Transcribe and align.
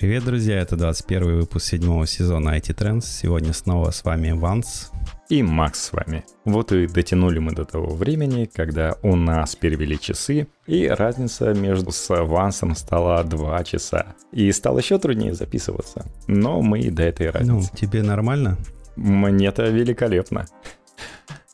Привет, 0.00 0.24
друзья, 0.24 0.58
это 0.58 0.76
21 0.76 1.40
выпуск 1.40 1.66
седьмого 1.66 2.06
сезона 2.06 2.56
IT 2.56 2.74
Trends. 2.74 3.02
Сегодня 3.02 3.52
снова 3.52 3.90
с 3.90 4.02
вами 4.02 4.30
Ванс. 4.30 4.92
И 5.28 5.42
Макс 5.42 5.78
с 5.78 5.92
вами. 5.92 6.24
Вот 6.46 6.72
и 6.72 6.86
дотянули 6.86 7.38
мы 7.38 7.52
до 7.52 7.66
того 7.66 7.94
времени, 7.94 8.46
когда 8.50 8.96
у 9.02 9.14
нас 9.14 9.56
перевели 9.56 10.00
часы, 10.00 10.48
и 10.66 10.88
разница 10.88 11.52
между 11.52 11.92
с 11.92 12.08
Вансом 12.08 12.76
стала 12.76 13.22
2 13.24 13.62
часа. 13.64 14.14
И 14.32 14.50
стало 14.52 14.78
еще 14.78 14.98
труднее 14.98 15.34
записываться. 15.34 16.06
Но 16.26 16.62
мы 16.62 16.80
и 16.80 16.88
до 16.88 17.02
этой 17.02 17.28
разницы. 17.28 17.70
Ну, 17.70 17.76
тебе 17.76 18.02
нормально? 18.02 18.56
Мне-то 18.96 19.68
великолепно. 19.68 20.46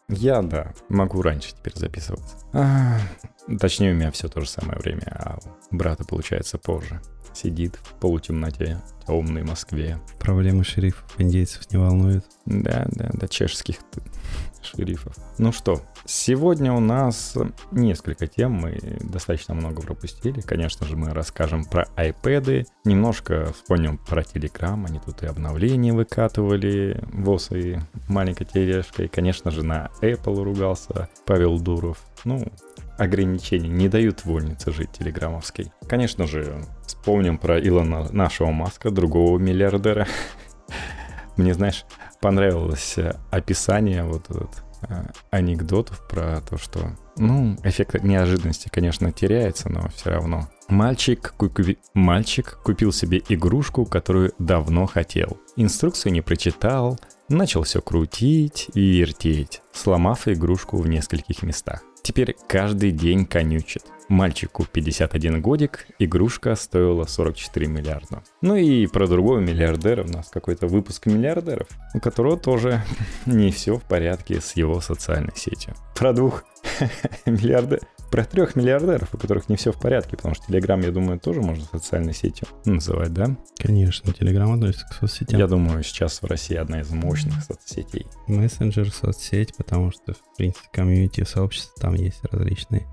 Я, 0.09 0.41
да, 0.43 0.73
могу 0.89 1.21
раньше 1.21 1.51
теперь 1.51 1.75
записываться. 1.75 2.37
А, 2.53 2.97
точнее, 3.59 3.91
у 3.91 3.97
меня 3.97 4.13
все 4.13 4.29
то 4.29 4.41
же 4.41 4.49
самое 4.49 4.79
время, 4.79 5.03
а 5.19 5.39
у 5.73 5.77
брата 5.77 6.05
получается 6.05 6.59
позже 6.59 7.03
сидит 7.37 7.77
в 7.83 7.95
полутемноте, 7.95 8.81
темной 9.07 9.43
Москве. 9.45 9.99
Проблемы 10.19 10.65
шерифов 10.65 11.05
индейцев 11.19 11.71
не 11.71 11.79
волнуют? 11.79 12.25
Да, 12.47 12.87
да, 12.91 13.11
да, 13.13 13.29
чешских 13.29 13.77
шерифов. 14.63 15.15
Ну 15.39 15.53
что, 15.53 15.81
сегодня 16.07 16.73
у 16.73 16.81
нас 16.81 17.37
несколько 17.71 18.27
тем, 18.27 18.53
мы 18.53 18.79
достаточно 19.01 19.55
много 19.55 19.83
пропустили. 19.83 20.41
Конечно 20.41 20.87
же, 20.87 20.97
мы 20.97 21.11
расскажем 21.11 21.65
про 21.65 21.87
iPad, 21.97 22.67
немножко 22.85 23.53
вспомним 23.53 23.99
про 23.99 24.23
Telegram, 24.23 24.85
они 24.87 24.99
тут 24.99 25.23
и 25.23 25.27
обновления 25.27 25.93
выкатывали, 25.93 27.01
ВОЗ 27.13 27.53
и 27.53 27.79
маленькой 28.09 28.47
тележкой. 28.47 29.09
Конечно 29.09 29.51
же, 29.51 29.63
на 29.63 29.91
Apple 30.01 30.43
ругался 30.43 31.09
Павел 31.27 31.61
Дуров. 31.61 31.99
Ну, 32.25 32.45
ограничений 32.99 33.69
не 33.69 33.89
дают 33.89 34.25
вольнице 34.25 34.73
жить 34.73 34.93
телеграммовской. 34.93 35.73
Конечно 35.89 36.27
же, 36.27 36.65
вспомним 36.87 37.39
про 37.39 37.59
Илона 37.61 38.11
нашего 38.13 38.51
Маска, 38.51 38.91
другого 38.91 39.39
миллиардера. 39.39 40.07
Мне, 41.37 41.55
знаешь, 41.55 41.85
понравилось 42.21 42.97
описание 43.31 44.05
вот 44.05 44.31
этот 44.31 44.51
э, 44.89 45.05
анекдотов 45.31 46.07
про 46.09 46.41
то, 46.41 46.59
что, 46.59 46.97
ну, 47.17 47.57
эффект 47.63 48.03
неожиданности, 48.03 48.69
конечно, 48.73 49.13
теряется, 49.13 49.69
но 49.69 49.89
все 49.95 50.11
равно. 50.11 50.49
Мальчик, 50.69 51.35
купи... 51.37 51.79
Мальчик 51.95 52.59
купил 52.65 52.93
себе 52.93 53.23
игрушку, 53.29 53.85
которую 53.85 54.33
давно 54.39 54.87
хотел. 54.87 55.39
Инструкцию 55.57 56.13
не 56.13 56.23
прочитал, 56.23 56.99
начал 57.29 57.63
все 57.63 57.81
крутить 57.81 58.69
и 58.75 58.99
вертеть, 58.99 59.63
сломав 59.73 60.27
игрушку 60.27 60.79
в 60.79 60.89
нескольких 60.89 61.43
местах. 61.43 61.83
Теперь 62.07 62.37
каждый 62.47 62.93
день 62.93 63.27
конючит. 63.27 63.83
Мальчику 64.09 64.65
51 64.65 65.43
годик, 65.43 65.89
игрушка 65.99 66.55
стоила 66.55 67.03
44 67.03 67.67
миллиарда. 67.67 68.23
Ну 68.43 68.55
и 68.55 68.87
про 68.87 69.09
другого 69.09 69.41
миллиардера 69.41 70.05
у 70.05 70.07
нас 70.07 70.29
какой-то 70.29 70.69
выпуск 70.69 71.07
миллиардеров, 71.07 71.67
у 71.95 71.99
которого 71.99 72.37
тоже 72.37 72.85
не 73.27 73.51
все 73.51 73.77
в 73.77 73.83
порядке 73.83 74.41
с 74.41 74.55
его 74.55 74.81
социальной 74.81 75.35
сетью. 75.35 75.75
Про 75.97 76.13
двух 76.13 76.45
миллиардеров 77.27 77.83
про 78.11 78.25
трех 78.25 78.57
миллиардеров, 78.57 79.15
у 79.15 79.19
которых 79.19 79.49
не 79.49 79.57
все 79.57 79.73
в 79.73 79.81
порядке, 79.81 80.17
потому 80.17 80.35
что 80.35 80.45
Telegram, 80.53 80.83
я 80.85 80.91
думаю, 80.91 81.19
тоже 81.19 81.41
можно 81.41 81.65
социальной 81.65 82.15
сетью 82.15 82.49
называть, 82.65 83.13
да? 83.13 83.37
Конечно, 83.59 84.11
Telegram 84.11 84.53
относится 84.53 84.87
к 84.89 84.95
соцсетям. 84.95 85.39
Я 85.39 85.47
думаю, 85.47 85.83
сейчас 85.83 86.23
в 86.23 86.27
России 86.27 86.57
одна 86.57 86.81
из 86.81 86.91
мощных 86.91 87.43
соцсетей. 87.43 88.07
Мессенджер, 88.27 88.91
соцсеть, 88.93 89.57
потому 89.57 89.91
что, 89.91 90.15
в 90.15 90.37
принципе, 90.37 90.69
комьюнити, 90.73 91.25
сообщества 91.25 91.75
там 91.81 91.95
есть 91.95 92.21
различные. 92.25 92.87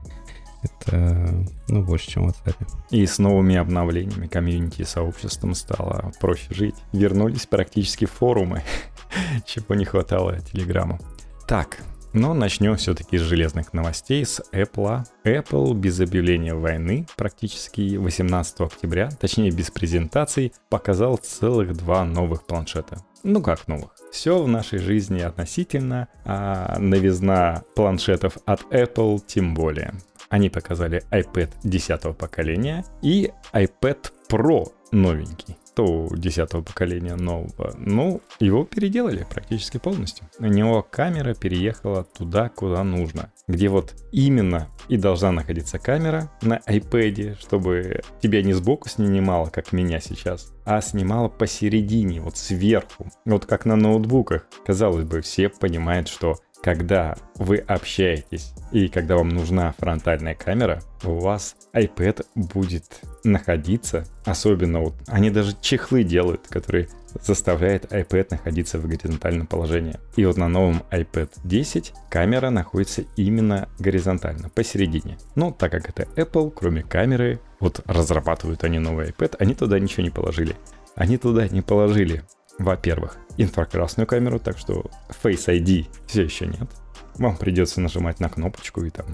Это, 0.64 1.46
ну, 1.68 1.84
больше, 1.84 2.10
чем 2.10 2.24
в 2.24 2.30
WhatsApp. 2.30 2.56
И 2.90 3.06
с 3.06 3.20
новыми 3.20 3.58
обновлениями 3.58 4.28
комьюнити 4.28 4.82
и 4.82 4.86
сообществом 4.86 5.56
стало 5.56 6.14
проще 6.22 6.54
жить. 6.54 6.76
Вернулись 6.94 7.46
практически 7.46 8.06
форумы, 8.06 8.64
чего 9.46 9.76
не 9.76 9.84
хватало 9.84 10.40
Телеграму. 10.40 11.00
Так, 11.48 11.80
но 12.14 12.34
начнем 12.34 12.76
все-таки 12.78 13.18
с 13.18 13.22
железных 13.22 13.74
новостей, 13.74 14.26
с 14.26 14.42
Apple. 14.52 15.04
Apple 15.26 15.74
без 15.74 16.00
объявления 16.00 16.54
войны 16.54 17.08
практически 17.18 17.98
18 17.98 18.62
октября, 18.62 19.10
точнее 19.10 19.52
без 19.52 19.72
презентаций, 19.72 20.54
показал 20.70 21.18
целых 21.18 21.76
два 21.76 22.06
новых 22.06 22.46
планшета. 22.46 23.04
Ну 23.24 23.42
как 23.42 23.68
новых? 23.68 23.92
Все 24.12 24.42
в 24.42 24.48
нашей 24.48 24.80
жизни 24.80 25.22
относительно, 25.22 26.08
а 26.24 26.78
новизна 26.78 27.64
планшетов 27.76 28.38
от 28.46 28.62
Apple 28.72 29.22
тем 29.26 29.54
более. 29.54 29.94
Они 30.30 30.50
показали 30.50 31.04
iPad 31.12 31.50
10 31.64 32.18
поколения 32.18 32.86
и 33.02 33.32
iPad 33.54 34.12
Pro 34.30 34.72
новенький 34.92 35.58
то 35.76 36.10
10 36.12 36.50
поколения 36.66 37.16
нового, 37.16 37.74
ну, 37.78 38.22
его 38.40 38.64
переделали 38.64 39.26
практически 39.30 39.78
полностью. 39.78 40.30
У 40.40 40.46
него 40.46 40.84
камера 40.84 41.34
переехала 41.34 42.04
туда, 42.04 42.50
куда 42.50 42.84
нужно. 42.84 43.32
Где 43.48 43.70
вот 43.70 43.94
именно 44.12 44.70
и 44.88 44.98
должна 44.98 45.32
находиться 45.32 45.80
камера 45.80 46.32
на 46.42 46.58
iPad, 46.68 47.38
чтобы 47.40 48.02
тебя 48.22 48.42
не 48.42 48.54
сбоку 48.54 48.90
снимала, 48.90 49.50
как 49.50 49.74
меня 49.74 50.00
сейчас, 50.00 50.54
а 50.66 50.82
снимала 50.82 51.28
посередине, 51.28 52.22
вот 52.22 52.38
сверху. 52.38 53.08
Вот 53.26 53.46
как 53.46 53.66
на 53.66 53.76
ноутбуках. 53.76 54.48
Казалось 54.66 55.06
бы, 55.06 55.22
все 55.22 55.50
понимают, 55.50 56.08
что 56.08 56.38
когда 56.64 57.18
вы 57.36 57.58
общаетесь 57.58 58.54
и 58.72 58.88
когда 58.88 59.18
вам 59.18 59.30
нужна 59.30 59.74
фронтальная 59.78 60.34
камера, 60.34 60.82
у 61.04 61.20
вас 61.20 61.58
iPad 61.74 62.26
будет 62.36 63.02
находиться, 63.24 64.06
особенно 64.26 64.82
вот, 64.82 64.96
они 65.08 65.30
даже 65.30 65.56
чехлы 65.62 66.04
делают, 66.04 66.48
которые 66.50 66.90
заставляют 67.22 67.86
iPad 67.86 68.28
находиться 68.32 68.80
в 68.80 68.88
горизонтальном 68.88 69.48
положении. 69.48 70.00
И 70.16 70.26
вот 70.26 70.38
на 70.38 70.48
новом 70.48 70.84
iPad 70.92 71.30
10 71.44 71.94
камера 72.10 72.50
находится 72.50 73.04
именно 73.16 73.70
горизонтально, 73.80 74.50
посередине. 74.50 75.18
Но 75.36 75.52
так 75.52 75.72
как 75.72 75.90
это 75.90 76.04
Apple, 76.16 76.52
кроме 76.52 76.84
камеры, 76.84 77.40
вот 77.60 77.82
разрабатывают 77.86 78.64
они 78.64 78.80
новый 78.80 79.10
iPad, 79.10 79.36
они 79.40 79.54
туда 79.54 79.80
ничего 79.80 80.04
не 80.04 80.10
положили. 80.10 80.56
Они 80.96 81.18
туда 81.18 81.48
не 81.48 81.62
положили 81.62 82.24
во-первых, 82.60 83.18
инфракрасную 83.38 84.08
камеру, 84.08 84.40
так 84.40 84.58
что 84.58 84.86
Face 85.24 85.48
ID 85.48 85.88
все 86.08 86.24
еще 86.24 86.46
нет. 86.46 86.70
Вам 87.16 87.38
придется 87.38 87.82
нажимать 87.82 88.20
на 88.20 88.30
кнопочку 88.30 88.84
и 88.84 88.90
там 88.90 89.06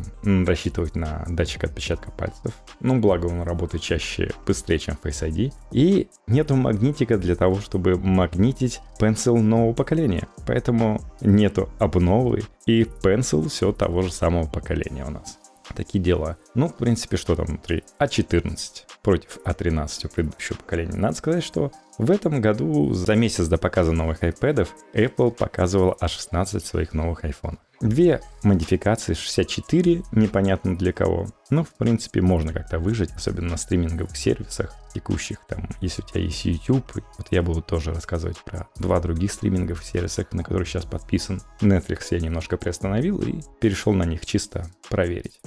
рассчитывать 0.46 0.96
на 0.96 1.26
датчик 1.28 1.64
отпечатка 1.66 2.12
пальцев. 2.12 2.54
Ну, 2.80 3.00
благо 3.00 3.26
он 3.26 3.42
работает 3.42 3.84
чаще 3.84 4.32
быстрее, 4.46 4.80
чем 4.80 4.98
Face 5.02 5.28
ID. 5.28 5.54
И 5.72 6.10
нету 6.28 6.56
магнитика 6.56 7.18
для 7.18 7.36
того, 7.36 7.60
чтобы 7.60 7.98
магнитить 7.98 8.82
Pencil 9.00 9.40
нового 9.40 9.74
поколения. 9.74 10.28
Поэтому 10.48 11.02
нету 11.22 11.70
обновы 11.80 12.44
и 12.66 12.84
Pencil 12.84 13.48
все 13.50 13.72
того 13.72 14.02
же 14.02 14.12
самого 14.12 14.48
поколения 14.48 15.06
у 15.06 15.10
нас. 15.10 15.40
Такие 15.76 16.04
дела. 16.04 16.38
Ну, 16.56 16.68
в 16.68 16.76
принципе, 16.76 17.18
что 17.18 17.36
там 17.36 17.46
внутри? 17.46 17.84
А14 18.00 18.58
против 19.04 19.38
А13 19.46 20.14
предыдущего 20.14 20.58
поколения. 20.58 20.98
Надо 20.98 21.16
сказать, 21.16 21.44
что 21.44 21.72
в 21.98 22.12
этом 22.12 22.42
году 22.42 22.94
за 22.94 23.16
месяц 23.16 23.48
до 23.48 23.58
показа 23.58 23.92
новых 23.92 24.24
iPad 24.24 24.68
Apple 24.94 25.32
показывала 25.32 25.96
А16 26.02 26.60
своих 26.60 26.94
новых 26.94 27.24
iPhone. 27.24 27.58
Две 27.82 28.22
модификации 28.44 29.14
64, 29.14 30.04
непонятно 30.12 30.78
для 30.78 30.92
кого. 30.92 31.28
Но, 31.50 31.64
в 31.64 31.74
принципе, 31.76 32.22
можно 32.22 32.52
как-то 32.52 32.78
выжить, 32.78 33.12
особенно 33.16 33.52
на 33.52 33.58
стриминговых 33.58 34.18
сервисах 34.18 34.76
текущих. 34.94 35.40
Там, 35.48 35.70
если 35.80 36.02
у 36.02 36.06
тебя 36.06 36.22
есть 36.22 36.44
YouTube, 36.44 36.92
вот 37.18 37.28
я 37.32 37.42
буду 37.42 37.62
тоже 37.62 37.94
рассказывать 37.94 38.38
про 38.44 38.68
два 38.76 39.00
других 39.00 39.32
стриминговых 39.32 39.84
сервиса, 39.84 40.26
на 40.34 40.44
которые 40.44 40.66
сейчас 40.66 40.84
подписан. 40.84 41.42
Netflix 41.62 42.08
я 42.12 42.20
немножко 42.20 42.58
приостановил 42.58 43.22
и 43.22 43.40
перешел 43.62 43.94
на 43.94 44.04
них 44.04 44.26
чисто 44.26 44.68
проверить. 44.90 45.40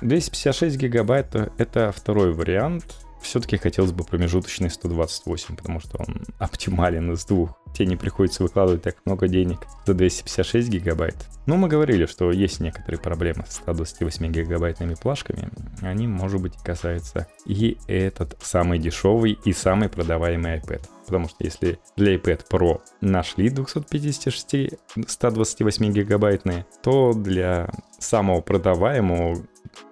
256 0.00 0.76
гигабайт— 0.76 1.34
это 1.58 1.92
второй 1.92 2.32
вариант. 2.32 2.84
Все-таки 3.22 3.56
хотелось 3.56 3.92
бы 3.92 4.04
промежуточный 4.04 4.70
128, 4.70 5.56
потому 5.56 5.80
что 5.80 5.98
он 5.98 6.22
оптимален 6.38 7.12
из 7.12 7.24
двух. 7.24 7.56
Тебе 7.74 7.86
не 7.86 7.96
приходится 7.96 8.42
выкладывать 8.42 8.82
так 8.82 8.96
много 9.04 9.28
денег 9.28 9.60
за 9.86 9.94
256 9.94 10.68
гигабайт. 10.68 11.16
Но 11.46 11.56
мы 11.56 11.68
говорили, 11.68 12.06
что 12.06 12.32
есть 12.32 12.60
некоторые 12.60 13.00
проблемы 13.00 13.44
с 13.48 13.56
128 13.56 14.32
гигабайтными 14.32 14.94
плашками. 14.94 15.50
Они, 15.80 16.06
может 16.06 16.40
быть, 16.40 16.54
касаются 16.62 17.28
и 17.46 17.78
этот 17.86 18.36
самый 18.42 18.78
дешевый 18.78 19.38
и 19.44 19.52
самый 19.52 19.88
продаваемый 19.88 20.58
iPad. 20.58 20.82
Потому 21.06 21.28
что 21.28 21.44
если 21.44 21.78
для 21.96 22.16
iPad 22.16 22.42
Pro 22.50 22.80
нашли 23.00 23.50
256 23.50 24.74
128 25.06 25.92
гигабайтные, 25.92 26.66
то 26.82 27.12
для 27.12 27.70
самого 27.98 28.40
продаваемого 28.40 29.36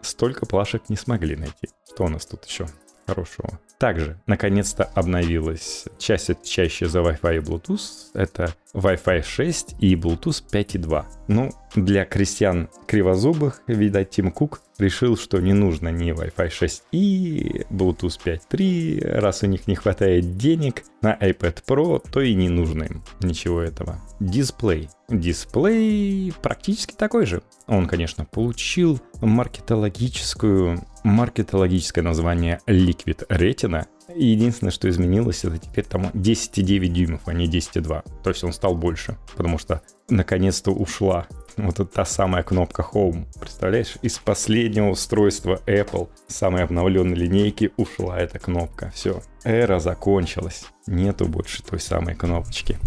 столько 0.00 0.46
плашек 0.46 0.88
не 0.88 0.96
смогли 0.96 1.36
найти. 1.36 1.68
Что 1.92 2.04
у 2.04 2.08
нас 2.08 2.26
тут 2.26 2.44
еще 2.44 2.66
хорошего? 3.08 3.58
Также, 3.78 4.18
наконец-то 4.26 4.84
обновилась 4.84 5.86
часть 5.98 6.30
отвечающая 6.30 6.88
за 6.88 7.00
Wi-Fi 7.00 7.36
и 7.36 7.40
Bluetooth. 7.40 8.10
Это 8.14 8.54
Wi-Fi 8.74 9.22
6 9.22 9.76
и 9.80 9.94
Bluetooth 9.94 10.42
5.2. 10.52 11.04
Ну, 11.28 11.50
для 11.74 12.04
крестьян 12.04 12.68
кривозубых, 12.86 13.62
видать, 13.66 14.10
Тим 14.10 14.30
Кук 14.30 14.62
решил, 14.78 15.16
что 15.16 15.40
не 15.40 15.52
нужно 15.52 15.88
ни 15.88 16.12
Wi-Fi 16.12 16.50
6 16.50 16.84
и 16.92 17.64
Bluetooth 17.70 18.18
5.3, 18.24 19.18
раз 19.18 19.42
у 19.42 19.46
них 19.46 19.66
не 19.66 19.74
хватает 19.74 20.36
денег 20.36 20.84
на 21.02 21.14
iPad 21.14 21.62
Pro, 21.66 22.02
то 22.10 22.20
и 22.20 22.34
не 22.34 22.48
нужно 22.48 22.84
им 22.84 23.02
ничего 23.20 23.60
этого. 23.60 24.00
Дисплей. 24.20 24.88
Дисплей 25.08 26.32
практически 26.42 26.94
такой 26.94 27.26
же. 27.26 27.42
Он, 27.66 27.86
конечно, 27.86 28.24
получил 28.24 29.00
маркетологическую, 29.20 30.84
маркетологическое 31.04 32.04
название 32.04 32.60
Liquid 32.66 33.26
Retina, 33.28 33.86
Единственное, 34.14 34.70
что 34.70 34.88
изменилось, 34.88 35.44
это 35.44 35.58
теперь 35.58 35.84
там 35.84 36.06
10,9 36.14 36.86
дюймов, 36.86 37.20
а 37.26 37.32
не 37.32 37.46
10,2. 37.46 38.04
То 38.22 38.30
есть 38.30 38.42
он 38.42 38.52
стал 38.52 38.74
больше, 38.74 39.18
потому 39.36 39.58
что 39.58 39.82
наконец-то 40.08 40.70
ушла 40.70 41.26
вот 41.56 41.74
эта 41.80 41.86
та 41.86 42.04
самая 42.04 42.42
кнопка 42.42 42.86
Home. 42.92 43.26
Представляешь, 43.38 43.96
из 44.02 44.18
последнего 44.18 44.90
устройства 44.90 45.60
Apple, 45.66 46.08
самой 46.28 46.62
обновленной 46.62 47.16
линейки, 47.16 47.72
ушла 47.76 48.18
эта 48.18 48.38
кнопка. 48.38 48.90
Все, 48.94 49.22
эра 49.44 49.78
закончилась. 49.78 50.66
Нету 50.86 51.26
больше 51.26 51.62
той 51.62 51.80
самой 51.80 52.14
кнопочки. 52.14 52.78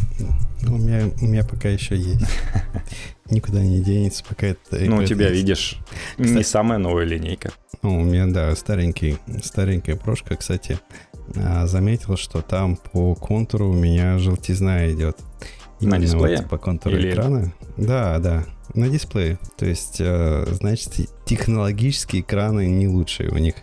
У 0.63 0.77
меня, 0.77 1.09
у 1.21 1.25
меня 1.25 1.43
пока 1.43 1.69
еще 1.69 1.95
есть. 1.95 2.25
Никуда 3.29 3.61
не 3.61 3.81
денется, 3.81 4.23
пока 4.27 4.47
это... 4.47 4.77
Ну, 4.79 4.97
у 4.97 5.05
тебя, 5.05 5.29
видишь, 5.29 5.77
не 6.17 6.43
самая 6.43 6.79
новая 6.79 7.05
линейка. 7.05 7.51
Ну, 7.81 8.01
у 8.01 8.03
меня, 8.03 8.27
да, 8.27 8.55
старенький, 8.55 9.17
старенькая 9.43 9.95
прошка, 9.95 10.35
кстати, 10.35 10.79
заметил, 11.65 12.17
что 12.17 12.41
там 12.41 12.77
по 12.77 13.15
контуру 13.15 13.69
у 13.69 13.73
меня 13.73 14.17
желтизна 14.17 14.91
идет. 14.91 15.17
Именно 15.79 15.97
на 15.97 16.01
дисплее? 16.01 16.37
Вот 16.37 16.49
по 16.49 16.57
контуру 16.57 16.95
Или... 16.95 17.11
экрана. 17.11 17.53
Да, 17.77 18.19
да, 18.19 18.45
на 18.75 18.87
дисплее. 18.87 19.39
То 19.57 19.65
есть, 19.65 19.97
э, 19.99 20.45
значит, 20.51 21.09
технологические 21.25 22.21
экраны 22.21 22.67
не 22.67 22.87
лучшие 22.87 23.29
у 23.29 23.37
них. 23.37 23.55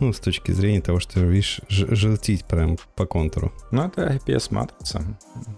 Ну, 0.00 0.12
с 0.12 0.18
точки 0.18 0.50
зрения 0.50 0.80
того, 0.80 0.98
что, 0.98 1.20
видишь, 1.20 1.60
желтить 1.68 2.44
прям 2.44 2.76
по 2.96 3.06
контуру. 3.06 3.52
Ну, 3.70 3.84
это 3.84 4.12
IPS-матрица. 4.14 5.02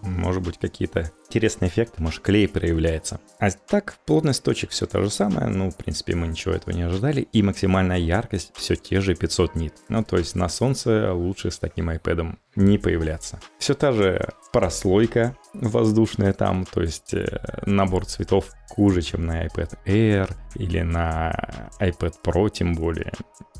Может 0.03 0.43
быть, 0.43 0.59
какие-то 0.59 1.11
интересные 1.27 1.69
эффекты, 1.69 2.03
может, 2.03 2.21
клей 2.21 2.49
проявляется. 2.49 3.21
А 3.39 3.51
так, 3.51 3.97
плотность 4.07 4.43
точек 4.43 4.71
все 4.71 4.87
то 4.87 5.03
же 5.03 5.11
самое. 5.11 5.49
Ну, 5.49 5.71
в 5.71 5.77
принципе, 5.77 6.15
мы 6.15 6.29
ничего 6.29 6.55
этого 6.55 6.75
не 6.75 6.83
ожидали. 6.83 7.23
И 7.33 7.43
максимальная 7.43 7.99
яркость 7.99 8.53
все 8.55 8.77
те 8.77 9.01
же 9.01 9.15
500 9.15 9.55
нит. 9.57 9.75
Ну, 9.89 10.05
то 10.05 10.17
есть 10.17 10.35
на 10.35 10.49
солнце 10.49 11.13
лучше 11.13 11.51
с 11.51 11.59
таким 11.59 11.91
iPad 11.91 12.37
не 12.57 12.79
появляться. 12.79 13.41
Все 13.59 13.75
та 13.75 13.93
же 13.93 14.29
прослойка 14.53 15.37
воздушная 15.53 16.33
там, 16.33 16.65
то 16.65 16.81
есть 16.81 17.15
э, 17.15 17.41
набор 17.67 18.07
цветов 18.07 18.51
хуже, 18.69 19.03
чем 19.03 19.27
на 19.27 19.47
iPad 19.47 19.79
Air 19.85 20.33
или 20.55 20.81
на 20.81 21.33
iPad 21.81 22.15
Pro 22.25 22.51
тем 22.51 22.75
более, 22.75 23.13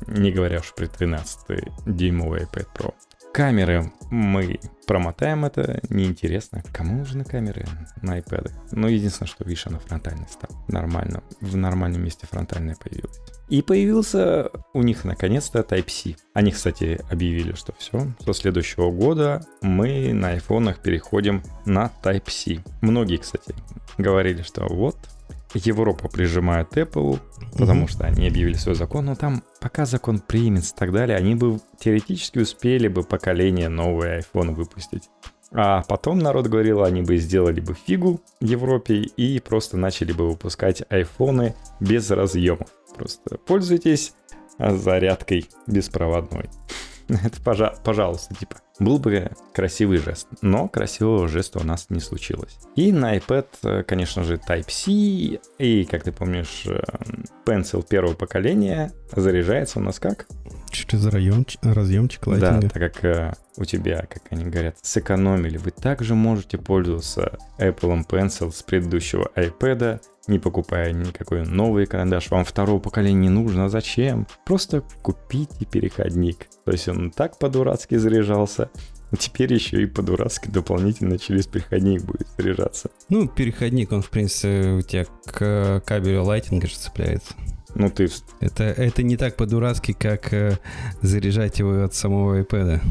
не 0.07 0.31
говоря 0.31 0.59
уж 0.59 0.73
при 0.73 0.87
13-дюймовый 0.87 2.43
iPad 2.43 2.67
Pro. 2.75 2.93
Камеры 3.37 3.91
мы 4.09 4.59
промотаем 4.87 5.45
это, 5.45 5.79
неинтересно. 5.89 6.63
Кому 6.73 6.97
нужны 6.97 7.23
камеры 7.23 7.67
на 8.01 8.17
iPad? 8.17 8.51
Ну, 8.71 8.87
единственное, 8.87 9.27
что, 9.27 9.43
видишь, 9.43 9.67
она 9.67 9.77
фронтальная 9.77 10.25
стала. 10.25 10.59
Нормально, 10.67 11.21
в 11.39 11.55
нормальном 11.55 12.03
месте 12.03 12.25
фронтальная 12.25 12.75
появилась. 12.75 13.19
И 13.47 13.61
появился 13.61 14.49
у 14.73 14.81
них 14.81 15.05
наконец-то 15.05 15.59
Type-C. 15.59 16.15
Они, 16.33 16.51
кстати, 16.51 16.99
объявили, 17.11 17.53
что 17.53 17.75
все, 17.77 18.11
со 18.25 18.33
следующего 18.33 18.89
года 18.89 19.45
мы 19.61 20.13
на 20.13 20.29
айфонах 20.29 20.79
переходим 20.79 21.43
на 21.63 21.91
Type-C. 22.01 22.63
Многие, 22.81 23.17
кстати, 23.17 23.53
говорили, 23.99 24.41
что 24.41 24.65
вот, 24.67 24.97
Европа 25.53 26.09
прижимает 26.09 26.75
Apple, 26.77 27.19
потому 27.57 27.85
mm-hmm. 27.85 27.89
что 27.89 28.05
они 28.05 28.27
объявили 28.27 28.55
свой 28.55 28.75
закон, 28.75 29.05
но 29.05 29.15
там 29.15 29.43
пока 29.61 29.85
закон 29.85 30.19
примется 30.19 30.73
и 30.75 30.77
так 30.77 30.91
далее, 30.91 31.17
они 31.17 31.35
бы 31.35 31.59
теоретически 31.79 32.39
успели 32.39 32.87
бы 32.87 33.03
поколение 33.03 33.69
новый 33.69 34.19
iPhone 34.19 34.53
выпустить. 34.53 35.09
А 35.51 35.83
потом 35.83 36.19
народ 36.19 36.47
говорил, 36.47 36.83
они 36.83 37.01
бы 37.01 37.17
сделали 37.17 37.61
бы 37.61 37.73
фигу 37.73 38.21
в 38.41 38.43
Европе 38.43 38.95
и 38.95 39.39
просто 39.39 39.77
начали 39.77 40.11
бы 40.11 40.29
выпускать 40.29 40.83
айфоны 40.89 41.55
без 41.79 42.11
разъемов. 42.11 42.67
Просто 42.95 43.37
пользуйтесь 43.37 44.13
зарядкой 44.59 45.49
беспроводной. 45.65 46.49
Это, 47.07 47.41
пожалуйста, 47.83 48.35
типа, 48.35 48.57
был 48.79 48.99
бы 48.99 49.31
красивый 49.53 49.97
жест. 49.97 50.27
Но 50.41 50.67
красивого 50.67 51.27
жеста 51.27 51.59
у 51.59 51.63
нас 51.63 51.87
не 51.89 51.99
случилось. 51.99 52.57
И 52.75 52.91
на 52.91 53.17
iPad, 53.17 53.47
э, 53.63 53.83
конечно 53.83 54.23
же, 54.23 54.35
Type-C 54.35 55.39
и, 55.57 55.85
как 55.85 56.03
ты 56.03 56.11
помнишь, 56.11 56.63
э, 56.65 56.79
Pencil 57.45 57.85
первого 57.87 58.13
поколения 58.13 58.91
заряжается 59.15 59.79
у 59.79 59.81
нас 59.81 59.99
как? 59.99 60.27
Через 60.69 61.05
разъемчик, 61.05 61.59
разъемчик 61.63 62.27
лайтинга. 62.27 62.61
Да, 62.61 62.69
так 62.69 62.93
как 62.93 63.05
э, 63.05 63.33
у 63.57 63.65
тебя, 63.65 64.05
как 64.09 64.23
они 64.29 64.45
говорят, 64.45 64.77
сэкономили, 64.81 65.57
вы 65.57 65.71
также 65.71 66.13
можете 66.13 66.57
пользоваться 66.57 67.37
Apple 67.57 68.05
Pencil 68.07 68.51
с 68.51 68.61
предыдущего 68.63 69.31
iPad, 69.35 70.01
не 70.27 70.39
покупая 70.39 70.91
никакой 70.93 71.45
новый 71.45 71.85
карандаш. 71.85 72.29
Вам 72.31 72.45
второго 72.45 72.79
поколения 72.79 73.21
не 73.21 73.29
нужно, 73.29 73.65
а 73.65 73.69
зачем? 73.69 74.27
Просто 74.45 74.83
купите 75.01 75.65
переходник. 75.65 76.47
То 76.65 76.71
есть 76.71 76.87
он 76.87 77.11
так 77.11 77.39
по-дурацки 77.39 77.95
заряжался, 77.95 78.69
а 79.11 79.15
теперь 79.15 79.53
еще 79.53 79.81
и 79.81 79.85
по-дурацки 79.85 80.49
дополнительно 80.49 81.17
через 81.17 81.47
переходник 81.47 82.03
будет 82.03 82.27
заряжаться. 82.37 82.89
Ну, 83.09 83.27
переходник, 83.27 83.91
он, 83.91 84.01
в 84.01 84.09
принципе, 84.09 84.71
у 84.71 84.81
тебя 84.81 85.05
к 85.25 85.81
кабелю 85.85 86.23
лайтинга 86.23 86.67
же 86.67 86.75
цепляется. 86.75 87.33
Ну, 87.75 87.89
ты... 87.89 88.09
Это, 88.39 88.63
это 88.63 89.03
не 89.03 89.17
так 89.17 89.35
по-дурацки, 89.35 89.93
как 89.93 90.33
э, 90.33 90.57
заряжать 91.01 91.59
его 91.59 91.83
от 91.83 91.93
самого 91.93 92.41
iPad. 92.41 92.81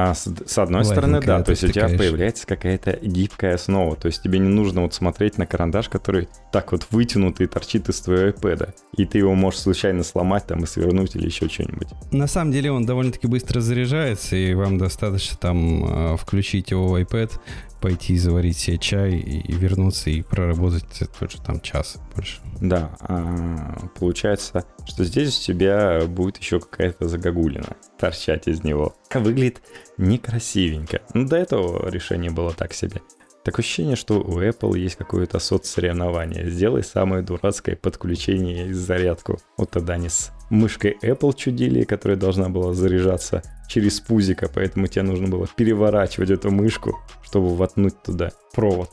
А 0.00 0.14
с, 0.14 0.28
с 0.46 0.58
одной 0.58 0.84
стороны, 0.84 1.20
да, 1.20 1.42
то 1.42 1.50
есть 1.50 1.64
у 1.64 1.68
тебя 1.68 1.88
появляется 1.88 2.46
какая-то 2.46 2.98
гибкая 3.02 3.56
основа, 3.56 3.96
то 3.96 4.06
есть 4.06 4.22
тебе 4.22 4.38
не 4.38 4.48
нужно 4.48 4.82
вот 4.82 4.94
смотреть 4.94 5.38
на 5.38 5.46
карандаш, 5.46 5.88
который 5.88 6.28
так 6.52 6.70
вот 6.70 6.86
вытянутый 6.90 7.48
торчит 7.48 7.88
из 7.88 8.00
твоего 8.00 8.30
iPad, 8.30 8.74
и 8.96 9.04
ты 9.06 9.18
его 9.18 9.34
можешь 9.34 9.60
случайно 9.60 10.04
сломать 10.04 10.46
там 10.46 10.62
и 10.62 10.66
свернуть 10.66 11.16
или 11.16 11.26
еще 11.26 11.48
что-нибудь. 11.48 11.88
На 12.12 12.28
самом 12.28 12.52
деле 12.52 12.70
он 12.70 12.86
довольно-таки 12.86 13.26
быстро 13.26 13.60
заряжается, 13.60 14.36
и 14.36 14.54
вам 14.54 14.78
достаточно 14.78 15.36
там 15.36 16.12
э, 16.12 16.16
включить 16.16 16.70
его 16.70 16.86
в 16.86 16.94
iPad, 16.94 17.32
пойти 17.80 18.16
заварить 18.18 18.58
себе 18.58 18.78
чай 18.78 19.12
и 19.12 19.52
вернуться 19.52 20.10
и 20.10 20.22
проработать 20.22 20.84
тот 21.18 21.30
же 21.30 21.40
там 21.40 21.60
час 21.60 21.98
больше. 22.14 22.40
Да, 22.60 22.96
а 23.00 23.88
получается, 23.98 24.64
что 24.86 25.04
здесь 25.04 25.38
у 25.38 25.42
тебя 25.42 26.06
будет 26.06 26.38
еще 26.38 26.60
какая-то 26.60 27.08
загогулина 27.08 27.76
торчать 27.98 28.48
из 28.48 28.64
него. 28.64 28.96
Выглядит 29.14 29.62
некрасивенько. 29.96 31.02
Ну, 31.14 31.26
до 31.26 31.36
этого 31.36 31.88
решение 31.88 32.30
было 32.30 32.52
так 32.52 32.72
себе. 32.72 33.00
Такое 33.44 33.62
ощущение, 33.62 33.96
что 33.96 34.20
у 34.20 34.40
Apple 34.40 34.78
есть 34.78 34.96
какое-то 34.96 35.38
соцсоревнование. 35.38 36.50
Сделай 36.50 36.82
самое 36.82 37.22
дурацкое 37.22 37.76
подключение 37.76 38.68
и 38.68 38.72
зарядку. 38.72 39.38
Вот 39.56 39.70
тогда 39.70 39.94
они 39.94 40.08
мышкой 40.50 40.96
Apple 41.02 41.34
чудили, 41.36 41.84
которая 41.84 42.18
должна 42.18 42.48
была 42.48 42.72
заряжаться 42.74 43.42
через 43.68 44.00
пузика, 44.00 44.50
поэтому 44.52 44.86
тебе 44.86 45.02
нужно 45.02 45.28
было 45.28 45.46
переворачивать 45.46 46.30
эту 46.30 46.50
мышку, 46.50 46.98
чтобы 47.22 47.54
воткнуть 47.54 48.02
туда 48.02 48.30
провод. 48.54 48.90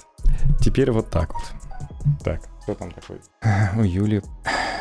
Теперь 0.61 0.91
вот 0.91 1.09
так 1.09 1.33
вот. 1.33 1.43
Так, 2.23 2.41
кто 2.63 2.75
там 2.75 2.91
такой? 2.91 3.19
У 3.77 3.83
Юли 3.83 4.21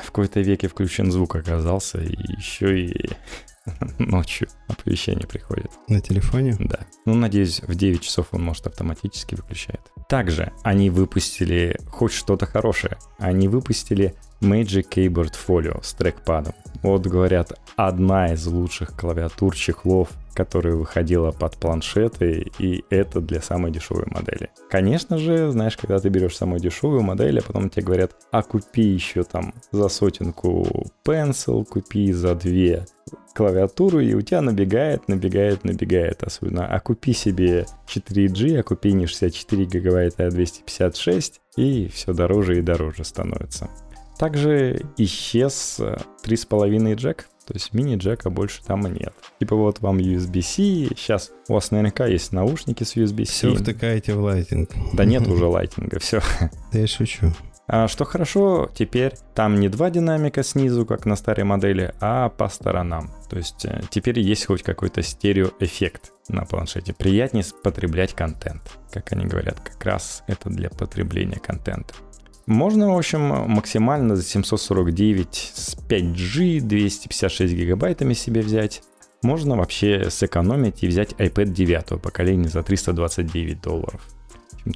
в 0.02 0.06
какой-то 0.06 0.40
веке 0.40 0.68
включен 0.68 1.10
звук 1.12 1.36
оказался, 1.36 1.98
и 1.98 2.16
еще 2.36 2.80
и 2.80 3.10
ночью 3.98 4.48
оповещение 4.68 5.26
приходит. 5.26 5.70
На 5.88 6.00
телефоне? 6.00 6.56
Да. 6.58 6.80
Ну, 7.06 7.14
надеюсь, 7.14 7.60
в 7.62 7.74
9 7.74 8.00
часов 8.00 8.28
он, 8.32 8.42
может, 8.42 8.66
автоматически 8.66 9.34
выключает. 9.34 9.80
Также 10.08 10.52
они 10.62 10.90
выпустили 10.90 11.78
хоть 11.88 12.12
что-то 12.12 12.46
хорошее. 12.46 12.98
Они 13.18 13.48
выпустили 13.48 14.14
Magic 14.44 14.88
Keyboard 14.90 15.34
Folio 15.34 15.80
с 15.82 15.94
трекпадом. 15.94 16.54
Вот, 16.82 17.06
говорят, 17.06 17.54
одна 17.76 18.34
из 18.34 18.46
лучших 18.46 18.94
клавиатур 18.94 19.56
чехлов, 19.56 20.10
которая 20.34 20.74
выходила 20.74 21.30
под 21.30 21.56
планшеты, 21.56 22.50
и 22.58 22.84
это 22.90 23.20
для 23.20 23.40
самой 23.40 23.70
дешевой 23.70 24.04
модели. 24.06 24.50
Конечно 24.68 25.16
же, 25.16 25.50
знаешь, 25.50 25.76
когда 25.76 25.98
ты 25.98 26.10
берешь 26.10 26.36
самую 26.36 26.60
дешевую 26.60 27.02
модель, 27.02 27.38
а 27.38 27.42
потом 27.42 27.70
тебе 27.70 27.86
говорят, 27.86 28.12
а 28.30 28.42
купи 28.42 28.82
еще 28.82 29.22
там 29.22 29.54
за 29.72 29.88
сотенку 29.88 30.90
Pencil, 31.06 31.64
купи 31.64 32.12
за 32.12 32.34
две 32.34 32.84
клавиатуру, 33.34 34.00
и 34.00 34.14
у 34.14 34.20
тебя 34.20 34.40
набегает, 34.40 35.08
набегает, 35.08 35.64
набегает 35.64 36.22
особенно. 36.22 36.66
А 36.66 36.80
купи 36.80 37.12
себе 37.12 37.66
4G, 37.86 38.58
а 38.58 38.62
купи 38.62 38.92
не 38.92 39.06
64 39.06 39.64
гигабайта, 39.64 40.26
а 40.26 40.30
256, 40.30 41.40
и 41.56 41.88
все 41.88 42.12
дороже 42.12 42.58
и 42.58 42.62
дороже 42.62 43.04
становится. 43.04 43.68
Также 44.24 44.86
исчез 44.96 45.78
3,5 45.78 46.92
э, 46.92 46.94
джек. 46.94 47.28
То 47.46 47.52
есть 47.52 47.74
мини-джека 47.74 48.30
больше 48.30 48.64
там 48.64 48.80
нет. 48.90 49.12
Типа 49.38 49.54
вот 49.54 49.80
вам 49.80 49.98
USB-C, 49.98 50.94
сейчас 50.96 51.30
у 51.46 51.52
вас 51.52 51.70
наверняка 51.70 52.06
есть 52.06 52.32
наушники 52.32 52.84
с 52.84 52.96
USB-C. 52.96 53.24
Все 53.26 53.54
втыкаете 53.54 54.14
в 54.14 54.22
лайтинг. 54.22 54.70
Да 54.94 55.04
нет 55.04 55.28
уже 55.28 55.44
лайтинга, 55.44 55.98
все. 55.98 56.22
Да 56.72 56.78
я 56.78 56.86
шучу. 56.86 57.34
А 57.66 57.86
что 57.86 58.06
хорошо, 58.06 58.70
теперь 58.74 59.12
там 59.34 59.60
не 59.60 59.68
два 59.68 59.90
динамика 59.90 60.42
снизу, 60.42 60.86
как 60.86 61.04
на 61.04 61.16
старой 61.16 61.44
модели, 61.44 61.92
а 62.00 62.30
по 62.30 62.48
сторонам. 62.48 63.10
То 63.28 63.36
есть 63.36 63.66
э, 63.66 63.82
теперь 63.90 64.20
есть 64.20 64.46
хоть 64.46 64.62
какой-то 64.62 65.02
стереоэффект 65.02 66.12
на 66.28 66.46
планшете. 66.46 66.94
Приятнее 66.94 67.44
потреблять 67.62 68.14
контент, 68.14 68.62
как 68.90 69.12
они 69.12 69.26
говорят. 69.26 69.60
Как 69.60 69.84
раз 69.84 70.24
это 70.28 70.48
для 70.48 70.70
потребления 70.70 71.38
контента. 71.38 71.92
Можно, 72.46 72.92
в 72.92 72.98
общем, 72.98 73.20
максимально 73.20 74.16
за 74.16 74.22
749 74.22 75.52
с 75.54 75.76
5G 75.76 76.60
256 76.60 77.54
гигабайтами 77.54 78.12
себе 78.12 78.42
взять. 78.42 78.82
Можно 79.22 79.56
вообще 79.56 80.10
сэкономить 80.10 80.82
и 80.84 80.88
взять 80.88 81.12
iPad 81.12 81.46
9 81.46 82.02
поколения 82.02 82.48
за 82.48 82.62
329 82.62 83.62
долларов. 83.62 84.06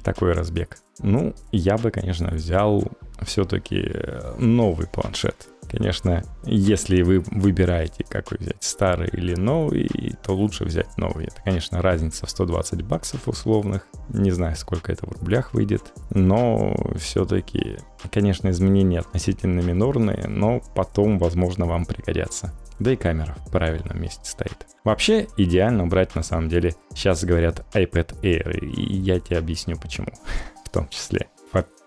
Такой 0.03 0.33
разбег. 0.33 0.77
Ну, 0.99 1.35
я 1.51 1.77
бы, 1.77 1.91
конечно, 1.91 2.29
взял 2.31 2.83
все-таки 3.23 3.91
новый 4.39 4.87
планшет. 4.87 5.47
Конечно, 5.69 6.23
если 6.45 7.01
вы 7.01 7.19
выбираете, 7.19 8.03
какой 8.07 8.39
взять, 8.39 8.61
старый 8.61 9.09
или 9.09 9.35
новый, 9.35 10.15
то 10.23 10.35
лучше 10.35 10.65
взять 10.65 10.97
новый. 10.97 11.25
Это, 11.25 11.41
конечно, 11.43 11.81
разница 11.81 12.25
в 12.25 12.29
120 12.29 12.81
баксов 12.83 13.27
условных. 13.27 13.87
Не 14.09 14.31
знаю, 14.31 14.55
сколько 14.55 14.91
это 14.91 15.05
в 15.05 15.11
рублях 15.11 15.53
выйдет. 15.53 15.93
Но 16.09 16.75
все-таки, 16.97 17.77
конечно, 18.11 18.49
изменения 18.49 18.99
относительно 18.99 19.59
минорные, 19.61 20.27
но 20.27 20.61
потом, 20.75 21.19
возможно, 21.19 21.65
вам 21.65 21.85
пригодятся. 21.85 22.53
Да 22.79 22.93
и 22.93 22.95
камера 22.95 23.35
в 23.45 23.51
правильном 23.51 24.01
месте 24.01 24.21
стоит. 24.23 24.65
Вообще 24.83 25.27
идеально 25.37 25.85
брать 25.85 26.15
на 26.15 26.23
самом 26.23 26.49
деле, 26.49 26.75
сейчас 26.95 27.23
говорят 27.23 27.65
iPad 27.73 28.21
Air, 28.21 28.59
и 28.59 28.95
я 28.95 29.19
тебе 29.19 29.37
объясню 29.37 29.77
почему 29.77 30.07
в 30.65 30.69
том 30.69 30.87
числе. 30.89 31.27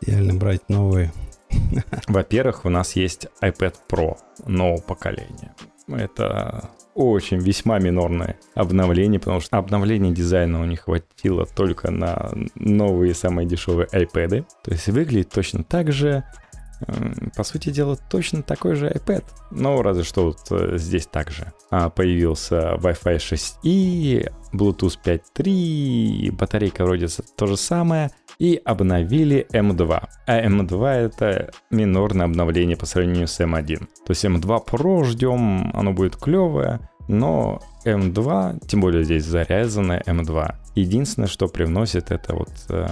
Идеально 0.04 0.34
брать 0.34 0.68
новые. 0.68 1.12
Во-первых, 2.08 2.64
у 2.64 2.68
нас 2.68 2.96
есть 2.96 3.26
iPad 3.40 3.74
Pro 3.88 4.16
нового 4.46 4.80
поколения. 4.80 5.54
Это 5.88 6.70
очень 6.94 7.38
весьма 7.38 7.78
минорное 7.78 8.38
обновление, 8.54 9.18
потому 9.18 9.40
что 9.40 9.58
обновление 9.58 10.12
дизайна 10.12 10.60
у 10.60 10.64
них 10.64 10.82
хватило 10.82 11.46
только 11.46 11.90
на 11.90 12.30
новые 12.54 13.14
самые 13.14 13.46
дешевые 13.46 13.88
iPad. 13.92 14.44
То 14.62 14.70
есть 14.70 14.88
выглядит 14.88 15.30
точно 15.30 15.64
так 15.64 15.92
же, 15.92 16.24
по 17.36 17.44
сути 17.44 17.70
дела, 17.70 17.96
точно 18.10 18.42
такой 18.42 18.74
же 18.74 18.88
iPad. 18.88 19.24
Но 19.50 19.82
разве 19.82 20.04
что 20.04 20.26
вот 20.26 20.38
э, 20.50 20.78
здесь 20.78 21.06
также 21.06 21.52
а, 21.70 21.90
появился 21.90 22.74
Wi-Fi 22.74 23.16
6E, 23.16 24.32
Bluetooth 24.52 24.98
5.3, 25.04 26.32
батарейка 26.32 26.84
вроде 26.84 27.08
то 27.36 27.46
же 27.46 27.56
самое, 27.56 28.10
и 28.42 28.60
обновили 28.64 29.46
M2. 29.52 30.08
А 30.26 30.46
M2 30.46 30.86
это 30.88 31.52
минорное 31.70 32.26
обновление 32.26 32.76
по 32.76 32.86
сравнению 32.86 33.28
с 33.28 33.38
M1. 33.38 33.78
То 33.78 34.10
есть 34.10 34.24
M2 34.24 34.66
Pro 34.66 35.04
ждем, 35.04 35.70
оно 35.72 35.92
будет 35.92 36.16
клевое, 36.16 36.80
но 37.06 37.60
M2, 37.84 38.66
тем 38.66 38.80
более 38.80 39.04
здесь 39.04 39.26
зарезанная 39.26 40.02
M2, 40.04 40.54
единственное, 40.74 41.28
что 41.28 41.46
привносит, 41.46 42.10
это 42.10 42.34
вот 42.34 42.50
э, 42.68 42.88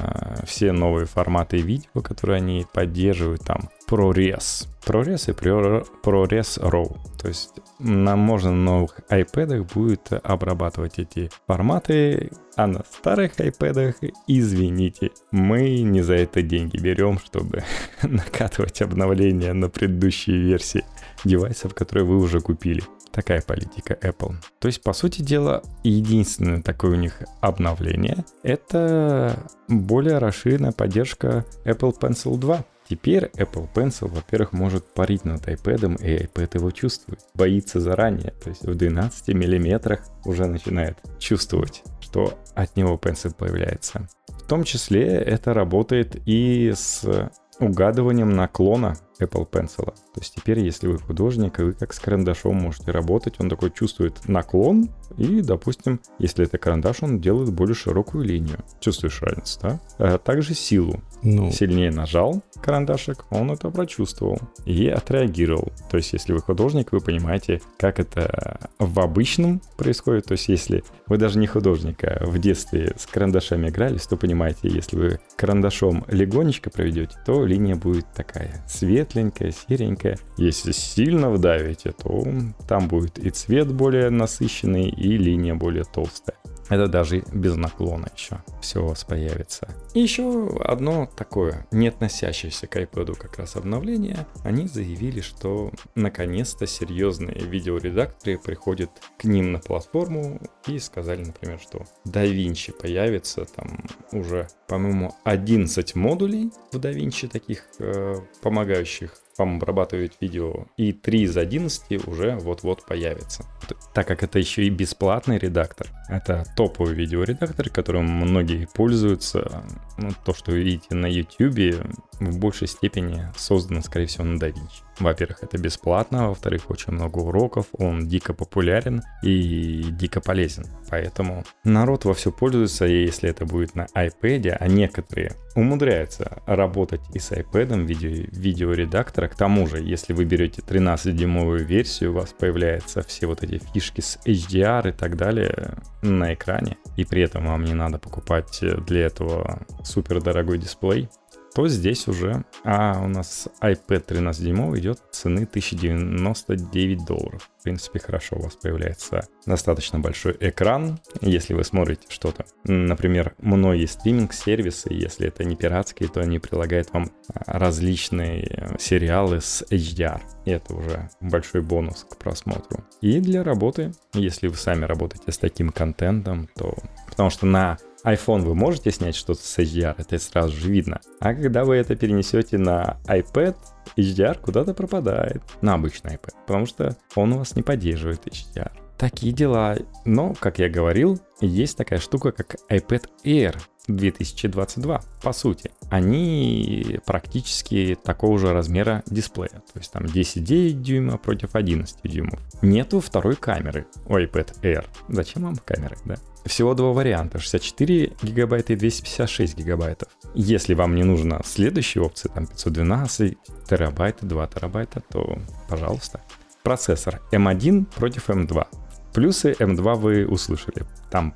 все 0.47 0.71
новые 0.71 1.07
форматы 1.07 1.57
видео, 1.57 2.01
которые 2.01 2.37
они 2.37 2.65
поддерживают, 2.73 3.43
там 3.43 3.71
ProRes. 3.91 4.69
ProRes 4.87 5.31
и 5.31 5.33
ProRes 5.33 6.61
RAW. 6.61 6.97
То 7.21 7.29
есть 7.29 7.51
нам 7.81 8.21
можно 8.21 8.53
на 8.53 8.65
новых 8.65 9.01
iPad 9.11 9.69
будет 9.75 10.13
обрабатывать 10.13 10.99
эти 10.99 11.29
форматы, 11.47 12.31
а 12.57 12.67
на 12.67 12.85
старых 12.85 13.39
iPad, 13.41 13.95
извините, 14.29 15.11
мы 15.33 15.81
не 15.81 16.03
за 16.03 16.15
это 16.15 16.43
деньги 16.43 16.77
берем, 16.77 17.19
чтобы 17.19 17.65
накатывать 18.03 18.81
обновления 18.81 19.53
на 19.55 19.69
предыдущие 19.69 20.39
версии 20.39 20.85
девайсов, 21.25 21.75
которые 21.75 22.05
вы 22.05 22.19
уже 22.19 22.41
купили. 22.41 22.83
Такая 23.11 23.43
политика 23.43 23.99
Apple. 24.01 24.35
То 24.61 24.69
есть, 24.69 24.85
по 24.85 24.93
сути 24.93 25.21
дела, 25.21 25.65
единственное 25.83 26.63
такое 26.63 26.93
у 26.93 26.95
них 26.95 27.21
обновление— 27.41 28.25
это 28.45 29.37
более 29.67 30.19
расширенная 30.19 30.71
поддержка 30.71 31.45
Apple 31.65 31.99
Pencil 31.99 32.39
2. 32.39 32.65
Теперь 32.91 33.31
Apple 33.37 33.69
Pencil, 33.73 34.09
во-первых, 34.09 34.53
может 34.53 34.85
парить 34.85 35.25
над 35.25 35.47
iPad, 35.47 36.03
и 36.03 36.25
iPad 36.25 36.51
его 36.55 36.73
чувствует. 36.73 37.21
Боится 37.35 37.79
заранее, 37.79 38.33
то 38.43 38.49
есть 38.49 38.67
в 38.67 38.75
12 38.75 39.29
миллиметрах 39.29 40.01
уже 40.25 40.47
начинает 40.47 40.99
чувствовать, 41.21 41.85
что 42.01 42.37
от 42.57 42.77
него 42.77 42.99
Pencil 43.01 43.33
появляется. 43.33 44.09
В 44.27 44.43
том 44.43 44.65
числе 44.65 45.05
это 45.07 45.55
работает 45.55 46.17
и 46.27 46.73
с 46.75 47.31
угадыванием 47.61 48.35
наклона 48.35 48.97
Apple 49.21 49.49
Pencil. 49.49 49.85
То 49.85 50.21
есть 50.21 50.35
теперь, 50.35 50.61
если 50.61 50.89
вы 50.89 50.99
художник, 50.99 51.61
и 51.61 51.63
вы 51.63 51.73
как 51.75 51.93
с 51.93 52.01
карандашом 52.01 52.57
можете 52.57 52.91
работать, 52.91 53.35
он 53.39 53.49
такой 53.49 53.71
чувствует 53.71 54.27
наклон, 54.27 54.89
и, 55.17 55.43
допустим, 55.43 56.01
если 56.19 56.45
это 56.45 56.59
карандаш, 56.59 57.03
он 57.03 57.21
делает 57.21 57.53
более 57.53 57.75
широкую 57.75 58.25
линию. 58.25 58.59
Чувствуешь 58.81 59.23
разницу, 59.23 59.61
да? 59.63 59.81
А 59.99 60.19
также 60.19 60.55
силу. 60.55 61.01
Ну. 61.23 61.53
Сильнее 61.53 61.91
нажал 61.91 62.43
карандашик, 62.61 63.25
он 63.31 63.51
это 63.51 63.71
прочувствовал 63.71 64.39
и 64.65 64.89
отреагировал. 64.89 65.73
То 65.91 65.97
есть, 65.97 66.13
если 66.13 66.33
вы 66.33 66.41
художник, 66.41 66.93
вы 66.93 67.01
понимаете, 67.01 67.61
как 67.79 68.01
это 68.01 68.71
в 68.79 69.01
обычном 69.01 69.61
происходит. 69.77 70.27
То 70.27 70.33
есть, 70.33 70.49
если 70.49 70.85
вы 71.07 71.19
даже 71.19 71.39
не 71.39 71.47
художник, 71.47 72.05
а 72.05 72.25
в 72.25 72.39
детстве 72.39 72.93
с 72.97 73.07
карандашами 73.07 73.69
игрались, 73.69 74.07
то 74.07 74.17
понимаете, 74.17 74.69
если 74.69 74.97
вы 74.97 75.21
карандашом 75.37 76.05
легонечко 76.09 76.71
проведете, 76.71 77.17
то 77.27 77.45
линия 77.45 77.77
будет 77.77 78.07
такая 78.15 78.65
светленькая, 78.69 79.53
серенькая. 79.53 80.19
Если 80.37 80.73
сильно 80.73 81.31
вдавите, 81.31 81.93
то 81.93 82.25
там 82.69 82.89
будет 82.89 83.19
и 83.19 83.31
цвет 83.31 83.73
более 83.73 84.11
насыщенный, 84.11 84.89
и 84.89 85.17
линия 85.17 85.55
более 85.55 85.85
толстая. 85.85 86.40
Это 86.71 86.87
даже 86.87 87.23
без 87.33 87.57
наклона 87.57 88.09
еще 88.17 88.43
все 88.61 88.83
у 88.83 88.89
вас 88.89 89.05
появится. 89.05 89.69
И 89.93 90.01
еще 90.01 90.49
одно 90.65 91.11
такое, 91.17 91.67
не 91.73 91.89
относящееся 91.89 92.67
к 92.67 92.77
iPad 92.77 93.17
как 93.17 93.39
раз 93.39 93.57
обновление. 93.57 94.27
Они 94.45 94.69
заявили, 94.69 95.21
что 95.21 95.73
наконец-то 95.97 96.67
серьезные 96.67 97.41
видеоредакторы 97.41 98.39
приходят 98.39 98.91
к 99.19 99.25
ним 99.25 99.53
на 99.53 99.59
платформу 99.59 100.41
и 100.67 100.79
сказали, 100.79 101.25
например, 101.25 101.59
что 101.59 101.85
DaVinci 102.07 102.73
появится 102.73 103.45
там 103.45 103.85
уже, 104.13 104.49
по-моему, 104.69 105.13
11 105.25 105.95
модулей 105.97 106.53
в 106.73 106.77
DaVinci 106.77 107.29
таких 107.29 107.65
э, 107.81 108.17
помогающих 108.43 109.17
вам 109.41 109.57
обрабатывать 109.57 110.13
видео, 110.21 110.67
и 110.77 110.93
3 110.93 111.23
из 111.23 111.37
11 111.37 112.07
уже 112.07 112.37
вот-вот 112.37 112.87
появится. 112.87 113.45
Так 113.93 114.07
как 114.07 114.23
это 114.23 114.39
еще 114.39 114.65
и 114.65 114.71
бесплатный 114.71 115.39
редактор, 115.39 115.89
это 116.09 116.45
топовый 116.57 116.95
видеоредактор, 116.95 117.69
которым 117.69 118.05
многие 118.05 118.69
пользуются. 118.73 119.65
Ну, 119.99 120.11
то, 120.25 120.33
что 120.33 120.53
вы 120.53 120.63
видите 120.63 120.95
на 120.95 121.07
YouTube, 121.07 121.85
в 122.21 122.39
большей 122.39 122.69
степени 122.69 123.29
создано, 123.37 123.81
скорее 123.83 124.07
всего, 124.07 124.25
на 124.25 124.39
DaVinci. 124.39 124.83
Во-первых, 125.01 125.43
это 125.43 125.59
бесплатно, 125.59 126.29
во-вторых, 126.29 126.71
очень 126.71 126.93
много 126.93 127.19
уроков, 127.19 127.67
он 127.73 128.07
дико 128.07 128.35
популярен 128.35 129.03
и 129.23 129.83
дико 129.91 130.21
полезен. 130.21 130.67
Поэтому 130.91 131.45
народ 131.65 132.05
во 132.05 132.13
все 132.13 132.31
пользуется, 132.31 132.87
и 132.87 133.05
если 133.05 133.31
это 133.31 133.47
будет 133.47 133.75
на 133.75 133.87
iPad, 133.95 134.57
а 134.61 134.69
некоторые 134.69 135.33
умудряются 135.57 136.43
работать 136.47 137.01
и 137.15 137.19
с 137.19 137.33
iPad, 137.33 137.85
видео, 137.85 138.27
видеоредактора. 138.31 139.29
К 139.29 139.35
тому 139.35 139.67
же, 139.67 139.79
если 139.79 140.13
вы 140.13 140.25
берете 140.25 140.63
13-дюймовую 140.63 141.65
версию, 141.65 142.11
у 142.11 142.15
вас 142.15 142.35
появляются 142.39 143.03
все 143.03 143.27
вот 143.27 143.43
эти 143.43 143.61
фишки 143.73 144.01
с 144.01 144.19
HDR 144.27 144.91
и 144.91 144.93
так 144.93 145.17
далее 145.17 145.79
на 146.03 146.35
экране, 146.35 146.77
и 146.97 147.05
при 147.05 147.23
этом 147.23 147.47
вам 147.47 147.65
не 147.65 147.75
надо 147.75 147.99
покупать 147.99 148.61
для 148.87 149.07
этого 149.07 149.67
супер 149.83 150.21
дорогой 150.21 150.59
дисплей, 150.59 151.09
то 151.55 151.69
здесь 151.69 152.07
уже, 152.09 152.45
а 152.65 153.01
у 153.03 153.09
нас 153.09 153.49
iPad 153.61 154.01
13 154.01 154.43
дюймов 154.43 154.77
идет 154.77 155.01
цены 155.11 155.45
1099 155.45 157.05
долларов. 157.05 157.51
В 157.59 157.63
принципе, 157.63 157.99
хорошо, 157.99 158.37
у 158.37 158.43
вас 158.43 158.55
появляется 158.55 159.29
достаточно 159.45 159.99
большой 159.99 160.37
экран, 160.41 160.99
если 161.21 161.53
вы 161.55 161.65
смотрите 161.65 162.07
что-то. 162.09 162.47
Например, 162.65 163.35
многие 163.39 163.87
стриминг-сервисы, 163.87 164.89
если 164.93 165.29
это 165.29 165.45
не 165.45 165.57
пиратские, 165.57 166.09
то 166.09 166.21
они 166.21 166.39
прилагают 166.39 166.91
вам 166.93 167.11
различные 167.35 168.77
сериалы 168.79 169.41
с 169.41 169.63
HDR. 169.71 170.23
И 170.47 170.53
это 170.53 170.75
уже 170.75 171.11
большой 171.21 171.61
бонус 171.61 172.07
к 172.09 172.17
просмотру. 172.17 172.85
И 173.01 173.21
для 173.21 173.45
работы, 173.45 173.93
если 174.15 174.47
вы 174.47 174.57
сами 174.57 174.85
работаете 174.85 175.31
с 175.33 175.39
таким 175.39 175.71
контентом, 175.71 176.49
то... 176.55 176.75
Потому 177.09 177.29
что 177.29 177.45
на 177.45 177.77
iPhone 178.05 178.43
вы 178.43 178.55
можете 178.55 178.91
снять 178.91 179.15
что-то 179.15 179.43
с 179.43 179.59
HDR, 179.59 179.95
это 179.99 180.19
сразу 180.19 180.57
же 180.57 180.69
видно. 180.71 181.01
А 181.21 181.35
когда 181.35 181.65
вы 181.65 181.77
это 181.77 181.97
перенесете 181.97 182.59
на 182.59 182.99
iPad, 183.07 183.57
HDR 183.97 184.41
куда-то 184.41 184.75
пропадает 184.75 185.43
на 185.61 185.75
обычный 185.75 186.15
iPad, 186.15 186.35
потому 186.47 186.67
что 186.67 186.97
он 187.15 187.33
у 187.33 187.39
вас 187.39 187.57
не 187.57 187.63
поддерживает 187.63 188.27
HDR. 188.27 188.73
Такие 189.01 189.33
дела. 189.33 189.79
Но, 190.05 190.35
как 190.35 190.59
я 190.59 190.69
говорил, 190.69 191.19
есть 191.41 191.79
такая 191.79 192.01
штука, 192.01 192.33
как 192.33 192.57
iPad 192.69 193.07
Air 193.25 193.57
2022, 193.89 195.01
по 195.23 195.33
сути. 195.33 195.71
Они 195.89 196.99
практически 197.07 197.97
такого 198.05 198.39
же 198.39 198.53
размера 198.53 199.03
дисплея. 199.07 199.63
То 199.73 199.79
есть 199.79 199.91
там 199.91 200.05
10,9 200.05 200.73
дюйма 200.73 201.17
против 201.17 201.55
11 201.55 201.97
дюймов. 202.05 202.39
Нету 202.61 203.01
второй 203.01 203.37
камеры 203.37 203.87
у 204.05 204.19
iPad 204.19 204.61
Air. 204.61 204.87
Зачем 205.09 205.45
вам 205.45 205.57
камеры, 205.57 205.97
да? 206.05 206.17
Всего 206.45 206.75
два 206.75 206.93
варианта, 206.93 207.39
64 207.39 208.13
гигабайта 208.23 208.75
и 208.75 208.77
256 208.77 209.57
гигабайтов. 209.57 210.11
Если 210.35 210.75
вам 210.75 210.95
не 210.95 211.05
нужно 211.05 211.41
следующие 211.43 212.05
опции, 212.05 212.29
там 212.29 212.47
512 212.47 213.39
терабайта, 213.67 214.27
2 214.27 214.47
терабайта, 214.49 215.03
то 215.09 215.39
пожалуйста. 215.71 216.21
Процессор 216.63 217.23
M1 217.33 217.87
против 217.97 218.29
M2. 218.29 218.67
Плюсы 219.13 219.53
M2 219.53 219.95
вы 219.97 220.27
услышали. 220.27 220.85
Там 221.11 221.35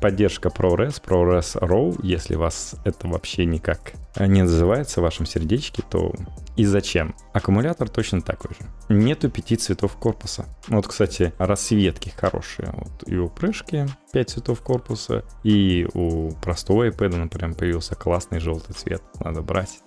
поддержка 0.00 0.48
ProRes, 0.48 1.00
ProRes 1.02 1.58
RAW. 1.60 2.00
Если 2.02 2.34
вас 2.34 2.74
это 2.84 3.06
вообще 3.06 3.44
никак 3.44 3.92
не 4.18 4.42
называется 4.42 5.00
в 5.00 5.04
вашем 5.04 5.26
сердечке, 5.26 5.82
то 5.88 6.12
и 6.56 6.64
зачем? 6.64 7.14
Аккумулятор 7.32 7.88
точно 7.88 8.20
такой 8.20 8.50
же. 8.50 8.66
Нету 8.88 9.30
пяти 9.30 9.56
цветов 9.56 9.96
корпуса. 9.96 10.46
Вот, 10.68 10.86
кстати, 10.86 11.32
расцветки 11.38 12.10
хорошие. 12.10 12.70
Вот 12.72 13.08
и 13.08 13.16
у 13.16 13.28
прыжки 13.28 13.86
5 14.12 14.30
цветов 14.30 14.60
корпуса, 14.60 15.24
и 15.44 15.86
у 15.94 16.32
простого 16.42 16.88
iPad, 16.88 17.16
например, 17.16 17.54
появился 17.54 17.94
классный 17.94 18.40
желтый 18.40 18.74
цвет. 18.74 19.02
Надо 19.20 19.42
брать. 19.42 19.80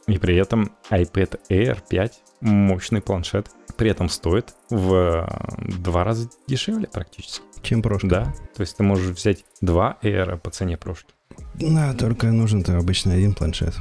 И 0.06 0.16
при 0.16 0.36
этом 0.36 0.72
iPad 0.90 1.38
Air 1.50 1.78
5 1.86 2.22
мощный 2.40 3.00
планшет 3.00 3.50
при 3.76 3.90
этом 3.90 4.08
стоит 4.08 4.54
в 4.70 5.28
два 5.58 6.04
раза 6.04 6.28
дешевле 6.46 6.88
практически. 6.88 7.44
Чем 7.62 7.82
прошка. 7.82 8.08
Да, 8.08 8.34
то 8.54 8.60
есть 8.62 8.76
ты 8.76 8.82
можешь 8.82 9.16
взять 9.16 9.44
два 9.60 9.98
Air 10.02 10.36
по 10.38 10.50
цене 10.50 10.76
прошки. 10.76 11.14
Да, 11.54 11.94
только 11.94 12.28
нужен-то 12.28 12.76
обычно 12.76 13.14
один 13.14 13.34
планшет. 13.34 13.74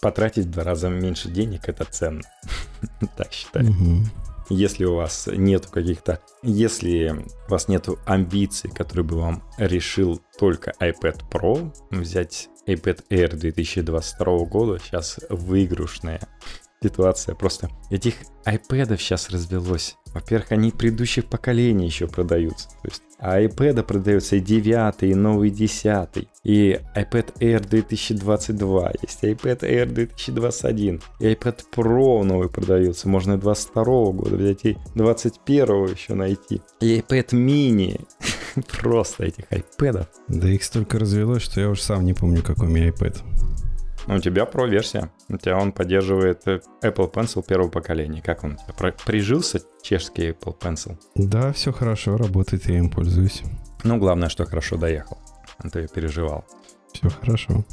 Потратить 0.00 0.46
в 0.46 0.50
два 0.50 0.64
раза 0.64 0.88
меньше 0.88 1.30
денег 1.30 1.68
это 1.68 1.84
ценно. 1.84 2.22
так 3.16 3.32
считаю. 3.32 3.74
Если 4.50 4.84
у 4.84 4.96
вас 4.96 5.28
нету 5.32 5.70
каких-то... 5.70 6.20
Если 6.42 7.24
у 7.46 7.50
вас 7.50 7.68
нету 7.68 7.98
амбиций, 8.04 8.70
которые 8.70 9.04
бы 9.04 9.18
вам 9.18 9.42
решил 9.56 10.20
только 10.38 10.74
iPad 10.80 11.22
Pro, 11.30 11.74
взять 11.90 12.50
iPad 12.66 13.04
Air 13.08 13.36
2022 13.36 14.38
года, 14.44 14.78
сейчас 14.78 15.18
выигрышная 15.30 16.20
ситуация. 16.84 17.34
Просто 17.34 17.70
этих 17.90 18.14
iPad 18.46 18.98
сейчас 18.98 19.30
развелось. 19.30 19.96
Во-первых, 20.12 20.52
они 20.52 20.70
предыдущих 20.70 21.24
поколений 21.26 21.86
еще 21.86 22.06
продаются. 22.06 22.68
То 22.82 22.88
есть, 22.88 23.02
а 23.18 23.40
iPad 23.40 23.82
продается 23.82 24.36
и 24.36 24.40
9, 24.40 25.02
и 25.02 25.14
новый 25.14 25.50
10, 25.50 26.28
и 26.44 26.80
iPad 26.94 27.38
Air 27.40 27.66
2022, 27.68 28.92
есть 29.02 29.24
iPad 29.24 29.60
Air 29.60 29.86
2021, 29.86 31.02
и 31.20 31.24
iPad 31.24 31.60
Pro 31.74 32.22
новый 32.22 32.48
продается. 32.48 33.08
Можно 33.08 33.38
22 33.38 33.84
года 34.12 34.36
взять 34.36 34.64
и 34.64 34.76
21 34.94 35.84
еще 35.86 36.14
найти. 36.14 36.62
И 36.80 36.98
iPad 37.00 37.28
mini. 37.32 38.06
Просто 38.80 39.24
этих 39.24 39.44
iPad. 39.50 40.06
Да 40.28 40.48
их 40.48 40.62
столько 40.62 40.98
развелось, 40.98 41.42
что 41.42 41.60
я 41.60 41.70
уже 41.70 41.82
сам 41.82 42.04
не 42.04 42.14
помню, 42.14 42.42
какой 42.42 42.68
у 42.68 42.70
меня 42.70 42.90
iPad. 42.90 43.16
У 44.06 44.18
тебя 44.18 44.44
Pro 44.44 44.68
версия. 44.68 45.10
У 45.28 45.36
тебя 45.38 45.56
он 45.56 45.72
поддерживает 45.72 46.46
э, 46.46 46.60
Apple 46.82 47.10
Pencil 47.10 47.44
первого 47.46 47.70
поколения. 47.70 48.20
Как 48.20 48.44
он? 48.44 48.58
Прижился 49.06 49.60
чешский 49.82 50.30
Apple 50.30 50.58
Pencil? 50.58 50.98
Да, 51.14 51.52
все 51.52 51.72
хорошо, 51.72 52.16
работает, 52.16 52.66
я 52.66 52.78
им 52.78 52.90
пользуюсь. 52.90 53.42
Ну, 53.82 53.98
главное, 53.98 54.28
что 54.28 54.44
хорошо 54.44 54.76
доехал. 54.76 55.18
А 55.58 55.68
то 55.68 55.80
я 55.80 55.88
переживал. 55.88 56.44
Все 56.92 57.08
хорошо. 57.08 57.64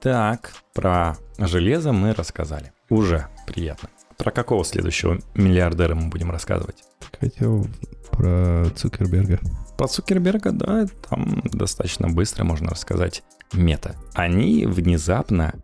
Так, 0.00 0.52
про 0.74 1.16
железо 1.38 1.92
мы 1.92 2.12
рассказали. 2.14 2.72
Уже 2.90 3.26
приятно. 3.46 3.88
Про 4.16 4.30
какого 4.30 4.64
следующего 4.64 5.18
миллиардера 5.34 5.94
мы 5.94 6.08
будем 6.08 6.30
рассказывать? 6.30 6.82
Хотел 7.20 7.66
про 8.10 8.66
Цукерберга. 8.76 9.38
Про 9.76 9.88
Цукерберга, 9.88 10.52
да, 10.52 10.86
там 11.08 11.42
достаточно 11.44 12.08
быстро 12.08 12.44
можно 12.44 12.70
рассказать 12.70 13.22
мета. 13.52 13.96
Они 14.14 14.66
внезапно, 14.66 15.54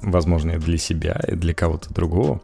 возможно, 0.00 0.52
и 0.52 0.58
для 0.58 0.78
себя, 0.78 1.20
и 1.26 1.34
для 1.34 1.54
кого-то 1.54 1.92
другого, 1.92 2.40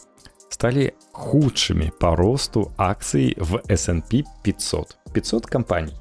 стали 0.51 0.95
худшими 1.13 1.93
по 2.01 2.17
росту 2.17 2.73
акций 2.77 3.37
в 3.39 3.61
S&P 3.69 4.25
500. 4.43 4.99
500 5.13 5.47
компаний. 5.47 5.95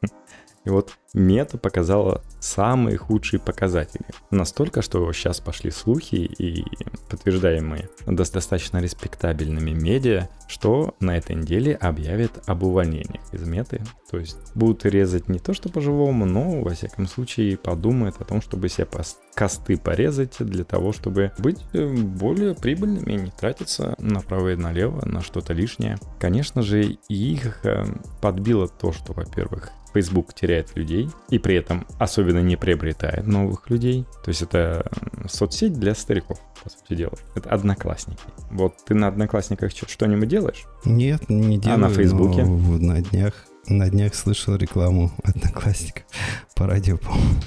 И 0.64 0.70
вот 0.70 0.98
мета 1.14 1.58
показала 1.58 2.22
самые 2.40 2.96
худшие 2.96 3.40
показатели. 3.40 4.04
Настолько, 4.30 4.82
что 4.82 5.12
сейчас 5.12 5.40
пошли 5.40 5.70
слухи 5.70 6.16
и 6.16 6.64
подтверждаемые 7.10 7.88
достаточно 8.06 8.78
респектабельными 8.78 9.70
медиа, 9.70 10.28
что 10.48 10.94
на 11.00 11.16
этой 11.16 11.36
неделе 11.36 11.74
объявят 11.74 12.42
об 12.46 12.62
увольнениях 12.62 13.22
из 13.32 13.46
меты. 13.46 13.82
То 14.10 14.18
есть 14.18 14.36
будут 14.54 14.84
резать 14.84 15.28
не 15.28 15.38
то, 15.38 15.54
что 15.54 15.68
по-живому, 15.68 16.24
но, 16.24 16.60
во 16.62 16.70
всяком 16.74 17.06
случае, 17.06 17.56
подумают 17.56 18.20
о 18.20 18.24
том, 18.24 18.40
чтобы 18.40 18.68
себе 18.68 18.86
косты 19.34 19.76
порезать 19.76 20.36
для 20.38 20.64
того, 20.64 20.92
чтобы 20.92 21.32
быть 21.38 21.58
э, 21.72 21.86
более 21.92 22.54
прибыльными 22.54 23.12
и 23.12 23.16
не 23.16 23.30
тратиться 23.30 23.94
направо 23.98 24.52
и 24.52 24.56
налево 24.56 25.04
на 25.04 25.20
что-то 25.20 25.52
лишнее. 25.52 25.96
Конечно 26.18 26.62
же, 26.62 26.96
их 27.08 27.64
э, 27.64 27.84
подбило 28.22 28.68
то, 28.68 28.92
что, 28.92 29.12
во-первых, 29.12 29.70
Facebook 29.92 30.34
теряет 30.34 30.76
людей 30.76 31.05
и 31.30 31.38
при 31.38 31.56
этом 31.56 31.86
особенно 31.98 32.40
не 32.40 32.56
приобретает 32.56 33.26
новых 33.26 33.68
людей. 33.70 34.04
То 34.24 34.28
есть 34.30 34.42
это 34.42 34.90
соцсеть 35.28 35.74
для 35.74 35.94
стариков, 35.94 36.38
по 36.62 36.70
сути 36.70 36.94
дела. 36.94 37.14
Это 37.34 37.50
одноклассники. 37.50 38.22
Вот 38.50 38.74
ты 38.84 38.94
на 38.94 39.08
одноклассниках 39.08 39.72
что-нибудь 39.72 40.28
делаешь? 40.28 40.64
Нет, 40.84 41.28
не 41.28 41.58
делаю. 41.58 41.74
А 41.74 41.88
на 41.88 41.90
Фейсбуке? 41.90 42.44
На 42.44 43.00
днях, 43.02 43.34
на 43.68 43.88
днях 43.90 44.14
слышал 44.14 44.56
рекламу 44.56 45.10
одноклассников 45.24 46.04
по 46.54 46.66
радио, 46.66 46.96
по-моему. 46.96 47.40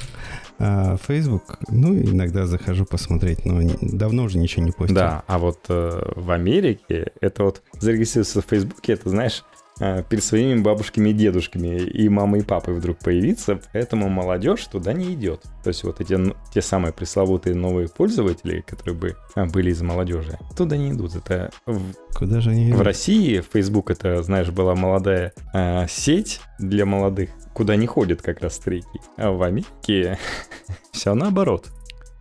А 0.62 0.98
Facebook, 0.98 1.58
ну, 1.70 1.96
иногда 1.96 2.46
захожу 2.46 2.86
посмотреть, 2.86 3.46
но 3.46 3.62
давно 3.82 4.24
уже 4.24 4.38
ничего 4.38 4.66
не 4.66 4.72
постил. 4.72 4.96
Да, 4.96 5.24
а 5.26 5.40
вот 5.40 5.60
э, 5.70 6.12
в 6.18 6.32
Америке 6.32 7.14
это 7.22 7.46
вот 7.46 7.62
зарегистрироваться 7.80 8.42
в 8.42 8.46
Фейсбуке, 8.46 8.94
это, 8.94 9.10
знаешь, 9.10 9.46
перед 9.80 10.24
своими 10.24 10.60
бабушками 10.60 11.10
и 11.10 11.14
дедушками 11.14 11.78
и 11.78 12.10
мамой 12.10 12.42
и 12.42 12.44
папой 12.44 12.74
вдруг 12.74 12.98
появиться, 13.00 13.60
поэтому 13.72 14.10
молодежь 14.10 14.66
туда 14.66 14.94
не 14.94 15.14
идет. 15.14 15.44
То 15.64 15.70
есть 15.70 15.84
вот 15.84 16.02
эти 16.02 16.18
те 16.54 16.62
самые 16.62 16.94
пресловутые 16.94 17.56
новые 17.56 17.88
пользователи, 17.88 18.62
которые 18.62 18.96
бы 18.96 19.16
э, 19.36 19.46
были 19.46 19.72
из 19.72 19.82
молодежи, 19.82 20.38
туда 20.56 20.78
не 20.78 20.92
идут. 20.92 21.16
Это 21.16 21.52
в, 21.66 21.82
Куда 22.14 22.42
же 22.42 22.52
они 22.52 22.74
в 22.74 22.82
России 22.82 23.42
Facebook 23.42 23.92
это, 23.92 24.22
знаешь, 24.24 24.50
была 24.50 24.76
молодая 24.76 25.34
э, 25.54 25.86
сеть 25.88 26.42
для 26.60 26.86
молодых, 26.86 27.30
куда 27.54 27.76
не 27.76 27.88
ходят 27.88 28.22
как 28.22 28.42
раз 28.42 28.56
старики. 28.56 29.00
А 29.18 29.32
в 29.32 29.42
Америке 29.44 30.18
все 30.92 31.14
наоборот. 31.14 31.68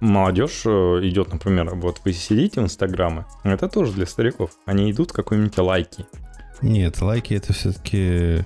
Молодежь 0.01 0.63
э, 0.65 1.01
идет, 1.03 1.33
например, 1.33 1.75
вот 1.75 2.01
вы 2.05 2.13
сидите 2.13 2.61
в 2.61 2.65
Инстаграме, 2.65 3.27
это 3.43 3.69
тоже 3.69 3.93
для 3.93 4.07
стариков. 4.07 4.53
Они 4.65 4.93
идут 4.93 5.13
какой-нибудь 5.13 5.59
лайки. 5.59 6.07
Нет, 6.63 7.01
лайки 7.01 7.35
это 7.35 7.53
все-таки 7.53 8.45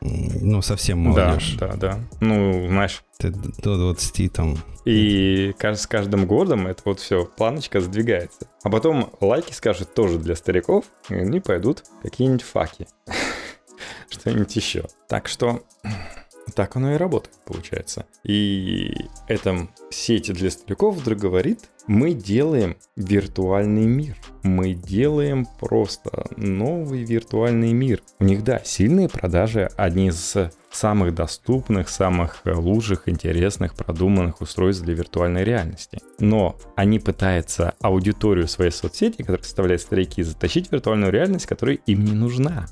ну, 0.00 0.62
совсем 0.62 0.98
молодежь. 0.98 1.56
Да, 1.58 1.68
да, 1.68 1.76
да. 1.76 2.00
Ну, 2.20 2.66
знаешь... 2.68 3.02
Ты 3.18 3.30
до 3.30 3.76
20 3.76 4.32
там... 4.32 4.56
И 4.86 5.54
с 5.60 5.86
каждым 5.86 6.26
годом 6.26 6.66
это 6.66 6.82
вот 6.86 7.00
все, 7.00 7.26
планочка 7.26 7.80
сдвигается. 7.80 8.48
А 8.62 8.70
потом 8.70 9.12
лайки 9.20 9.52
скажут 9.52 9.94
тоже 9.94 10.18
для 10.18 10.36
стариков, 10.36 10.86
и 11.10 11.14
они 11.14 11.40
пойдут 11.40 11.84
какие-нибудь 12.02 12.42
факи. 12.42 12.86
Что-нибудь 14.10 14.56
еще. 14.56 14.86
Так 15.06 15.28
что 15.28 15.62
так 16.54 16.76
оно 16.76 16.94
и 16.94 16.96
работает, 16.96 17.36
получается. 17.44 18.06
И 18.24 18.94
эта 19.28 19.68
сеть 19.90 20.32
для 20.32 20.50
стариков 20.50 20.96
вдруг 20.96 21.18
говорит, 21.18 21.68
мы 21.90 22.14
делаем 22.14 22.76
виртуальный 22.94 23.84
мир. 23.84 24.16
Мы 24.44 24.74
делаем 24.74 25.44
просто 25.58 26.24
новый 26.36 27.02
виртуальный 27.02 27.72
мир. 27.72 28.00
У 28.20 28.24
них, 28.24 28.44
да, 28.44 28.60
сильные 28.64 29.08
продажи, 29.08 29.68
одни 29.76 30.06
из 30.06 30.36
самых 30.70 31.16
доступных, 31.16 31.88
самых 31.88 32.42
лучших, 32.44 33.08
интересных, 33.08 33.74
продуманных 33.74 34.40
устройств 34.40 34.84
для 34.84 34.94
виртуальной 34.94 35.42
реальности. 35.42 35.98
Но 36.20 36.56
они 36.76 37.00
пытаются 37.00 37.74
аудиторию 37.80 38.46
своей 38.46 38.70
соцсети, 38.70 39.22
которая 39.22 39.42
составляет 39.42 39.80
старики, 39.80 40.22
затащить 40.22 40.68
в 40.68 40.72
виртуальную 40.72 41.10
реальность, 41.10 41.46
которая 41.46 41.74
им 41.86 42.04
не 42.04 42.12
нужна. 42.12 42.66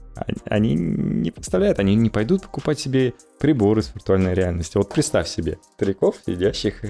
Они 0.44 0.74
не 0.74 1.32
представляют, 1.32 1.80
они 1.80 1.96
не 1.96 2.08
пойдут 2.08 2.42
покупать 2.42 2.78
себе 2.78 3.14
приборы 3.40 3.82
с 3.82 3.92
виртуальной 3.92 4.34
реальности. 4.34 4.76
Вот 4.76 4.94
представь 4.94 5.26
себе 5.26 5.58
стариков, 5.74 6.20
сидящих 6.24 6.84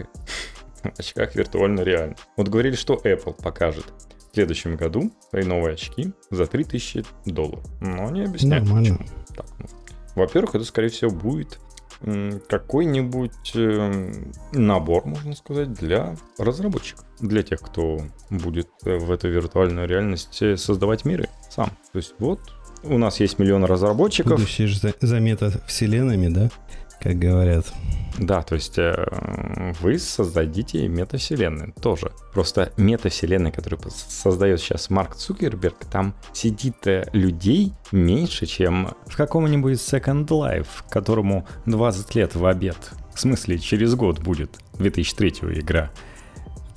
очках 0.99 1.35
виртуальной 1.35 1.85
реальности. 1.85 2.25
Вот 2.37 2.49
говорили, 2.49 2.75
что 2.75 2.95
Apple 2.95 3.41
покажет 3.43 3.87
в 4.31 4.35
следующем 4.35 4.77
году 4.77 5.11
свои 5.31 5.45
новые 5.45 5.75
очки 5.75 6.13
за 6.31 6.47
3000 6.47 7.05
долларов. 7.27 7.65
Но 7.81 8.09
они 8.09 8.23
объясняют, 8.23 8.65
Нормально. 8.65 8.99
почему. 8.99 9.09
Так, 9.35 9.47
ну. 9.59 9.67
Во-первых, 10.15 10.55
это, 10.55 10.65
скорее 10.65 10.89
всего, 10.89 11.11
будет 11.11 11.59
какой-нибудь 12.49 13.53
эм, 13.57 14.33
набор, 14.53 15.05
можно 15.05 15.35
сказать, 15.35 15.73
для 15.73 16.15
разработчиков. 16.39 17.05
Для 17.19 17.43
тех, 17.43 17.61
кто 17.61 18.01
будет 18.31 18.69
э, 18.85 18.99
в 18.99 19.11
эту 19.11 19.29
виртуальную 19.29 19.89
реальность 19.89 20.41
э, 20.41 20.57
создавать 20.57 21.05
миры 21.05 21.29
сам. 21.51 21.71
То 21.93 21.97
есть 21.97 22.15
вот 22.21 22.41
у 22.85 22.99
нас 22.99 23.19
есть 23.19 23.41
миллион 23.41 23.65
разработчиков. 23.65 24.39
Будущее 24.39 24.69
же 24.69 24.79
за, 24.79 24.95
за 25.01 25.19
метавселенными, 25.19 26.29
да? 26.29 26.51
Как 27.01 27.19
говорят. 27.19 27.67
Да, 28.19 28.43
то 28.43 28.57
есть 28.57 28.79
э, 28.79 29.07
вы 29.81 29.99
создадите 29.99 30.89
метавселенную 30.89 31.73
тоже. 31.81 32.11
Просто 32.33 32.73
метавселенная, 32.77 33.53
которую 33.53 33.81
создает 33.91 34.61
сейчас 34.61 34.91
Марк 34.91 35.15
Цукерберг, 35.15 35.85
там 35.85 36.15
сидит 36.33 36.85
э, 36.87 37.09
людей 37.13 37.73
меньше, 37.93 38.47
чем 38.47 38.91
в 39.07 39.17
каком-нибудь 39.17 39.75
Second 39.75 40.27
Life, 40.27 40.67
которому 40.91 41.47
20 41.67 42.15
лет 42.17 42.35
в 42.35 42.45
обед. 42.45 42.77
В 43.15 43.21
смысле, 43.21 43.59
через 43.59 43.95
год 43.95 44.19
будет 44.21 44.59
2003 44.79 45.31
игра. 45.61 45.91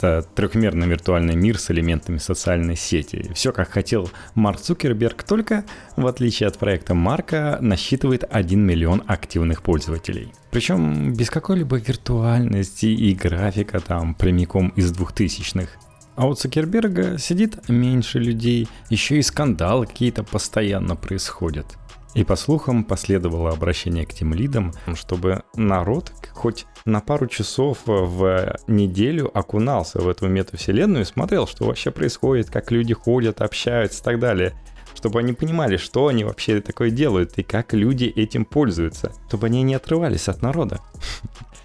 Это 0.02 0.24
трехмерный 0.34 0.88
виртуальный 0.88 1.36
мир 1.36 1.60
с 1.60 1.70
элементами 1.70 2.18
социальной 2.18 2.76
сети. 2.76 3.32
Все 3.36 3.52
как 3.52 3.70
хотел 3.70 4.10
Марк 4.34 4.60
Цукерберг, 4.60 5.22
только, 5.22 5.64
в 5.96 6.08
отличие 6.08 6.48
от 6.48 6.58
проекта 6.58 6.96
Марка, 6.96 7.60
насчитывает 7.62 8.24
1 8.28 8.60
миллион 8.60 9.04
активных 9.06 9.62
пользователей. 9.62 10.34
Причем 10.50 11.14
без 11.14 11.30
какой-либо 11.30 11.78
виртуальности 11.78 12.88
и 12.88 13.14
графика 13.14 13.80
там 13.80 14.16
прямиком 14.16 14.70
из 14.70 14.92
двухтысячных. 14.92 15.78
А 16.16 16.26
у 16.26 16.34
Цукерберга 16.34 17.20
сидит 17.20 17.70
меньше 17.70 18.18
людей, 18.18 18.68
еще 18.90 19.20
и 19.20 19.22
скандалы 19.22 19.86
какие-то 19.86 20.24
постоянно 20.24 20.96
происходят. 20.96 21.78
И 22.16 22.24
по 22.24 22.36
слухам 22.36 22.84
последовало 22.84 23.52
обращение 23.52 24.08
к 24.08 24.14
тем 24.14 24.34
лидам, 24.34 24.74
чтобы 24.96 25.44
народ 25.56 26.12
хоть 26.34 26.66
на 26.86 27.02
пару 27.02 27.28
часов 27.28 27.80
в 27.86 28.56
неделю 28.68 29.30
окунался 29.38 30.00
в 30.00 30.08
эту 30.08 30.28
метавселенную 30.28 31.04
и 31.04 31.06
смотрел, 31.06 31.48
что 31.48 31.66
вообще 31.66 31.92
происходит, 31.92 32.50
как 32.50 32.72
люди 32.72 32.94
ходят, 32.94 33.42
общаются 33.42 34.02
и 34.02 34.04
так 34.04 34.20
далее. 34.20 34.54
Чтобы 34.96 35.20
они 35.20 35.34
понимали, 35.34 35.78
что 35.78 36.08
они 36.08 36.24
вообще 36.24 36.62
такое 36.62 36.90
делают 36.92 37.38
и 37.38 37.44
как 37.44 37.74
люди 37.74 38.06
этим 38.06 38.46
пользуются. 38.46 39.14
Чтобы 39.28 39.48
они 39.48 39.64
не 39.64 39.76
отрывались 39.76 40.28
от 40.28 40.42
народа. 40.42 40.82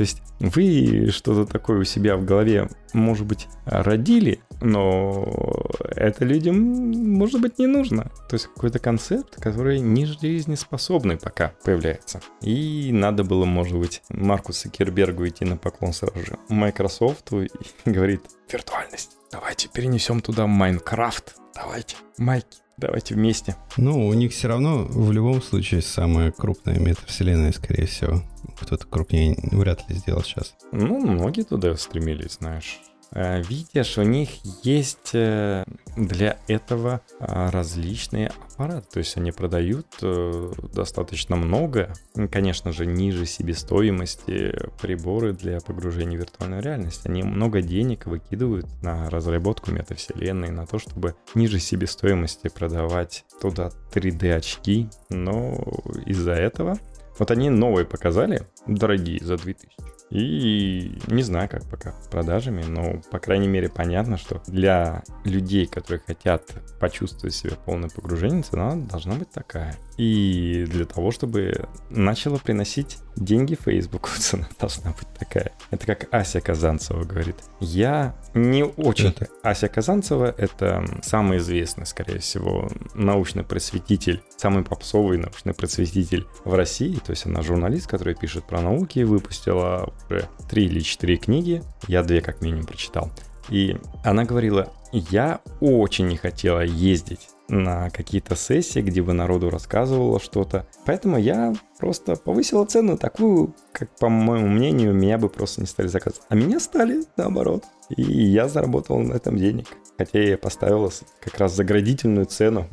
То 0.00 0.04
есть 0.04 0.22
вы 0.38 1.10
что-то 1.10 1.44
такое 1.44 1.80
у 1.80 1.84
себя 1.84 2.16
в 2.16 2.24
голове, 2.24 2.70
может 2.94 3.26
быть, 3.26 3.48
родили, 3.66 4.40
но 4.62 5.68
это 5.94 6.24
людям, 6.24 6.56
может 6.56 7.42
быть, 7.42 7.58
не 7.58 7.66
нужно. 7.66 8.04
То 8.30 8.36
есть 8.36 8.46
какой-то 8.46 8.78
концепт, 8.78 9.36
который 9.36 9.78
не 9.80 10.06
жизнеспособный 10.06 11.18
пока 11.18 11.52
появляется. 11.66 12.22
И 12.40 12.88
надо 12.94 13.24
было, 13.24 13.44
может 13.44 13.76
быть, 13.76 14.00
Маркусу 14.08 14.70
Кербергу 14.70 15.28
идти 15.28 15.44
на 15.44 15.58
поклон 15.58 15.92
сразу 15.92 16.18
же. 16.24 16.38
Microsoft 16.48 17.30
говорит, 17.84 18.22
виртуальность, 18.50 19.18
давайте 19.30 19.68
перенесем 19.68 20.22
туда 20.22 20.46
Майнкрафт. 20.46 21.36
Давайте, 21.54 21.96
Майки, 22.16 22.56
давайте 22.80 23.14
вместе. 23.14 23.56
Ну, 23.76 24.06
у 24.06 24.14
них 24.14 24.32
все 24.32 24.48
равно 24.48 24.84
в 24.84 25.12
любом 25.12 25.42
случае 25.42 25.82
самая 25.82 26.32
крупная 26.32 26.78
метавселенная, 26.78 27.52
скорее 27.52 27.86
всего. 27.86 28.22
Кто-то 28.60 28.86
крупнее 28.86 29.36
вряд 29.52 29.88
ли 29.88 29.96
сделал 29.96 30.22
сейчас. 30.22 30.54
Ну, 30.72 30.98
многие 30.98 31.42
туда 31.42 31.76
стремились, 31.76 32.38
знаешь. 32.40 32.80
Э, 33.12 33.42
Видишь, 33.42 33.98
у 33.98 34.02
них 34.02 34.30
есть 34.62 35.10
э, 35.14 35.64
для 35.96 36.38
этого 36.46 37.00
а, 37.18 37.50
различные 37.50 38.28
аппараты. 38.28 38.86
То 38.92 38.98
есть 38.98 39.16
они 39.16 39.32
продают 39.32 39.86
э, 40.02 40.52
достаточно 40.72 41.36
много, 41.36 41.92
конечно 42.30 42.72
же, 42.72 42.86
ниже 42.86 43.26
себестоимости 43.26 44.54
приборы 44.80 45.32
для 45.32 45.60
погружения 45.60 46.16
в 46.18 46.20
виртуальную 46.20 46.62
реальность. 46.62 47.06
Они 47.06 47.22
много 47.22 47.62
денег 47.62 48.06
выкидывают 48.06 48.66
на 48.82 49.10
разработку 49.10 49.72
метавселенной, 49.72 50.50
на 50.50 50.66
то, 50.66 50.78
чтобы 50.78 51.16
ниже 51.34 51.58
себестоимости 51.58 52.48
продавать 52.48 53.24
туда 53.40 53.70
3D-очки. 53.92 54.88
Но 55.08 55.58
из-за 56.06 56.32
этого 56.32 56.78
вот 57.18 57.30
они 57.30 57.50
новые 57.50 57.84
показали, 57.84 58.46
дорогие, 58.66 59.22
за 59.22 59.36
2000. 59.36 59.99
И 60.10 60.98
не 61.06 61.22
знаю, 61.22 61.48
как 61.48 61.64
пока 61.70 61.92
с 62.02 62.08
продажами, 62.08 62.62
но, 62.62 63.00
по 63.10 63.18
крайней 63.20 63.46
мере, 63.46 63.68
понятно, 63.68 64.16
что 64.16 64.42
для 64.46 65.04
людей, 65.24 65.66
которые 65.66 66.02
хотят 66.04 66.50
почувствовать 66.80 67.34
себя 67.34 67.54
полное 67.54 67.90
погружение, 67.90 68.42
цена 68.42 68.74
должна 68.74 69.14
быть 69.14 69.30
такая. 69.30 69.76
И 69.96 70.66
для 70.68 70.84
того, 70.84 71.12
чтобы 71.12 71.68
начало 71.90 72.38
приносить 72.38 72.98
деньги 73.16 73.54
Фейсбуку, 73.54 74.08
цена 74.18 74.48
должна 74.58 74.90
быть 74.90 75.08
такая. 75.18 75.52
Это 75.70 75.86
как 75.86 76.12
Ася 76.12 76.40
Казанцева 76.40 77.04
говорит. 77.04 77.36
Я 77.60 78.14
не 78.34 78.64
очень... 78.64 79.08
Это? 79.08 79.28
Ася 79.42 79.68
Казанцева— 79.68 80.34
это 80.38 80.84
самый 81.02 81.38
известный, 81.38 81.86
скорее 81.86 82.18
всего, 82.18 82.68
научный 82.94 83.44
просветитель, 83.44 84.22
самый 84.36 84.64
попсовый 84.64 85.18
научный 85.18 85.54
просветитель 85.54 86.26
в 86.44 86.54
России. 86.54 86.98
То 87.04 87.10
есть 87.10 87.26
она 87.26 87.42
журналист, 87.42 87.86
который 87.86 88.14
пишет 88.14 88.44
про 88.44 88.60
науки, 88.60 89.00
выпустила 89.00 89.92
уже 90.08 90.28
три 90.48 90.66
или 90.66 90.80
четыре 90.80 91.16
книги. 91.16 91.62
Я 91.86 92.02
две 92.02 92.20
как 92.20 92.40
минимум 92.40 92.66
прочитал. 92.66 93.10
И 93.48 93.76
она 94.04 94.24
говорила, 94.24 94.72
я 94.92 95.40
очень 95.60 96.06
не 96.06 96.16
хотела 96.16 96.60
ездить 96.60 97.28
на 97.50 97.90
какие-то 97.90 98.36
сессии, 98.36 98.80
где 98.80 99.02
бы 99.02 99.12
народу 99.12 99.50
рассказывала 99.50 100.20
что-то. 100.20 100.66
Поэтому 100.86 101.18
я 101.18 101.54
просто 101.78 102.16
повысила 102.16 102.64
цену 102.64 102.96
такую, 102.96 103.54
как, 103.72 103.90
по 103.96 104.08
моему 104.08 104.48
мнению, 104.48 104.94
меня 104.94 105.18
бы 105.18 105.28
просто 105.28 105.60
не 105.60 105.66
стали 105.66 105.88
заказывать. 105.88 106.24
А 106.28 106.34
меня 106.34 106.60
стали, 106.60 107.02
наоборот. 107.16 107.64
И 107.88 108.02
я 108.02 108.48
заработал 108.48 108.98
на 109.00 109.14
этом 109.14 109.36
денег. 109.36 109.66
Хотя 109.98 110.20
я 110.20 110.38
поставила 110.38 110.90
как 111.20 111.38
раз 111.38 111.54
заградительную 111.54 112.26
цену, 112.26 112.68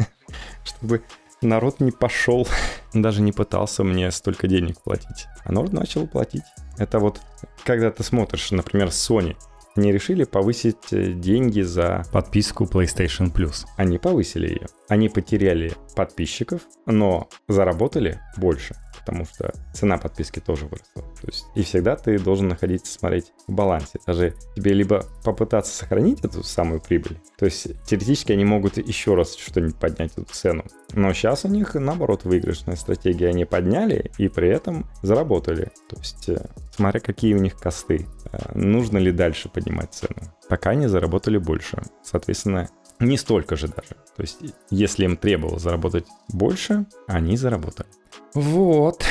чтобы 0.65 1.03
народ 1.43 1.81
не 1.81 1.91
пошел, 1.91 2.47
даже 2.95 3.23
не 3.23 3.33
пытался 3.33 3.85
мне 3.85 4.11
столько 4.11 4.49
денег 4.49 4.81
платить. 4.83 5.27
А 5.45 5.53
народ 5.53 5.73
начал 5.73 6.07
платить. 6.07 6.45
Это 6.79 6.99
вот, 6.99 7.21
когда 7.65 7.91
ты 7.91 8.03
смотришь, 8.03 8.51
например, 8.51 8.89
Sony, 8.89 9.37
они 9.79 9.93
решили 9.93 10.25
повысить 10.25 10.93
э, 10.93 11.13
деньги 11.13 11.61
за 11.61 12.03
подписку 12.13 12.65
PlayStation 12.65 13.33
Plus. 13.33 13.65
Они 13.77 13.99
повысили 13.99 14.49
ее. 14.49 14.67
Они 14.89 15.09
потеряли 15.09 15.73
подписчиков, 15.95 16.63
но 16.87 17.29
заработали 17.47 18.21
больше 18.37 18.75
потому 19.09 19.25
что 19.25 19.55
цена 19.73 19.97
подписки 19.97 20.39
тоже 20.39 20.67
выросла. 20.67 21.03
То 21.21 21.27
есть, 21.29 21.47
и 21.55 21.63
всегда 21.63 21.97
ты 21.97 22.19
должен 22.19 22.49
находиться, 22.49 22.93
смотреть 22.93 23.33
в 23.47 23.53
балансе. 23.53 23.99
Даже 24.07 24.35
тебе 24.55 24.75
либо 24.75 25.07
попытаться 25.25 25.75
сохранить 25.75 26.23
эту 26.23 26.43
самую 26.43 26.83
прибыль, 26.83 27.19
то 27.39 27.47
есть 27.47 27.69
теоретически 27.87 28.33
они 28.33 28.45
могут 28.45 28.77
еще 28.77 29.15
раз 29.15 29.35
что-нибудь 29.35 29.77
поднять 29.77 30.13
эту 30.13 30.25
цену. 30.25 30.65
Но 30.93 31.13
сейчас 31.15 31.47
у 31.47 31.49
них, 31.49 31.75
наоборот, 31.75 32.25
выигрышная 32.25 32.77
стратегия. 32.77 33.29
Они 33.29 33.47
подняли 33.47 34.11
и 34.19 34.29
при 34.29 34.49
этом 34.49 34.87
заработали. 35.03 35.71
То 35.89 35.97
есть, 35.97 36.29
э, 36.29 36.47
смотря 36.75 37.01
какие 37.01 37.33
у 37.33 37.39
них 37.39 37.57
косты, 37.57 38.07
нужно 38.55 38.99
ли 38.99 39.13
дальше 39.13 39.49
поднимать 39.49 39.95
цену. 39.95 40.23
Пока 40.49 40.71
они 40.71 40.87
заработали 40.87 41.39
больше. 41.39 41.83
Соответственно, 42.03 42.69
не 43.01 43.17
столько 43.17 43.57
же 43.57 43.69
даже. 43.69 43.97
То 44.17 44.23
есть, 44.23 44.39
если 44.71 45.05
им 45.05 45.17
требовалось 45.17 45.63
заработать 45.63 46.07
больше, 46.29 46.87
они 47.07 47.37
заработали. 47.37 47.89
Вот, 48.35 49.05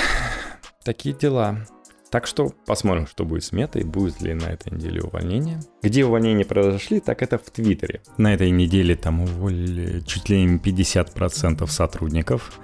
такие 0.83 1.15
дела. 1.15 1.65
Так 2.09 2.25
что 2.25 2.53
посмотрим, 2.65 3.05
что 3.05 3.25
будет 3.25 3.43
с 3.43 3.51
метой, 3.51 3.83
будет 3.83 4.21
ли 4.21 4.33
на 4.33 4.45
этой 4.45 4.71
неделе 4.71 5.01
увольнение. 5.01 5.59
Где 5.81 6.05
увольнения 6.05 6.45
произошли, 6.45 6.99
так 6.99 7.21
это 7.21 7.37
в 7.37 7.49
Твиттере. 7.51 8.01
На 8.17 8.33
этой 8.33 8.49
неделе 8.49 8.95
там 8.95 9.21
уволили 9.21 9.99
чуть 10.01 10.29
ли 10.29 10.41
не 10.43 10.57
50% 10.57 11.67
сотрудников. 11.67 12.59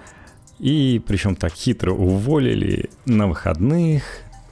И 0.60 1.02
причем 1.06 1.36
так 1.36 1.54
хитро 1.54 1.94
уволили 1.94 2.90
на 3.06 3.28
выходных. 3.28 4.04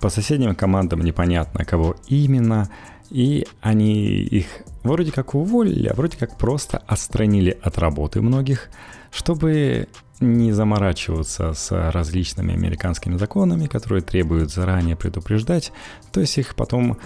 По 0.01 0.09
соседним 0.09 0.55
командам 0.55 1.01
непонятно, 1.01 1.63
кого 1.63 1.95
именно. 2.07 2.69
И 3.11 3.45
они 3.61 4.05
их 4.23 4.47
вроде 4.83 5.11
как 5.11 5.35
уволили, 5.35 5.89
а 5.89 5.93
вроде 5.93 6.17
как 6.17 6.37
просто 6.37 6.79
отстранили 6.87 7.57
от 7.61 7.77
работы 7.77 8.21
многих, 8.21 8.69
чтобы 9.11 9.87
не 10.21 10.53
заморачиваться 10.53 11.53
с 11.53 11.91
различными 11.91 12.53
американскими 12.53 13.17
законами, 13.17 13.67
которые 13.67 14.01
требуют 14.01 14.51
заранее 14.51 14.95
предупреждать, 14.95 15.73
то 16.11 16.21
есть 16.21 16.37
их 16.37 16.55
потом 16.55 16.97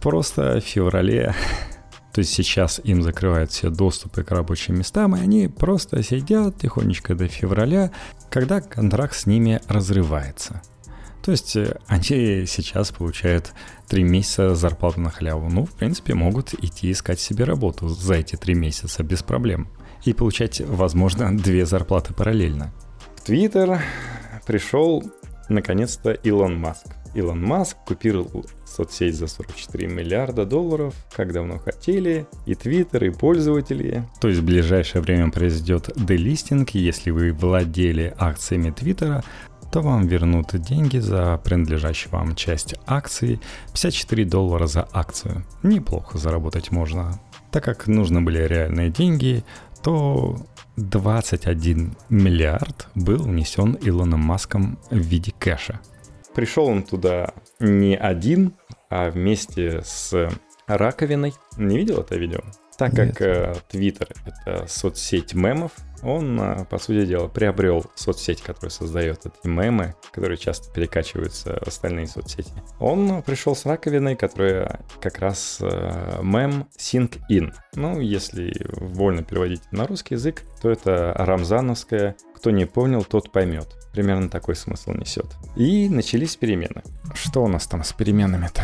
просто 0.00 0.60
в 0.60 0.64
феврале, 0.64 1.34
то 2.12 2.20
есть 2.20 2.32
сейчас 2.32 2.80
им 2.82 3.02
закрывают 3.02 3.50
все 3.50 3.68
доступы 3.68 4.22
к 4.22 4.30
рабочим 4.30 4.78
местам, 4.78 5.16
и 5.16 5.20
они 5.20 5.48
просто 5.48 6.02
сидят 6.02 6.58
тихонечко 6.58 7.14
до 7.14 7.28
февраля, 7.28 7.90
когда 8.30 8.60
контракт 8.60 9.14
с 9.16 9.26
ними 9.26 9.60
разрывается. 9.68 10.62
То 11.26 11.32
есть 11.32 11.56
э, 11.56 11.76
они 11.88 12.46
сейчас 12.46 12.92
получают 12.92 13.52
3 13.88 14.04
месяца 14.04 14.54
зарплату 14.54 15.00
на 15.00 15.10
халяву. 15.10 15.50
Ну, 15.50 15.66
в 15.66 15.72
принципе, 15.72 16.14
могут 16.14 16.54
идти 16.54 16.92
искать 16.92 17.18
себе 17.18 17.42
работу 17.42 17.88
за 17.88 18.14
эти 18.14 18.36
3 18.36 18.54
месяца 18.54 19.02
без 19.02 19.24
проблем. 19.24 19.66
И 20.04 20.12
получать, 20.12 20.60
возможно, 20.60 21.36
две 21.36 21.66
зарплаты 21.66 22.14
параллельно. 22.14 22.72
В 23.16 23.22
Твиттер 23.22 23.82
пришел 24.46 25.02
наконец-то 25.48 26.12
Илон 26.12 26.60
Маск. 26.60 26.86
Илон 27.16 27.42
Маск 27.42 27.76
купил 27.84 28.44
соцсеть 28.64 29.16
за 29.16 29.26
44 29.26 29.88
миллиарда 29.88 30.44
долларов, 30.44 30.94
как 31.16 31.32
давно 31.32 31.58
хотели, 31.58 32.28
и 32.44 32.54
Твиттер, 32.54 33.04
и 33.04 33.10
пользователи. 33.10 34.04
То 34.20 34.28
есть 34.28 34.42
в 34.42 34.44
ближайшее 34.44 35.02
время 35.02 35.32
произойдет 35.32 35.90
делистинг, 35.96 36.70
если 36.70 37.10
вы 37.10 37.32
владели 37.32 38.14
акциями 38.16 38.70
Твиттера, 38.70 39.24
то 39.70 39.82
вам 39.82 40.06
вернут 40.06 40.54
деньги 40.54 40.98
за 40.98 41.40
принадлежащую 41.42 42.12
вам 42.12 42.34
часть 42.34 42.74
акций. 42.86 43.40
54 43.72 44.24
доллара 44.24 44.66
за 44.66 44.88
акцию. 44.92 45.44
Неплохо 45.62 46.18
заработать 46.18 46.70
можно. 46.70 47.20
Так 47.50 47.64
как 47.64 47.86
нужны 47.86 48.20
были 48.20 48.38
реальные 48.38 48.90
деньги, 48.90 49.44
то 49.82 50.36
21 50.76 51.96
миллиард 52.10 52.88
был 52.94 53.22
внесен 53.22 53.78
Илоном 53.80 54.20
Маском 54.20 54.78
в 54.90 54.96
виде 54.96 55.32
кэша. 55.38 55.80
Пришел 56.34 56.66
он 56.66 56.82
туда 56.82 57.32
не 57.60 57.96
один, 57.96 58.52
а 58.90 59.10
вместе 59.10 59.80
с 59.82 60.28
раковиной. 60.66 61.34
Не 61.56 61.76
видел 61.78 62.00
это 62.00 62.16
видео? 62.16 62.40
Так 62.78 62.94
как 62.94 63.16
Твиттер 63.68 64.08
э, 64.24 64.30
это 64.30 64.66
соцсеть 64.66 65.34
мемов, 65.34 65.72
он, 66.02 66.38
э, 66.40 66.64
по 66.66 66.78
сути 66.78 67.06
дела, 67.06 67.28
приобрел 67.28 67.84
соцсеть, 67.94 68.42
которая 68.42 68.70
создает 68.70 69.24
эти 69.24 69.46
мемы, 69.46 69.94
которые 70.12 70.36
часто 70.36 70.70
перекачиваются 70.72 71.58
в 71.64 71.68
остальные 71.68 72.06
соцсети. 72.06 72.52
Он 72.78 73.22
пришел 73.22 73.56
с 73.56 73.64
раковиной, 73.64 74.16
которая 74.16 74.80
как 75.00 75.18
раз 75.18 75.58
э, 75.60 76.20
мем 76.22 76.68
Sync 76.78 77.18
In. 77.30 77.54
Ну, 77.74 78.00
если 78.00 78.54
вольно 78.76 79.22
переводить 79.22 79.62
на 79.72 79.86
русский 79.86 80.14
язык, 80.14 80.42
то 80.60 80.70
это 80.70 81.14
рамзановская 81.16 82.16
«Кто 82.34 82.50
не 82.50 82.66
понял, 82.66 83.02
тот 83.04 83.32
поймет». 83.32 83.68
Примерно 83.92 84.28
такой 84.28 84.54
смысл 84.56 84.92
несет. 84.92 85.26
И 85.56 85.88
начались 85.88 86.36
перемены. 86.36 86.82
Что 87.14 87.42
у 87.42 87.48
нас 87.48 87.66
там 87.66 87.82
с 87.82 87.94
переменами-то? 87.94 88.62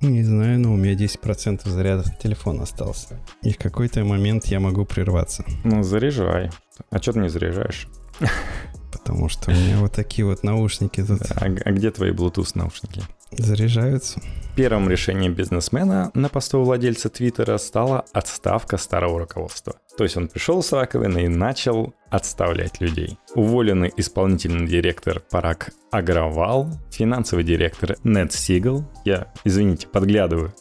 Не 0.00 0.22
знаю, 0.22 0.58
но 0.58 0.72
у 0.72 0.76
меня 0.76 0.94
10% 0.94 1.68
заряда 1.68 2.04
телефона 2.22 2.62
остался. 2.62 3.20
И 3.42 3.52
в 3.52 3.58
какой-то 3.58 4.02
момент 4.02 4.46
я 4.46 4.58
могу 4.58 4.86
прерваться. 4.86 5.44
Ну, 5.62 5.82
заряжай. 5.82 6.50
А 6.90 7.02
что 7.02 7.12
ты 7.12 7.18
не 7.18 7.28
заряжаешь? 7.28 7.86
Потому 9.02 9.28
что 9.28 9.50
у 9.50 9.54
меня 9.54 9.78
вот 9.78 9.92
такие 9.92 10.24
вот 10.24 10.42
наушники 10.42 11.02
тут. 11.02 11.22
А, 11.30 11.44
а 11.44 11.70
где 11.72 11.90
твои 11.90 12.10
Bluetooth 12.10 12.52
наушники? 12.54 13.02
Заряжаются. 13.32 14.20
Первым 14.56 14.90
решением 14.90 15.34
бизнесмена 15.34 16.10
на 16.14 16.28
посту 16.28 16.62
владельца 16.62 17.08
Твиттера 17.08 17.58
стала 17.58 18.04
отставка 18.12 18.76
старого 18.76 19.20
руководства. 19.20 19.76
То 19.96 20.04
есть 20.04 20.16
он 20.16 20.28
пришел 20.28 20.62
с 20.62 20.72
раковины 20.72 21.24
и 21.24 21.28
начал 21.28 21.94
отставлять 22.10 22.80
людей. 22.80 23.18
Уволенный 23.34 23.92
исполнительный 23.96 24.66
директор 24.66 25.20
Парак 25.30 25.70
Агравал, 25.92 26.68
финансовый 26.90 27.44
директор 27.44 27.96
Нед 28.02 28.32
Сигл, 28.32 28.84
я, 29.04 29.32
извините, 29.44 29.86
подглядываю, 29.86 30.52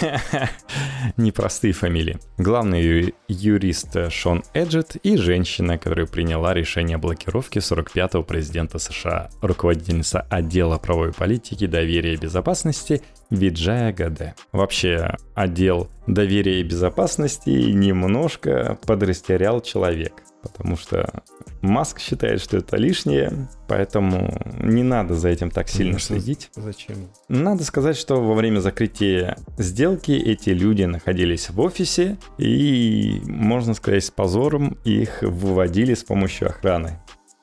Непростые 1.16 1.72
фамилии. 1.72 2.18
Главный 2.38 3.14
юрист 3.28 3.96
Шон 4.10 4.42
Эджет 4.54 4.96
и 4.96 5.16
женщина, 5.16 5.78
которая 5.78 6.06
приняла 6.06 6.54
решение 6.54 6.96
о 6.96 6.98
блокировке 6.98 7.60
45-го 7.60 8.22
президента 8.22 8.78
США, 8.78 9.30
руководительница 9.42 10.26
отдела 10.30 10.78
правовой 10.78 11.12
политики, 11.12 11.66
доверия 11.66 12.14
и 12.14 12.18
безопасности 12.18 13.02
Виджая 13.30 13.92
Гаде. 13.92 14.34
Вообще, 14.52 15.16
отдел 15.34 15.88
доверия 16.06 16.60
и 16.60 16.64
безопасности 16.64 17.50
немножко 17.50 18.78
подрастерял 18.86 19.60
человек 19.60 20.12
потому 20.42 20.76
что 20.76 21.22
Маск 21.62 22.00
считает, 22.00 22.40
что 22.40 22.56
это 22.56 22.76
лишнее, 22.76 23.48
поэтому 23.68 24.42
не 24.60 24.82
надо 24.82 25.14
за 25.14 25.28
этим 25.28 25.50
так 25.50 25.68
сильно 25.68 25.94
ну, 25.94 25.98
следить. 25.98 26.50
Зачем? 26.54 26.96
Надо 27.28 27.64
сказать, 27.64 27.96
что 27.96 28.22
во 28.22 28.34
время 28.34 28.60
закрытия 28.60 29.36
сделки 29.58 30.12
эти 30.12 30.50
люди 30.50 30.84
находились 30.84 31.50
в 31.50 31.60
офисе 31.60 32.18
и, 32.38 33.20
можно 33.26 33.74
сказать, 33.74 34.04
с 34.04 34.10
позором 34.10 34.78
их 34.84 35.22
выводили 35.22 35.94
с 35.94 36.02
помощью 36.02 36.48
охраны. 36.48 36.98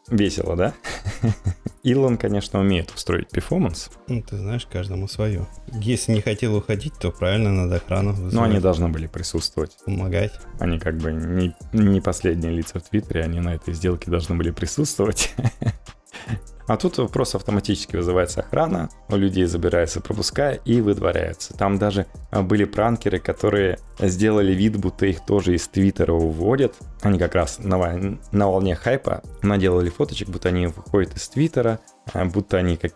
Весело, 0.10 0.56
да? 0.56 0.74
Илон, 1.84 2.18
конечно, 2.18 2.60
умеет 2.60 2.92
устроить 2.92 3.30
перформанс. 3.30 3.90
Ну, 4.08 4.22
ты 4.22 4.38
знаешь, 4.38 4.66
каждому 4.66 5.08
свое. 5.08 5.48
Если 5.74 6.14
не 6.14 6.22
хотел 6.22 6.56
уходить, 6.56 6.94
то 7.00 7.12
правильно 7.12 7.52
надо 7.52 7.78
охрану 7.78 8.12
вызывать. 8.12 8.34
Но 8.34 8.44
они 8.44 8.60
должны 8.60 8.90
были 8.90 9.08
присутствовать. 9.08 9.78
Помогать. 9.86 10.34
Они 10.60 10.80
как 10.80 10.98
бы 10.98 11.12
не, 11.12 11.56
не 11.74 12.02
последние 12.02 12.54
лица 12.54 12.80
в 12.80 12.84
Твиттере, 12.84 13.24
они 13.24 13.40
на 13.40 13.56
этой 13.56 13.74
сделке 13.74 14.10
должны 14.10 14.36
были 14.36 14.52
присутствовать. 14.52 15.34
А 16.68 16.76
тут 16.76 17.00
просто 17.12 17.38
автоматически 17.38 17.96
вызывается 17.96 18.42
охрана, 18.42 18.90
у 19.08 19.16
людей 19.16 19.46
забирается 19.46 20.02
пропуска 20.02 20.52
и 20.52 20.82
выдворяются. 20.82 21.54
Там 21.54 21.80
даже 21.80 22.08
а, 22.30 22.44
были 22.44 22.66
пранкеры, 22.66 23.20
которые 23.20 23.80
сделали 24.00 24.52
вид, 24.54 24.78
будто 24.78 25.06
их 25.06 25.26
тоже 25.26 25.56
из 25.56 25.68
Твиттера 25.70 26.12
уводят. 26.12 26.76
Они 27.02 27.18
как 27.18 27.36
раз 27.36 27.60
на, 27.60 28.18
на 28.32 28.48
волне 28.50 28.76
хайпа 28.76 29.24
наделали 29.42 29.90
фоточек, 29.90 30.28
будто 30.28 30.50
они 30.50 30.68
выходят 30.68 31.16
из 31.16 31.30
Твиттера, 31.30 31.80
а, 32.14 32.26
будто 32.26 32.58
они 32.58 32.76
как, 32.76 32.92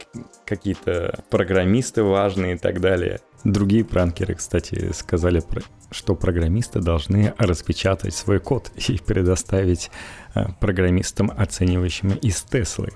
какие-то 0.45 1.23
программисты 1.29 2.03
важные 2.03 2.55
и 2.55 2.57
так 2.57 2.81
далее. 2.81 3.21
Другие 3.45 3.85
пранкеры, 3.85 4.35
кстати, 4.35 4.91
сказали, 4.91 5.41
что 5.91 6.15
программисты 6.15 6.79
должны 6.79 7.33
распечатать 7.37 8.13
свой 8.13 8.39
код 8.39 8.71
и 8.75 8.97
предоставить 8.97 9.91
а, 10.33 10.51
программистам, 10.59 11.31
оценивающим 11.35 12.09
из 12.15 12.41
Теслы. 12.41 12.89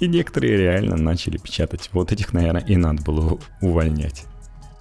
И 0.00 0.08
некоторые 0.08 0.56
реально 0.56 0.96
начали 0.96 1.38
печатать. 1.38 1.90
Вот 1.92 2.12
этих, 2.12 2.32
наверное, 2.32 2.62
и 2.62 2.76
надо 2.76 3.02
было 3.02 3.38
увольнять. 3.60 4.24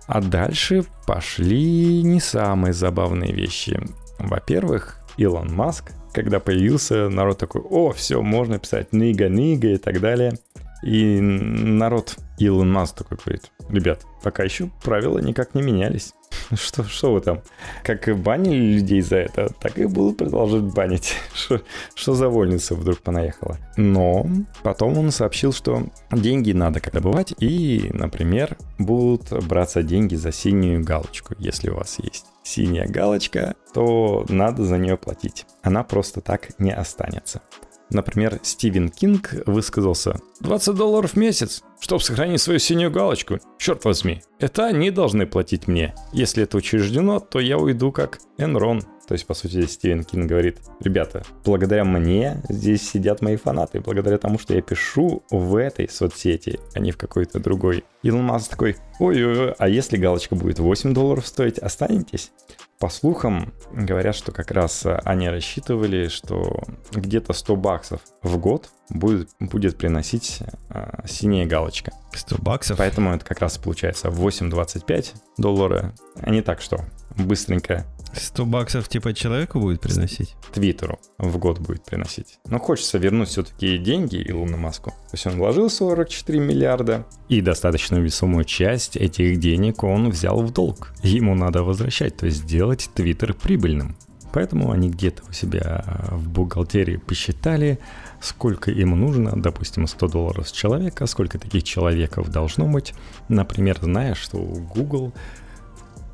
А 0.07 0.21
дальше 0.21 0.85
пошли 1.07 2.03
не 2.03 2.19
самые 2.19 2.73
забавные 2.73 3.31
вещи. 3.31 3.79
Во-первых, 4.19 4.99
Илон 5.17 5.53
Маск, 5.53 5.91
когда 6.13 6.39
появился, 6.39 7.09
народ 7.09 7.37
такой, 7.37 7.61
о, 7.61 7.91
все, 7.91 8.21
можно 8.21 8.59
писать 8.59 8.93
нига-нига 8.93 9.69
и 9.69 9.77
так 9.77 9.99
далее. 9.99 10.37
И 10.83 11.19
народ 11.19 12.17
Илон 12.37 12.71
Маск 12.71 12.97
такой 12.97 13.17
говорит, 13.17 13.51
ребят, 13.69 14.05
пока 14.23 14.43
еще 14.43 14.69
правила 14.83 15.19
никак 15.19 15.55
не 15.55 15.61
менялись. 15.61 16.13
Что, 16.55 16.83
что 16.83 17.13
вы 17.13 17.21
там? 17.21 17.41
Как 17.83 18.07
и 18.07 18.13
банили 18.13 18.77
людей 18.77 19.01
за 19.01 19.17
это, 19.17 19.49
так 19.59 19.77
и 19.77 19.85
будут 19.85 20.17
продолжать 20.17 20.63
банить. 20.63 21.13
Что, 21.33 21.61
что 21.95 22.13
за 22.13 22.29
вольница 22.29 22.75
вдруг 22.75 22.99
понаехала? 22.99 23.57
Но 23.77 24.25
потом 24.63 24.97
он 24.97 25.11
сообщил, 25.11 25.53
что 25.53 25.87
деньги 26.11 26.51
надо 26.51 26.79
как 26.79 26.93
добывать, 26.93 27.33
и, 27.39 27.89
например, 27.93 28.57
будут 28.77 29.31
браться 29.45 29.83
деньги 29.83 30.15
за 30.15 30.31
синюю 30.31 30.83
галочку, 30.83 31.35
если 31.39 31.69
у 31.69 31.75
вас 31.75 31.97
есть 31.99 32.25
синяя 32.43 32.87
галочка, 32.87 33.55
то 33.73 34.25
надо 34.29 34.63
за 34.63 34.77
нее 34.77 34.97
платить. 34.97 35.45
Она 35.61 35.83
просто 35.83 36.21
так 36.21 36.57
не 36.59 36.71
останется. 36.71 37.41
Например, 37.89 38.39
Стивен 38.41 38.89
Кинг 38.89 39.33
высказался 39.45 40.19
20 40.39 40.75
долларов 40.75 41.11
в 41.11 41.17
месяц, 41.17 41.63
чтобы 41.79 42.01
сохранить 42.01 42.41
свою 42.41 42.59
синюю 42.59 42.91
галочку. 42.91 43.39
Черт 43.57 43.85
возьми, 43.85 44.23
это 44.39 44.65
они 44.65 44.89
должны 44.91 45.27
платить 45.27 45.67
мне. 45.67 45.93
Если 46.11 46.43
это 46.43 46.57
учреждено, 46.57 47.19
то 47.19 47.39
я 47.39 47.57
уйду 47.57 47.91
как 47.91 48.19
Энрон. 48.37 48.81
То 49.07 49.13
есть, 49.13 49.27
по 49.27 49.35
сути, 49.35 49.65
Стивен 49.67 50.03
Кинг 50.03 50.27
говорит, 50.27 50.57
ребята, 50.79 51.23
благодаря 51.43 51.85
мне 51.85 52.41
здесь 52.49 52.89
сидят 52.89 53.21
мои 53.21 53.35
фанаты, 53.35 53.79
благодаря 53.79 54.17
тому, 54.17 54.39
что 54.39 54.55
я 54.55 54.63
пишу 54.63 55.23
в 55.29 55.55
этой 55.57 55.87
соцсети, 55.87 56.59
а 56.73 56.79
не 56.79 56.91
в 56.91 56.97
какой-то 56.97 57.39
другой. 57.39 57.83
Илон 58.01 58.23
Маск 58.23 58.49
такой, 58.49 58.77
ой-ой-ой, 58.99 59.53
а 59.59 59.69
если 59.69 59.97
галочка 59.97 60.35
будет 60.35 60.57
8 60.57 60.93
долларов 60.95 61.27
стоить, 61.27 61.59
останетесь? 61.59 62.31
По 62.79 62.89
слухам, 62.89 63.53
говорят, 63.71 64.15
что 64.15 64.31
как 64.31 64.51
раз 64.51 64.85
они 65.05 65.29
рассчитывали, 65.29 66.09
что 66.09 66.63
где-то 66.91 67.33
100 67.33 67.55
баксов 67.55 68.01
в 68.21 68.37
год 68.37 68.69
будет, 68.89 69.29
будет 69.39 69.77
приносить 69.77 70.39
э, 70.69 71.07
синяя 71.07 71.45
галочка. 71.45 71.93
100 72.13 72.37
баксов? 72.39 72.77
Поэтому 72.77 73.13
это 73.13 73.23
как 73.23 73.39
раз 73.39 73.57
получается 73.57 74.09
8,25 74.09 75.13
доллара, 75.37 75.93
а 76.19 76.29
не 76.29 76.41
так, 76.41 76.61
что 76.61 76.83
быстренько 77.17 77.85
100 78.15 78.45
баксов 78.45 78.87
типа 78.87 79.13
человеку 79.13 79.59
будет 79.59 79.81
приносить? 79.81 80.35
Твиттеру 80.53 80.99
в 81.17 81.37
год 81.37 81.59
будет 81.59 81.83
приносить. 81.83 82.39
Но 82.45 82.59
хочется 82.59 82.97
вернуть 82.97 83.29
все-таки 83.29 83.77
деньги 83.77 84.21
Илону 84.25 84.57
Маску. 84.57 84.91
То 84.91 85.13
есть 85.13 85.27
он 85.27 85.37
вложил 85.37 85.69
44 85.69 86.39
миллиарда. 86.39 87.05
И 87.29 87.41
достаточно 87.41 87.97
весомую 87.97 88.45
часть 88.45 88.95
этих 88.95 89.39
денег 89.39 89.83
он 89.83 90.09
взял 90.09 90.41
в 90.41 90.51
долг. 90.51 90.93
Ему 91.03 91.35
надо 91.35 91.63
возвращать, 91.63 92.17
то 92.17 92.25
есть 92.25 92.39
сделать 92.39 92.89
Твиттер 92.93 93.33
прибыльным. 93.33 93.95
Поэтому 94.33 94.71
они 94.71 94.89
где-то 94.89 95.23
у 95.29 95.31
себя 95.31 95.85
в 96.11 96.27
бухгалтерии 96.27 96.97
посчитали, 96.97 97.79
сколько 98.19 98.69
им 98.69 98.99
нужно, 98.99 99.31
допустим, 99.41 99.87
100 99.87 100.07
долларов 100.09 100.49
с 100.49 100.51
человека, 100.51 101.05
сколько 101.05 101.39
таких 101.39 101.63
человеков 101.63 102.29
должно 102.29 102.67
быть. 102.67 102.93
Например, 103.29 103.77
зная, 103.81 104.13
что 104.13 104.37
Google 104.37 105.13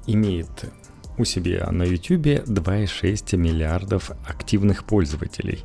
имеет 0.06 0.50
у 1.18 1.26
себя 1.26 1.68
на 1.72 1.84
YouTube 1.84 2.48
2,6 2.48 3.38
миллиардов 3.38 4.12
активных 4.26 4.84
пользователей. 4.84 5.64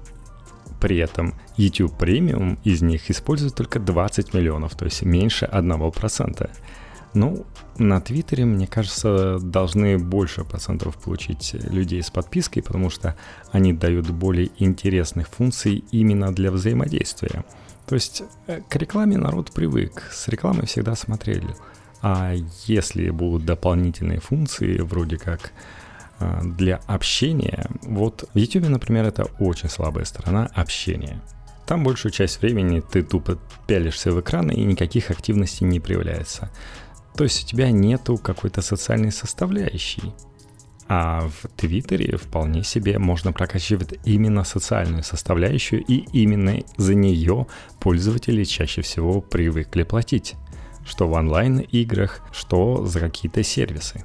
При 0.81 0.99
этом 0.99 1.35
YouTube 1.57 1.95
Premium 2.01 2.59
из 2.65 2.83
них 2.83 3.11
использует 3.11 3.55
только 3.55 3.79
20 3.79 4.35
миллионов, 4.35 4.75
то 4.75 4.85
есть 4.85 5.03
меньше 5.03 5.49
1%. 5.51 6.51
Ну, 7.15 7.47
на 7.79 8.01
Твиттере, 8.01 8.45
мне 8.45 8.67
кажется, 8.67 9.39
должны 9.39 9.99
больше 9.99 10.45
процентов 10.45 10.97
получить 10.99 11.55
людей 11.55 12.03
с 12.03 12.11
подпиской, 12.11 12.63
потому 12.63 12.91
что 12.91 13.17
они 13.53 13.73
дают 13.73 14.11
более 14.11 14.51
интересных 14.59 15.29
функций 15.29 15.83
именно 15.93 16.35
для 16.35 16.51
взаимодействия. 16.51 17.45
То 17.87 17.95
есть 17.95 18.23
э, 18.49 18.61
к 18.69 18.77
рекламе 18.77 19.17
народ 19.17 19.53
привык, 19.53 20.03
с 20.13 20.29
рекламой 20.29 20.67
всегда 20.67 20.95
смотрели. 20.95 21.55
А 22.03 22.35
если 22.67 23.11
будут 23.11 23.45
дополнительные 23.45 24.21
функции, 24.21 24.79
вроде 24.79 25.17
как 25.17 25.53
э, 26.19 26.41
для 26.45 26.77
общения, 26.87 27.67
вот 27.83 28.29
в 28.33 28.39
YouTube, 28.39 28.69
например, 28.69 29.05
это 29.07 29.25
очень 29.39 29.69
слабая 29.69 30.05
сторона 30.05 30.51
общения. 30.55 31.21
Там 31.67 31.83
большую 31.83 32.13
часть 32.13 32.41
времени 32.43 32.81
ты 32.81 33.03
тупо 33.03 33.39
пялишься 33.67 34.13
в 34.13 34.21
экран 34.21 34.51
и 34.51 34.63
никаких 34.63 35.11
активностей 35.11 35.67
не 35.67 35.81
проявляется. 35.81 36.51
То 37.17 37.25
есть 37.25 37.45
у 37.45 37.49
тебя 37.49 37.71
нету 37.71 38.19
какой-то 38.19 38.63
социальной 38.63 39.11
составляющей. 39.11 40.13
А 40.89 41.29
в 41.29 41.49
Твиттере 41.57 42.17
вполне 42.17 42.63
себе 42.63 42.99
можно 42.99 43.33
прокачивать 43.33 43.99
именно 44.05 44.45
социальную 44.45 45.03
составляющую, 45.03 45.83
и 45.83 46.05
именно 46.13 46.63
за 46.77 46.95
нее 46.95 47.49
пользователи 47.81 48.45
чаще 48.45 48.83
всего 48.83 49.21
привыкли 49.21 49.83
платить. 49.83 50.37
Что 50.87 51.09
в 51.09 51.13
онлайн-играх, 51.13 52.21
что 52.33 52.87
за 52.87 53.01
какие-то 53.01 53.43
сервисы. 53.43 54.05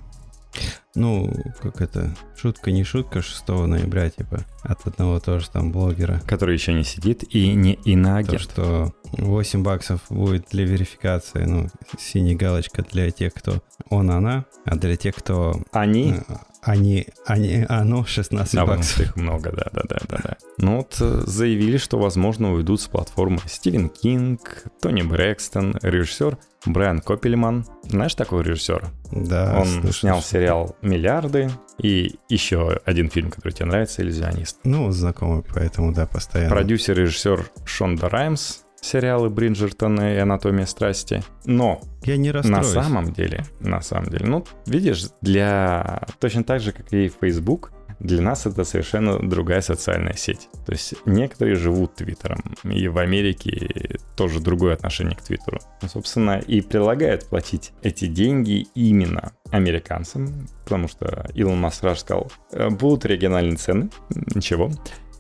Ну, 0.94 1.34
как 1.62 1.80
это, 1.80 2.14
шутка 2.36 2.72
не 2.72 2.84
шутка 2.84 3.22
6 3.22 3.48
ноября, 3.48 4.10
типа, 4.10 4.46
от 4.64 4.86
одного 4.86 5.22
тоже 5.22 5.50
там 5.50 5.72
блогера. 5.72 6.22
Который 6.28 6.56
еще 6.56 6.74
не 6.74 6.84
сидит 6.84 7.24
и 7.34 7.54
не 7.54 7.74
иноагент. 7.86 8.32
То, 8.32 8.40
что 8.40 8.94
8 9.14 9.64
баксов 9.64 10.02
будет 10.10 10.48
для 10.52 10.66
верификации, 10.66 11.46
ну, 11.46 11.70
синяя 11.98 12.36
галочка 12.36 12.84
для 12.84 13.10
тех, 13.12 13.34
кто 13.34 13.64
он, 13.90 14.12
она, 14.12 14.46
а 14.66 14.76
для 14.76 14.98
тех, 14.98 15.16
кто... 15.16 15.62
Они? 15.72 16.16
Э, 16.28 16.36
они, 16.62 17.08
они, 17.26 17.66
оно 17.70 18.06
16 18.06 18.54
да, 18.54 18.66
баксов. 18.66 19.00
их 19.00 19.16
много, 19.16 19.52
да, 19.52 19.70
да, 19.72 19.84
да, 19.88 19.98
да, 20.08 20.18
да. 20.24 20.38
Ну 20.58 20.78
вот 20.78 20.98
э, 21.00 21.24
заявили, 21.26 21.78
что, 21.78 21.98
возможно, 21.98 22.54
уйдут 22.54 22.82
с 22.82 22.88
платформы 22.88 23.40
Стивен 23.48 23.90
Кинг, 23.90 24.66
Тони 24.82 25.02
Брэкстон, 25.02 25.78
режиссер 25.82 26.38
Брайан 26.66 27.00
Коппельман. 27.00 27.66
Знаешь 27.84 28.16
такого 28.16 28.42
режиссера? 28.42 28.90
Да. 29.12 29.58
Он 29.60 29.66
слушай, 29.66 29.94
снял 29.94 30.22
слушай. 30.22 30.30
сериал 30.30 30.76
«Миллиарды» 30.82 31.50
и 31.80 32.16
еще 32.30 32.80
один 32.86 33.10
фильм, 33.10 33.32
который 33.32 33.54
тебе 33.54 33.66
нравится, 33.66 34.02
«Иллюзионист». 34.02 34.60
Ну, 34.64 34.92
знакомый, 34.92 35.44
поэтому, 35.44 35.94
да, 35.94 36.06
постоянно. 36.06 36.52
Продюсер 36.52 36.98
и 37.00 37.02
режиссер 37.02 37.50
Шонда 37.66 38.10
Раймс, 38.10 38.60
сериалы 38.80 39.30
Бриджертона 39.30 40.16
и 40.16 40.18
Анатомия 40.18 40.66
страсти. 40.66 41.24
Но 41.46 41.82
я 42.04 42.18
не 42.18 42.32
на 42.32 42.64
самом 42.64 43.12
деле, 43.12 43.46
на 43.60 43.82
самом 43.82 44.10
деле, 44.10 44.26
ну, 44.26 44.46
видишь, 44.66 45.06
для 45.22 46.04
точно 46.20 46.44
так 46.44 46.62
же, 46.62 46.72
как 46.72 46.92
и 46.94 47.10
Facebook, 47.22 47.72
для 48.02 48.22
нас 48.22 48.46
это 48.46 48.64
совершенно 48.64 49.20
другая 49.20 49.62
социальная 49.62 50.14
сеть. 50.14 50.50
То 50.66 50.72
есть 50.72 50.96
некоторые 51.06 51.56
живут 51.56 51.96
Твиттером, 51.96 52.44
и 52.64 52.88
в 52.88 52.98
Америке 52.98 54.00
тоже 54.16 54.40
другое 54.40 54.74
отношение 54.74 55.16
к 55.16 55.22
Твиттеру. 55.22 55.60
Ну, 55.82 55.88
собственно, 55.88 56.40
и 56.40 56.62
предлагают 56.62 57.26
платить 57.26 57.72
эти 57.84 58.08
деньги 58.08 58.68
именно 58.76 59.34
американцам, 59.52 60.48
потому 60.64 60.88
что 60.88 61.28
Илон 61.36 61.60
Маск 61.60 61.84
сказал, 61.98 62.32
«Э, 62.52 62.70
будут 62.70 63.06
региональные 63.06 63.58
цены, 63.58 63.90
ничего, 64.34 64.72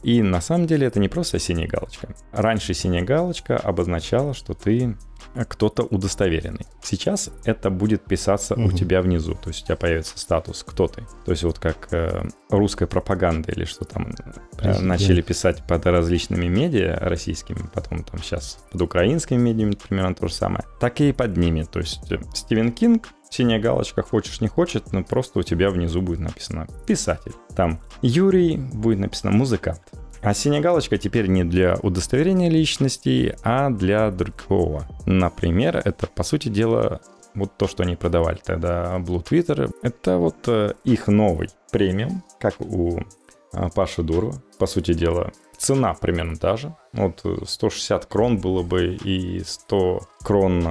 и 0.03 0.21
на 0.21 0.41
самом 0.41 0.65
деле 0.65 0.87
это 0.87 0.99
не 0.99 1.09
просто 1.09 1.37
синяя 1.37 1.67
галочка. 1.67 2.15
Раньше 2.31 2.73
синяя 2.73 3.03
галочка 3.03 3.57
обозначала, 3.57 4.33
что 4.33 4.53
ты 4.53 4.97
кто-то 5.47 5.83
удостоверенный. 5.83 6.65
Сейчас 6.83 7.29
это 7.45 7.69
будет 7.69 8.03
писаться 8.03 8.55
угу. 8.55 8.65
у 8.65 8.71
тебя 8.71 9.01
внизу, 9.01 9.35
то 9.35 9.49
есть 9.49 9.63
у 9.63 9.65
тебя 9.65 9.75
появится 9.75 10.17
статус 10.17 10.63
«кто 10.67 10.87
ты?». 10.87 11.05
То 11.25 11.31
есть 11.31 11.43
вот 11.43 11.59
как 11.59 11.87
э, 11.91 12.23
русская 12.51 12.85
пропаганда 12.85 13.51
или 13.51 13.65
что 13.65 13.85
там 13.85 14.13
э, 14.59 14.79
начали 14.79 15.21
писать 15.21 15.63
под 15.67 15.85
различными 15.85 16.47
медиа 16.47 16.97
российскими, 16.99 17.59
потом 17.73 18.03
там 18.03 18.21
сейчас 18.21 18.59
под 18.71 18.81
украинскими 18.81 19.37
медиами 19.37 19.71
примерно 19.71 20.13
то 20.13 20.27
же 20.27 20.33
самое, 20.33 20.63
так 20.79 21.01
и 21.01 21.11
под 21.11 21.37
ними. 21.37 21.63
То 21.63 21.79
есть 21.79 22.11
э, 22.11 22.19
Стивен 22.33 22.71
Кинг 22.71 23.09
синяя 23.29 23.59
галочка, 23.59 24.03
хочешь 24.03 24.41
не 24.41 24.47
хочет, 24.47 24.91
но 24.91 25.03
просто 25.03 25.39
у 25.39 25.43
тебя 25.43 25.69
внизу 25.69 26.01
будет 26.01 26.19
написано 26.19 26.67
писатель. 26.85 27.33
Там 27.55 27.79
Юрий 28.01 28.57
будет 28.57 28.99
написано 28.99 29.31
музыкант. 29.31 29.81
А 30.21 30.35
синяя 30.35 30.61
галочка 30.61 30.97
теперь 30.97 31.27
не 31.27 31.43
для 31.43 31.77
удостоверения 31.81 32.49
личности, 32.49 33.35
а 33.43 33.71
для 33.71 34.11
другого. 34.11 34.87
Например, 35.07 35.81
это, 35.83 36.05
по 36.05 36.23
сути 36.23 36.49
дела, 36.49 37.01
вот 37.33 37.57
то, 37.57 37.67
что 37.67 37.83
они 37.83 37.95
продавали 37.95 38.39
тогда 38.43 38.97
Blue 38.99 39.23
Twitter, 39.23 39.71
это 39.81 40.17
вот 40.17 40.47
э, 40.47 40.73
их 40.83 41.07
новый 41.07 41.49
премиум, 41.71 42.23
как 42.39 42.59
у 42.59 42.99
э, 43.53 43.69
Паши 43.73 44.03
Дурова. 44.03 44.41
По 44.59 44.65
сути 44.67 44.93
дела, 44.93 45.31
цена 45.57 45.93
примерно 45.93 46.37
та 46.37 46.57
же. 46.57 46.75
Вот 46.93 47.23
160 47.45 48.05
крон 48.05 48.37
было 48.37 48.63
бы 48.63 48.95
и 48.95 49.43
100 49.43 50.01
крон 50.23 50.67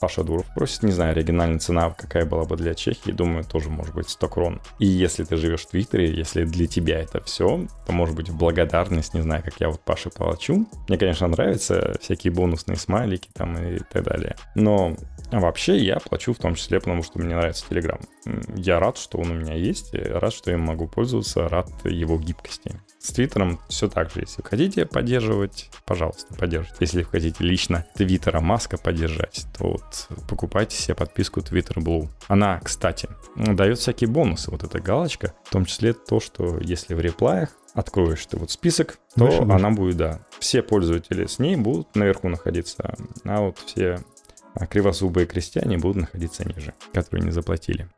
Паша 0.00 0.22
Дуров 0.22 0.46
просит, 0.54 0.82
не 0.82 0.92
знаю, 0.92 1.12
оригинальная 1.12 1.58
цена 1.58 1.90
какая 1.90 2.26
была 2.26 2.44
бы 2.44 2.56
для 2.56 2.74
Чехии, 2.74 3.10
думаю, 3.10 3.44
тоже 3.44 3.70
может 3.70 3.94
быть 3.94 4.08
100 4.08 4.28
крон. 4.28 4.60
И 4.78 4.86
если 4.86 5.24
ты 5.24 5.36
живешь 5.36 5.62
в 5.62 5.70
Твиттере, 5.70 6.12
если 6.12 6.44
для 6.44 6.66
тебя 6.66 7.00
это 7.00 7.22
все, 7.22 7.66
то 7.86 7.92
может 7.92 8.14
быть 8.14 8.28
в 8.28 8.36
благодарность, 8.36 9.14
не 9.14 9.22
знаю, 9.22 9.42
как 9.42 9.54
я 9.60 9.68
вот 9.68 9.80
Паше 9.80 10.10
плачу. 10.10 10.66
Мне, 10.88 10.98
конечно, 10.98 11.26
нравятся 11.28 11.96
всякие 12.00 12.32
бонусные 12.32 12.76
смайлики 12.76 13.28
там 13.32 13.56
и 13.56 13.78
так 13.90 14.04
далее. 14.04 14.36
Но 14.54 14.96
вообще 15.30 15.78
я 15.78 15.98
плачу 15.98 16.34
в 16.34 16.38
том 16.38 16.54
числе, 16.54 16.80
потому 16.80 17.02
что 17.02 17.18
мне 17.18 17.34
нравится 17.34 17.64
Telegram. 17.68 18.00
Я 18.56 18.80
рад, 18.80 18.98
что 18.98 19.18
он 19.18 19.30
у 19.30 19.34
меня 19.34 19.54
есть, 19.54 19.94
рад, 19.94 20.32
что 20.32 20.50
я 20.50 20.58
могу 20.58 20.88
пользоваться, 20.88 21.48
рад 21.48 21.70
его 21.84 22.18
гибкости. 22.18 22.80
С 23.06 23.12
Твиттером 23.12 23.60
все 23.68 23.88
так 23.88 24.10
же. 24.10 24.22
Если 24.22 24.42
хотите 24.42 24.84
поддерживать, 24.84 25.70
пожалуйста, 25.84 26.34
поддержите. 26.34 26.74
Если 26.80 27.02
хотите 27.04 27.44
лично 27.44 27.86
Твиттера 27.94 28.40
Маска 28.40 28.78
поддержать, 28.78 29.46
то 29.56 29.68
вот 29.68 30.08
покупайте 30.28 30.76
себе 30.76 30.96
подписку 30.96 31.38
Twitter 31.38 31.76
Blue. 31.76 32.08
Она, 32.26 32.58
кстати, 32.58 33.08
дает 33.36 33.78
всякие 33.78 34.10
бонусы. 34.10 34.50
Вот 34.50 34.64
эта 34.64 34.80
галочка, 34.80 35.34
в 35.44 35.50
том 35.50 35.66
числе 35.66 35.92
то, 35.92 36.18
что 36.18 36.58
если 36.60 36.94
в 36.94 37.00
реплаях 37.00 37.50
откроешь 37.74 38.26
ты 38.26 38.38
вот 38.38 38.50
список, 38.50 38.98
то 39.14 39.26
Выше, 39.26 39.42
она 39.42 39.70
будет, 39.70 39.96
да. 39.98 40.26
Все 40.40 40.60
пользователи 40.60 41.26
с 41.26 41.38
ней 41.38 41.54
будут 41.54 41.94
наверху 41.94 42.28
находиться, 42.28 42.96
а 43.22 43.40
вот 43.40 43.56
все 43.64 44.00
кривозубые 44.68 45.28
крестьяне 45.28 45.78
будут 45.78 45.96
находиться 45.96 46.44
ниже, 46.44 46.74
которые 46.92 47.26
не 47.26 47.30
заплатили. 47.30 47.88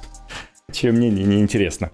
Чем 0.72 0.94
мне 0.94 1.10
не 1.10 1.40
интересно. 1.40 1.90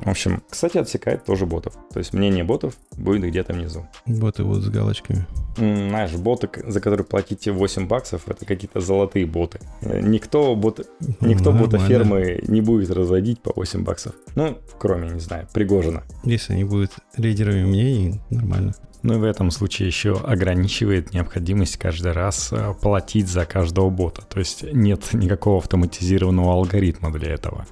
В 0.00 0.10
общем, 0.10 0.42
кстати, 0.48 0.78
отсекает 0.78 1.24
тоже 1.24 1.46
ботов. 1.46 1.74
То 1.92 1.98
есть 1.98 2.12
мнение 2.12 2.44
ботов 2.44 2.74
будет 2.96 3.22
где-то 3.24 3.52
внизу. 3.52 3.86
Боты 4.06 4.44
будут 4.44 4.64
с 4.64 4.68
галочками. 4.68 5.26
Знаешь, 5.56 6.12
боты, 6.12 6.48
за 6.66 6.80
которые 6.80 7.06
платите 7.06 7.50
8 7.50 7.88
баксов, 7.88 8.28
это 8.28 8.44
какие-то 8.44 8.80
золотые 8.80 9.26
боты. 9.26 9.58
Никто, 9.80 10.54
бот, 10.54 10.86
никто 11.20 11.52
ну, 11.52 11.58
бота 11.58 11.78
фермы 11.78 12.40
не 12.46 12.60
будет 12.60 12.90
разводить 12.90 13.40
по 13.40 13.52
8 13.56 13.84
баксов. 13.84 14.14
Ну, 14.34 14.58
кроме, 14.78 15.10
не 15.10 15.20
знаю, 15.20 15.48
Пригожина. 15.52 16.02
Если 16.24 16.52
они 16.52 16.64
будут 16.64 16.92
лидерами 17.16 17.64
мнений, 17.64 18.20
нормально. 18.30 18.74
Ну 19.02 19.14
и 19.14 19.18
в 19.18 19.24
этом 19.24 19.52
случае 19.52 19.86
еще 19.86 20.16
ограничивает 20.16 21.14
необходимость 21.14 21.76
каждый 21.76 22.10
раз 22.10 22.52
э, 22.52 22.74
платить 22.80 23.28
за 23.28 23.44
каждого 23.44 23.88
бота. 23.88 24.22
То 24.22 24.40
есть 24.40 24.64
нет 24.72 25.12
никакого 25.12 25.58
автоматизированного 25.58 26.52
алгоритма 26.52 27.12
для 27.12 27.34
этого. 27.34 27.66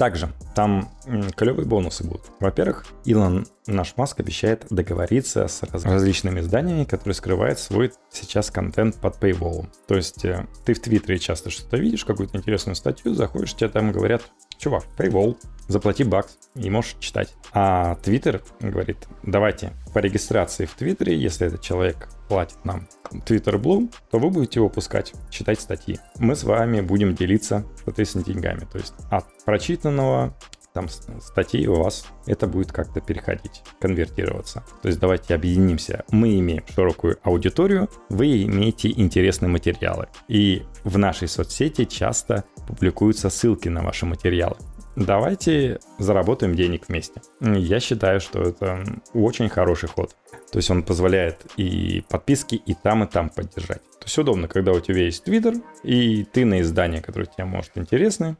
Также 0.00 0.32
там 0.54 0.88
клевые 1.36 1.66
бонусы 1.66 2.04
будут. 2.04 2.22
Во-первых, 2.40 2.86
Илон, 3.04 3.46
наш 3.66 3.98
Маск, 3.98 4.18
обещает 4.18 4.64
договориться 4.70 5.46
с 5.46 5.62
различными 5.62 6.40
изданиями, 6.40 6.84
которые 6.84 7.12
скрывают 7.12 7.58
свой 7.58 7.92
сейчас 8.10 8.50
контент 8.50 8.96
под 8.96 9.22
paywall. 9.22 9.66
То 9.86 9.96
есть 9.96 10.24
э, 10.24 10.46
ты 10.64 10.72
в 10.72 10.80
Твиттере 10.80 11.18
часто 11.18 11.50
что-то 11.50 11.76
видишь, 11.76 12.06
какую-то 12.06 12.38
интересную 12.38 12.76
статью, 12.76 13.12
заходишь, 13.12 13.52
тебе 13.52 13.68
там 13.68 13.92
говорят, 13.92 14.22
чувак, 14.60 14.84
paywall, 14.96 15.36
заплати 15.68 16.04
бакс 16.04 16.38
и 16.54 16.70
можешь 16.70 16.96
читать. 17.00 17.34
А 17.52 17.94
Твиттер 17.96 18.42
говорит, 18.60 19.08
давайте 19.22 19.72
по 19.94 19.98
регистрации 19.98 20.66
в 20.66 20.74
Твиттере, 20.74 21.16
если 21.16 21.46
этот 21.46 21.62
человек 21.62 22.08
платит 22.28 22.64
нам 22.64 22.88
Twitter 23.26 23.60
Blue, 23.60 23.92
то 24.10 24.18
вы 24.18 24.30
будете 24.30 24.60
его 24.60 24.68
пускать, 24.68 25.12
читать 25.30 25.60
статьи. 25.60 25.98
Мы 26.18 26.36
с 26.36 26.44
вами 26.44 26.80
будем 26.80 27.14
делиться, 27.14 27.64
соответственно, 27.84 28.24
деньгами. 28.24 28.66
То 28.70 28.78
есть 28.78 28.94
от 29.10 29.26
прочитанного 29.44 30.36
там 30.72 30.88
статей 30.88 31.66
у 31.66 31.74
вас 31.74 32.06
это 32.26 32.46
будет 32.46 32.72
как-то 32.72 33.00
переходить, 33.00 33.62
конвертироваться. 33.80 34.62
То 34.82 34.88
есть 34.88 35.00
давайте 35.00 35.34
объединимся. 35.34 36.04
Мы 36.10 36.38
имеем 36.38 36.64
широкую 36.72 37.18
аудиторию, 37.22 37.88
вы 38.08 38.44
имеете 38.44 38.90
интересные 38.90 39.48
материалы. 39.48 40.08
И 40.28 40.62
в 40.84 40.98
нашей 40.98 41.28
соцсети 41.28 41.84
часто 41.84 42.44
публикуются 42.70 43.30
ссылки 43.30 43.68
на 43.68 43.82
ваши 43.82 44.06
материалы. 44.06 44.56
Давайте 44.96 45.80
заработаем 45.98 46.54
денег 46.54 46.88
вместе. 46.88 47.20
Я 47.40 47.80
считаю, 47.80 48.20
что 48.20 48.42
это 48.42 48.84
очень 49.12 49.48
хороший 49.48 49.88
ход. 49.88 50.14
То 50.52 50.58
есть 50.58 50.70
он 50.70 50.82
позволяет 50.82 51.46
и 51.56 52.04
подписки 52.08 52.54
и 52.54 52.74
там, 52.74 53.04
и 53.04 53.06
там 53.06 53.28
поддержать. 53.30 53.82
То 53.98 54.04
есть 54.06 54.18
удобно, 54.18 54.48
когда 54.48 54.72
у 54.72 54.80
тебя 54.80 55.04
есть 55.04 55.26
Twitter, 55.26 55.62
и 55.82 56.24
ты 56.24 56.44
на 56.44 56.60
издание, 56.60 57.02
которое 57.02 57.26
тебе 57.26 57.44
может 57.44 57.76
интересны, 57.76 58.36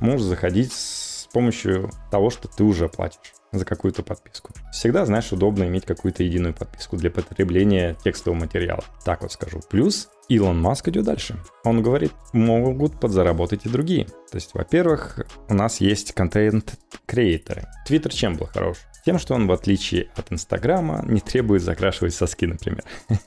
можешь 0.00 0.26
заходить 0.26 0.72
с 0.72 1.28
помощью 1.32 1.90
того, 2.10 2.30
что 2.30 2.48
ты 2.48 2.64
уже 2.64 2.88
платишь 2.88 3.34
за 3.52 3.64
какую-то 3.64 4.02
подписку. 4.02 4.52
Всегда, 4.72 5.06
знаешь, 5.06 5.32
удобно 5.32 5.64
иметь 5.64 5.84
какую-то 5.84 6.22
единую 6.22 6.54
подписку 6.54 6.96
для 6.96 7.10
потребления 7.10 7.96
текстового 8.04 8.40
материала. 8.40 8.84
Так 9.04 9.22
вот 9.22 9.32
скажу. 9.32 9.60
Плюс 9.68 10.08
Илон 10.30 10.60
Маск 10.60 10.86
идет 10.86 11.06
дальше. 11.06 11.36
Он 11.64 11.82
говорит, 11.82 12.12
могут 12.32 13.00
подзаработать 13.00 13.66
и 13.66 13.68
другие. 13.68 14.04
То 14.04 14.36
есть, 14.36 14.54
во-первых, 14.54 15.26
у 15.48 15.54
нас 15.54 15.80
есть 15.80 16.12
контент-креаторы. 16.12 17.66
Твиттер 17.84 18.14
чем 18.14 18.36
был 18.36 18.46
хорош? 18.46 18.78
Тем, 19.04 19.18
что 19.18 19.34
он, 19.34 19.46
в 19.46 19.52
отличие 19.52 20.08
от 20.16 20.32
Инстаграма, 20.32 21.04
не 21.06 21.20
требует 21.20 21.62
закрашивать 21.62 22.14
соски, 22.14 22.46
например. 22.46 22.84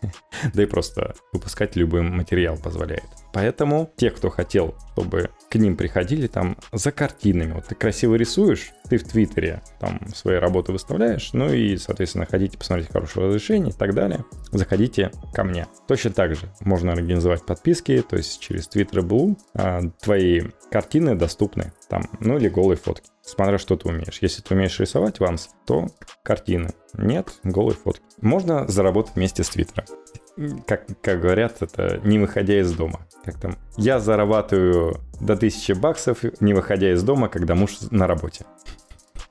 Да 0.53 0.63
и 0.63 0.65
просто 0.65 1.15
выпускать 1.32 1.76
любой 1.76 2.01
материал 2.01 2.57
позволяет. 2.57 3.05
Поэтому 3.34 3.91
те, 3.95 4.11
кто 4.11 4.30
хотел, 4.30 4.76
чтобы 4.91 5.32
к 5.49 5.55
ним 5.55 5.76
приходили 5.76 6.28
там 6.28 6.57
за 6.71 6.91
картинами. 6.91 7.53
Вот 7.53 7.67
ты 7.67 7.76
красиво 7.76 8.15
рисуешь, 8.15 8.71
ты 8.89 8.97
в 8.97 9.03
Твиттере 9.03 9.63
там 9.80 10.01
свои 10.13 10.38
работы 10.38 10.71
выставляешь, 10.71 11.32
ну 11.34 11.51
и, 11.51 11.78
соответственно, 11.78 12.26
хотите 12.26 12.57
посмотреть 12.57 12.91
хорошее 12.91 13.28
разрешение 13.28 13.69
и 13.69 13.74
так 13.74 13.93
далее, 13.95 14.26
заходите 14.51 15.11
ко 15.34 15.43
мне. 15.43 15.67
Точно 15.88 16.11
так 16.11 16.36
же 16.36 16.53
можно 16.59 16.91
организовать 16.91 17.45
подписки, 17.45 18.03
то 18.07 18.17
есть 18.17 18.39
через 18.39 18.67
Twitter 18.67 19.01
Blue 19.01 19.38
а, 19.55 19.82
твои 20.01 20.41
картины 20.71 21.15
доступны 21.15 21.74
там, 21.89 22.03
ну 22.19 22.38
или 22.38 22.49
голые 22.49 22.78
фотки. 22.78 23.12
Смотря 23.24 23.57
что 23.57 23.78
ты 23.78 23.88
умеешь. 23.88 24.19
Если 24.21 24.41
ты 24.41 24.53
умеешь 24.53 24.80
рисовать 24.80 25.19
ванс, 25.19 25.49
то 25.65 25.88
картины. 26.24 26.74
Нет, 26.93 27.30
голые 27.43 27.76
фотки. 27.76 28.03
Можно 28.21 28.67
заработать 28.67 29.15
вместе 29.15 29.43
с 29.43 29.49
Твиттером 29.49 29.86
как, 30.65 30.86
как 31.01 31.21
говорят, 31.21 31.61
это 31.61 31.99
не 32.03 32.19
выходя 32.19 32.59
из 32.59 32.74
дома. 32.74 33.01
Как 33.24 33.39
там, 33.39 33.57
я 33.78 33.99
зарабатываю 33.99 34.99
до 35.19 35.34
1000 35.34 35.76
баксов, 35.76 36.24
не 36.39 36.53
выходя 36.53 36.91
из 36.91 37.03
дома, 37.03 37.30
когда 37.30 37.55
муж 37.55 37.78
на 37.91 38.07
работе. 38.07 38.45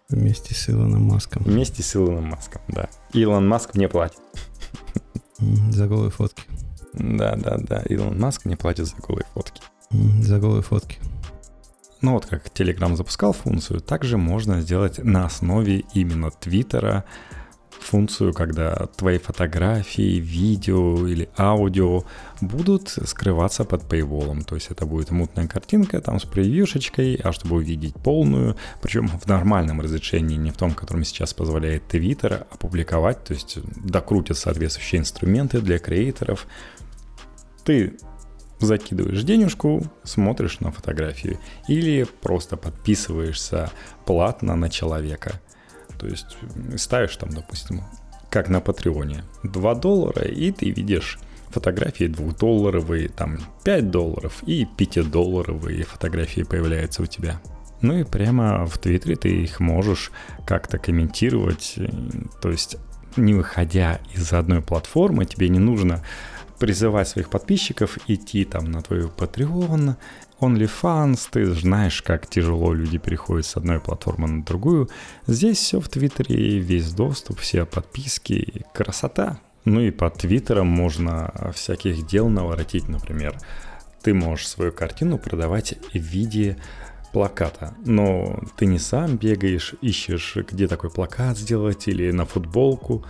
Вместе 0.09 0.55
с 0.55 0.69
Илоном 0.69 1.05
Маском. 1.05 1.43
Вместе 1.43 1.83
с 1.83 1.97
Илоном 1.97 2.27
Маском, 2.27 2.63
да. 2.69 2.89
Илон 3.13 3.49
Маск 3.49 3.75
мне 3.75 3.89
платит. 3.89 4.21
За 5.39 5.89
голые 5.89 6.11
фотки. 6.11 6.45
Да, 6.93 7.35
да, 7.37 7.57
да. 7.59 7.83
Илон 7.89 8.19
Маск 8.19 8.45
мне 8.45 8.57
платит 8.57 8.87
за 8.87 8.97
голые 8.97 9.25
фотки. 9.35 9.63
За 9.91 10.39
голые 10.39 10.63
фотки. 10.63 10.99
Ну 12.03 12.15
вот 12.15 12.27
как 12.27 12.47
Telegram 12.49 12.95
запускал 12.97 13.33
функцию, 13.33 13.81
также 13.81 14.19
можно 14.19 14.61
сделать 14.61 14.99
на 15.03 15.25
основе 15.25 15.85
именно 15.95 16.31
Твиттера 16.31 17.05
функцию, 17.83 18.33
когда 18.33 18.87
твои 18.97 19.19
фотографии, 19.19 20.19
видео 20.19 21.07
или 21.07 21.29
аудио 21.37 22.05
будут 22.41 22.89
скрываться 22.89 23.65
под 23.65 23.83
paywall. 23.85 24.43
То 24.45 24.55
есть 24.55 24.71
это 24.71 24.87
будет 24.87 25.11
мутная 25.11 25.47
картинка 25.47 26.01
там 26.01 26.19
с 26.19 26.25
превьюшечкой, 26.25 27.17
а 27.23 27.33
чтобы 27.33 27.57
увидеть 27.57 27.95
полную, 27.95 28.57
причем 28.81 29.09
в 29.09 29.27
нормальном 29.27 29.81
разрешении, 29.81 30.37
не 30.37 30.51
в 30.51 30.57
том, 30.57 30.73
которым 30.73 31.05
сейчас 31.05 31.35
позволяет 31.35 31.83
Twitter 31.93 32.47
опубликовать, 32.51 33.25
то 33.25 33.35
есть 33.35 33.59
докрутят 33.85 34.39
соответствующие 34.39 35.01
инструменты 35.01 35.61
для 35.61 35.79
креаторов. 35.79 36.47
Ты 37.65 37.97
закидываешь 38.67 39.23
денежку, 39.23 39.83
смотришь 40.05 40.61
на 40.61 40.71
фотографию 40.71 41.39
или 41.69 42.07
просто 42.21 42.57
подписываешься 42.57 43.71
платно 44.05 44.57
на 44.57 44.71
человека– 44.71 45.41
то 46.03 46.09
есть 46.09 46.37
ставишь 46.79 47.17
там, 47.17 47.31
допустим, 47.31 47.85
как 48.29 48.49
на 48.49 48.61
Патреоне, 48.61 49.23
2 49.45 49.75
доллара, 49.77 50.23
и 50.23 50.51
ты 50.51 50.71
видишь 50.71 51.21
фотографии 51.51 52.07
2-долларовые, 52.07 53.09
там 53.09 53.39
5 53.63 53.91
долларов 53.91 54.43
и 54.45 54.65
5-долларовые 54.65 55.85
фотографии 55.85 56.43
появляются 56.43 57.03
у 57.03 57.07
тебя. 57.07 57.41
Ну 57.83 57.99
и 57.99 58.03
прямо 58.03 58.67
в 58.67 58.79
Твиттере 58.79 59.15
ты 59.15 59.29
их 59.29 59.61
можешь 59.61 60.11
как-то 60.45 60.79
комментировать, 60.79 61.77
то 62.41 62.51
есть 62.51 62.79
не 63.17 63.35
выходя 63.35 64.01
из 64.13 64.33
одной 64.33 64.61
платформы, 64.61 65.25
тебе 65.25 65.49
не 65.51 65.61
нужно 65.61 66.03
призывать 66.63 67.09
своих 67.09 67.29
подписчиков 67.29 67.99
идти 68.07 68.45
там 68.45 68.71
на 68.71 68.83
твою 68.83 69.09
Patreon, 69.09 69.97
OnlyFans, 70.39 71.19
ты 71.33 71.53
знаешь, 71.55 72.03
как 72.03 72.29
тяжело 72.29 72.73
люди 72.73 72.99
переходят 72.99 73.47
с 73.47 73.57
одной 73.57 73.81
платформы 73.81 74.29
на 74.29 74.45
другую. 74.45 74.89
Здесь 75.27 75.59
все 75.59 75.81
в 75.81 75.89
Твиттере, 75.89 76.61
весь 76.61 76.93
доступ, 76.93 77.41
все 77.41 77.67
подписки, 77.67 78.65
красота. 78.73 79.41
Ну 79.65 79.81
и 79.81 79.91
по 79.91 80.09
Твиттерам 80.09 80.69
можно 80.69 81.51
всяких 81.53 82.07
дел 82.07 82.29
наворотить, 82.29 82.89
например. 82.89 83.37
Ты 84.01 84.15
можешь 84.15 84.47
свою 84.47 84.71
картину 84.71 85.19
продавать 85.19 85.75
в 85.93 85.99
виде 85.99 86.59
плаката, 87.13 87.75
но 87.85 88.39
ты 88.57 88.67
не 88.67 88.79
сам 88.79 89.17
бегаешь, 89.17 89.75
ищешь, 89.81 90.37
где 90.37 90.69
такой 90.69 90.91
плакат 90.91 91.39
сделать 91.39 91.89
или 91.89 92.13
на 92.13 92.25
футболку. 92.25 93.05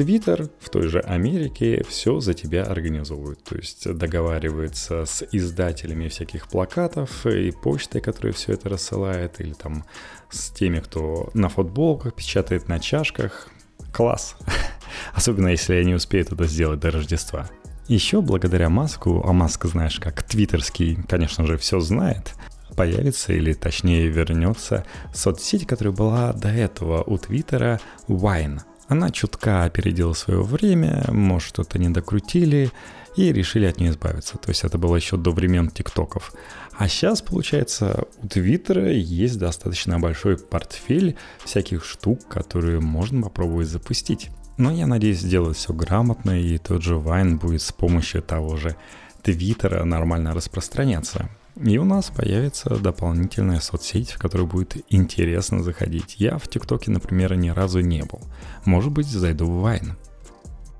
Твиттер 0.00 0.48
в 0.58 0.70
той 0.70 0.88
же 0.88 1.00
Америке 1.00 1.84
все 1.86 2.20
за 2.20 2.32
тебя 2.32 2.62
организовывает. 2.62 3.44
То 3.44 3.56
есть 3.56 3.86
договаривается 3.86 5.04
с 5.04 5.22
издателями 5.30 6.08
всяких 6.08 6.48
плакатов 6.48 7.26
и 7.26 7.50
почтой, 7.50 8.00
которая 8.00 8.32
все 8.32 8.54
это 8.54 8.70
рассылает, 8.70 9.42
или 9.42 9.52
там 9.52 9.84
с 10.30 10.52
теми, 10.52 10.80
кто 10.80 11.28
на 11.34 11.50
футболках 11.50 12.14
печатает 12.14 12.66
на 12.66 12.80
чашках. 12.80 13.48
Класс. 13.92 14.36
Особенно 15.12 15.48
если 15.48 15.74
я 15.74 15.84
не 15.84 15.92
успеют 15.92 16.32
это 16.32 16.46
сделать 16.46 16.80
до 16.80 16.92
Рождества. 16.92 17.50
Еще 17.86 18.22
благодаря 18.22 18.70
Маску, 18.70 19.22
а 19.22 19.34
Маск, 19.34 19.66
знаешь, 19.66 20.00
как 20.00 20.22
твиттерский, 20.22 20.96
конечно 21.10 21.46
же, 21.46 21.58
все 21.58 21.78
знает, 21.78 22.32
появится 22.74 23.34
или 23.34 23.52
точнее 23.52 24.06
вернется 24.06 24.86
соцсеть, 25.12 25.66
которая 25.66 25.92
была 25.92 26.32
до 26.32 26.48
этого 26.48 27.02
у 27.02 27.18
Твиттера, 27.18 27.82
Wine– 28.08 28.60
она 28.90 29.12
чутка 29.12 29.62
опередила 29.62 30.14
свое 30.14 30.42
время, 30.42 31.04
может 31.12 31.48
что-то 31.48 31.78
не 31.78 31.88
докрутили 31.90 32.72
и 33.16 33.32
решили 33.32 33.66
от 33.66 33.78
нее 33.78 33.92
избавиться. 33.92 34.36
То 34.36 34.50
есть 34.50 34.64
это 34.64 34.78
было 34.78 34.96
еще 34.96 35.16
до 35.16 35.30
времен 35.30 35.70
тиктоков. 35.70 36.32
А 36.76 36.88
сейчас, 36.88 37.22
получается, 37.22 38.06
у 38.20 38.26
Твиттера 38.26 38.90
есть 38.90 39.38
достаточно 39.38 40.00
большой 40.00 40.38
портфель 40.38 41.16
всяких 41.44 41.84
штук, 41.84 42.26
которые 42.26 42.80
можно 42.80 43.22
попробовать 43.22 43.68
запустить. 43.68 44.30
Но 44.58 44.72
я 44.72 44.88
надеюсь 44.88 45.20
сделать 45.20 45.56
все 45.56 45.72
грамотно, 45.72 46.32
и 46.40 46.58
тот 46.58 46.82
же 46.82 46.96
Вайн 46.96 47.38
будет 47.38 47.62
с 47.62 47.72
помощью 47.72 48.22
того 48.22 48.56
же 48.56 48.74
Твиттера 49.22 49.84
нормально 49.84 50.34
распространяться. 50.34 51.30
И 51.56 51.78
у 51.78 51.84
нас 51.84 52.10
появится 52.10 52.76
дополнительная 52.76 53.60
соцсеть, 53.60 54.12
в 54.12 54.18
которую 54.18 54.46
будет 54.46 54.76
интересно 54.88 55.62
заходить. 55.62 56.16
Я 56.18 56.38
в 56.38 56.48
ТикТоке, 56.48 56.90
например, 56.90 57.34
ни 57.36 57.50
разу 57.50 57.80
не 57.80 58.02
был. 58.04 58.20
Может 58.64 58.92
быть, 58.92 59.06
зайду 59.06 59.46
в 59.46 59.60
Вайн. 59.60 59.96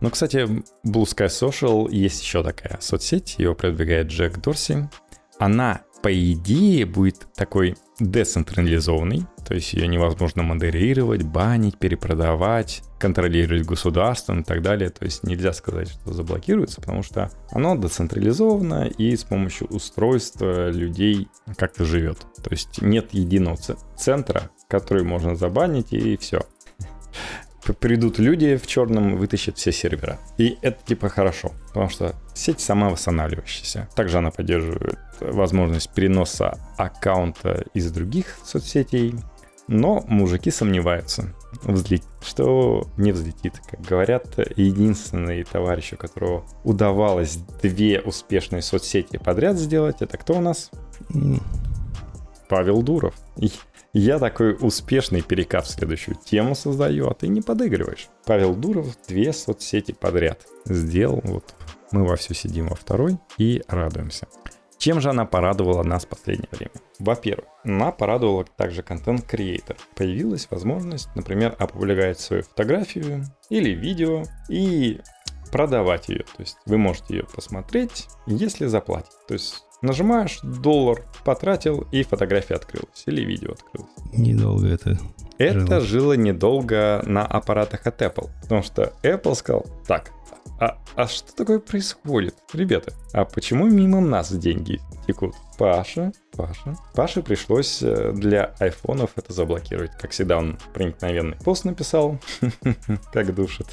Ну, 0.00 0.08
кстати, 0.10 0.38
Blue 0.86 1.04
Sky 1.04 1.26
Social 1.26 1.90
есть 1.90 2.22
еще 2.22 2.42
такая 2.42 2.78
соцсеть, 2.80 3.36
ее 3.38 3.54
продвигает 3.54 4.08
Джек 4.08 4.38
Дорси. 4.40 4.88
Она 5.38 5.82
по 6.02 6.12
идее, 6.32 6.86
будет 6.86 7.26
такой 7.34 7.76
децентрализованный, 7.98 9.26
то 9.46 9.54
есть 9.54 9.74
ее 9.74 9.86
невозможно 9.86 10.42
модерировать, 10.42 11.22
банить, 11.22 11.78
перепродавать, 11.78 12.82
контролировать 12.98 13.66
государством 13.66 14.40
и 14.40 14.44
так 14.44 14.62
далее. 14.62 14.90
То 14.90 15.04
есть 15.04 15.22
нельзя 15.24 15.52
сказать, 15.52 15.90
что 15.90 16.12
заблокируется, 16.12 16.80
потому 16.80 17.02
что 17.02 17.30
оно 17.50 17.76
децентрализовано 17.76 18.84
и 18.86 19.16
с 19.16 19.24
помощью 19.24 19.66
устройства 19.68 20.70
людей 20.70 21.28
как-то 21.56 21.84
живет. 21.84 22.18
То 22.42 22.50
есть 22.50 22.80
нет 22.80 23.12
единого 23.12 23.58
центра, 23.96 24.50
который 24.68 25.04
можно 25.04 25.34
забанить 25.34 25.92
и 25.92 26.16
все 26.16 26.42
придут 27.78 28.18
люди 28.18 28.56
в 28.56 28.66
черном, 28.66 29.16
вытащат 29.16 29.58
все 29.58 29.72
сервера. 29.72 30.18
И 30.38 30.58
это 30.62 30.84
типа 30.84 31.08
хорошо, 31.08 31.52
потому 31.68 31.88
что 31.88 32.14
сеть 32.34 32.60
сама 32.60 32.88
восстанавливающаяся. 32.88 33.88
Также 33.94 34.18
она 34.18 34.30
поддерживает 34.30 34.98
возможность 35.20 35.92
переноса 35.92 36.58
аккаунта 36.76 37.64
из 37.74 37.90
других 37.92 38.38
соцсетей, 38.44 39.14
но 39.68 40.04
мужики 40.08 40.50
сомневаются, 40.50 41.32
взлет... 41.62 42.02
что 42.22 42.88
не 42.96 43.12
взлетит. 43.12 43.60
Как 43.70 43.80
говорят, 43.80 44.26
единственный 44.56 45.44
товарищ, 45.44 45.92
у 45.92 45.96
которого 45.96 46.44
удавалось 46.64 47.36
две 47.62 48.00
успешные 48.00 48.62
соцсети 48.62 49.16
подряд 49.16 49.56
сделать, 49.56 50.02
это 50.02 50.18
кто 50.18 50.34
у 50.34 50.40
нас? 50.40 50.70
Павел 52.48 52.82
Дуров. 52.82 53.14
И 53.36 53.52
Я 53.92 54.18
такой 54.18 54.56
успешный 54.60 55.20
перекат 55.22 55.66
в 55.66 55.70
следующую 55.70 56.16
тему 56.16 56.54
создаю, 56.54 57.08
а 57.08 57.14
ты 57.14 57.26
не 57.28 57.40
подыгрываешь. 57.40 58.08
Павел 58.24 58.54
Дуров 58.54 58.86
две 59.08 59.32
соцсети 59.32 59.92
подряд 59.92 60.46
сделал. 60.64 61.20
Вот 61.24 61.54
мы 61.90 62.06
во 62.06 62.16
все 62.16 62.34
сидим 62.34 62.68
во 62.68 62.76
второй 62.76 63.18
и 63.36 63.62
радуемся. 63.66 64.28
Чем 64.80 64.98
же 65.02 65.10
она 65.10 65.26
порадовала 65.26 65.82
нас 65.82 66.06
в 66.06 66.08
последнее 66.08 66.48
время? 66.50 66.72
Во-первых, 66.98 67.44
она 67.64 67.92
порадовала 67.92 68.46
также 68.56 68.82
контент-креатор. 68.82 69.76
Появилась 69.94 70.48
возможность, 70.50 71.14
например, 71.14 71.54
опубликовать 71.58 72.18
свою 72.18 72.44
фотографию 72.44 73.26
или 73.50 73.70
видео 73.70 74.24
и 74.48 75.00
продавать 75.52 76.08
ее. 76.08 76.20
То 76.20 76.40
есть 76.40 76.56
вы 76.64 76.78
можете 76.78 77.16
ее 77.16 77.24
посмотреть, 77.24 78.08
если 78.26 78.68
заплатить. 78.68 79.12
То 79.28 79.34
есть 79.34 79.62
нажимаешь 79.82 80.40
доллар, 80.42 81.04
потратил, 81.26 81.86
и 81.92 82.02
фотография 82.02 82.54
открылась. 82.54 83.02
Или 83.04 83.22
видео 83.22 83.52
открылось. 83.52 83.90
Недолго 84.14 84.66
это 84.66 84.98
Это 85.36 85.80
жило, 85.80 85.80
жило 85.80 86.12
недолго 86.14 87.02
на 87.04 87.26
аппаратах 87.26 87.86
от 87.86 88.00
Apple. 88.00 88.30
Потому 88.40 88.62
что 88.62 88.94
Apple 89.02 89.34
сказал, 89.34 89.66
так, 89.86 90.10
а, 90.60 90.78
а 90.94 91.06
что 91.06 91.34
такое 91.34 91.58
происходит? 91.58 92.36
Ребята, 92.52 92.92
а 93.14 93.24
почему 93.24 93.66
мимо 93.66 94.00
нас 94.00 94.30
деньги 94.30 94.78
текут? 95.06 95.34
Паша, 95.58 96.12
Паша. 96.36 96.76
Паше 96.94 97.22
пришлось 97.22 97.82
э, 97.82 98.12
для 98.12 98.54
айфонов 98.58 99.12
это 99.16 99.32
заблокировать. 99.32 99.92
Как 99.98 100.10
всегда, 100.10 100.36
он 100.36 100.58
проникновенный 100.74 101.38
пост 101.38 101.64
написал, 101.64 102.18
как 103.12 103.34
душит. 103.34 103.68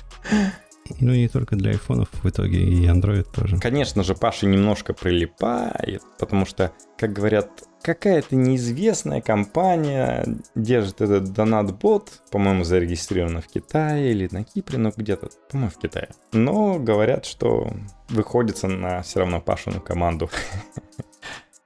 Ну, 1.01 1.13
не 1.13 1.27
только 1.27 1.57
для 1.57 1.71
айфонов, 1.71 2.07
в 2.13 2.29
итоге 2.29 2.63
и 2.63 2.87
Android 2.87 3.27
тоже. 3.35 3.59
Конечно 3.59 4.03
же, 4.03 4.15
Паша 4.15 4.45
немножко 4.45 4.93
прилипает, 4.93 6.01
потому 6.17 6.45
что, 6.45 6.71
как 6.97 7.11
говорят, 7.11 7.49
какая-то 7.81 8.35
неизвестная 8.35 9.21
компания 9.21 10.25
держит 10.55 11.01
этот 11.01 11.31
донат-бот, 11.33 12.21
по-моему, 12.31 12.63
зарегистрирована 12.63 13.41
в 13.41 13.47
Китае 13.47 14.11
или 14.11 14.27
на 14.31 14.43
Кипре, 14.43 14.77
но 14.77 14.91
где-то, 14.95 15.29
по-моему, 15.49 15.71
в 15.71 15.77
Китае. 15.77 16.09
Но 16.33 16.79
говорят, 16.79 17.25
что 17.25 17.71
выходится 18.09 18.67
на 18.67 19.01
все 19.01 19.19
равно 19.19 19.41
Пашину 19.41 19.81
команду. 19.81 20.29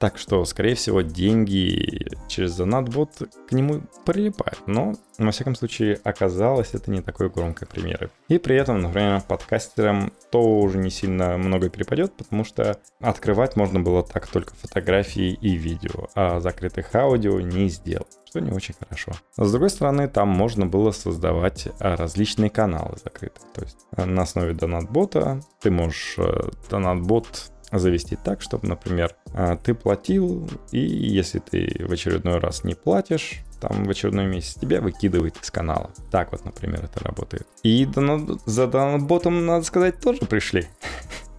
Так 0.02 0.18
что, 0.18 0.44
скорее 0.46 0.74
всего, 0.74 1.02
деньги 1.02 2.08
через 2.28 2.56
донатбот 2.56 3.22
к 3.48 3.52
нему 3.52 3.84
прилипают. 4.04 4.64
Но, 4.66 4.96
во 5.20 5.30
всяком 5.30 5.54
случае, 5.54 6.00
оказалось, 6.04 6.74
это 6.74 6.90
не 6.90 7.04
такой 7.04 7.30
громкой 7.30 7.68
примеры. 7.68 8.10
И 8.28 8.40
при 8.40 8.56
этом, 8.56 8.82
например, 8.82 9.22
подкастерам 9.22 10.12
тоже 10.32 10.80
не 10.80 10.90
сильно 10.90 11.38
много 11.38 11.70
перепадет, 11.70 12.14
потому 12.14 12.44
что 12.44 12.80
открывать 13.00 13.56
можно 13.56 13.80
было 13.80 14.02
так 14.02 14.26
только 14.26 14.56
фотографии 14.56 15.38
и 15.40 15.56
видео, 15.56 16.08
а 16.16 16.40
закрытых 16.40 16.96
аудио 16.96 17.40
не 17.40 17.70
сделать 17.70 18.18
что 18.32 18.40
не 18.40 18.52
очень 18.52 18.76
хорошо. 18.80 19.12
С 19.36 19.52
другой 19.52 19.70
стороны, 19.70 20.08
там 20.08 20.30
можно 20.30 20.66
было 20.66 20.92
создавать 20.92 21.68
а, 21.80 21.98
различные 21.98 22.50
каналы 22.50 22.96
закрытые. 23.04 23.46
То 23.54 23.62
есть 23.62 23.78
а, 23.92 24.06
на 24.06 24.22
основе 24.22 24.54
донатбота 24.54 25.42
ты 25.60 25.70
можешь 25.70 26.16
э, 26.18 26.50
донатбот 26.70 27.51
завести 27.80 28.18
так, 28.18 28.42
чтобы, 28.42 28.68
например, 28.68 29.16
а, 29.34 29.56
ты 29.56 29.74
платил, 29.74 30.50
и 30.72 30.80
если 30.80 31.40
ты 31.40 31.86
в 31.86 31.92
очередной 31.92 32.40
раз 32.40 32.64
не 32.64 32.74
платишь, 32.74 33.44
там 33.60 33.84
в 33.84 33.90
очередной 33.90 34.26
месяц 34.26 34.56
тебя 34.56 34.82
выкидывает 34.82 35.38
из 35.42 35.52
канала. 35.52 35.92
Так 36.10 36.32
вот, 36.32 36.44
например, 36.44 36.84
это 36.84 37.04
работает. 37.04 37.48
И 37.64 37.88
за 38.46 38.68
донат-ботом, 38.68 39.46
надо 39.46 39.64
сказать, 39.66 40.00
тоже 40.00 40.22
пришли. 40.22 40.68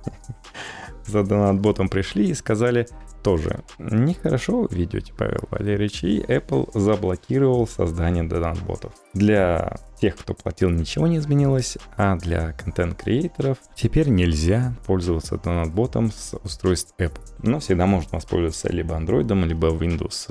За 1.07 1.25
донат-ботом 1.25 1.89
пришли 1.89 2.31
и 2.31 2.35
сказали, 2.35 2.87
тоже 3.23 3.61
нехорошо 3.79 4.67
ведете, 4.71 5.13
Павел 5.17 5.49
Валерьевич, 5.51 6.05
и 6.05 6.21
Apple 6.21 6.71
заблокировал 6.75 7.67
создание 7.67 8.25
донат-ботов. 8.25 8.93
Для 9.15 9.77
тех, 10.01 10.17
кто 10.17 10.35
платил, 10.35 10.71
ничего 10.71 11.07
не 11.07 11.19
изменилось, 11.19 11.79
а 11.97 12.17
для 12.17 12.53
контент-креаторов 12.53 13.59
теперь 13.77 14.09
нельзя 14.09 14.75
пользоваться 14.87 15.37
донат-ботом 15.37 16.11
с 16.11 16.35
устройств 16.43 16.95
Apple. 16.99 17.21
Но 17.43 17.61
всегда 17.61 17.87
можно 17.87 18.17
воспользоваться 18.17 18.73
либо 18.73 18.97
Android, 18.97 19.33
либо 19.47 19.69
Windows. 19.69 20.27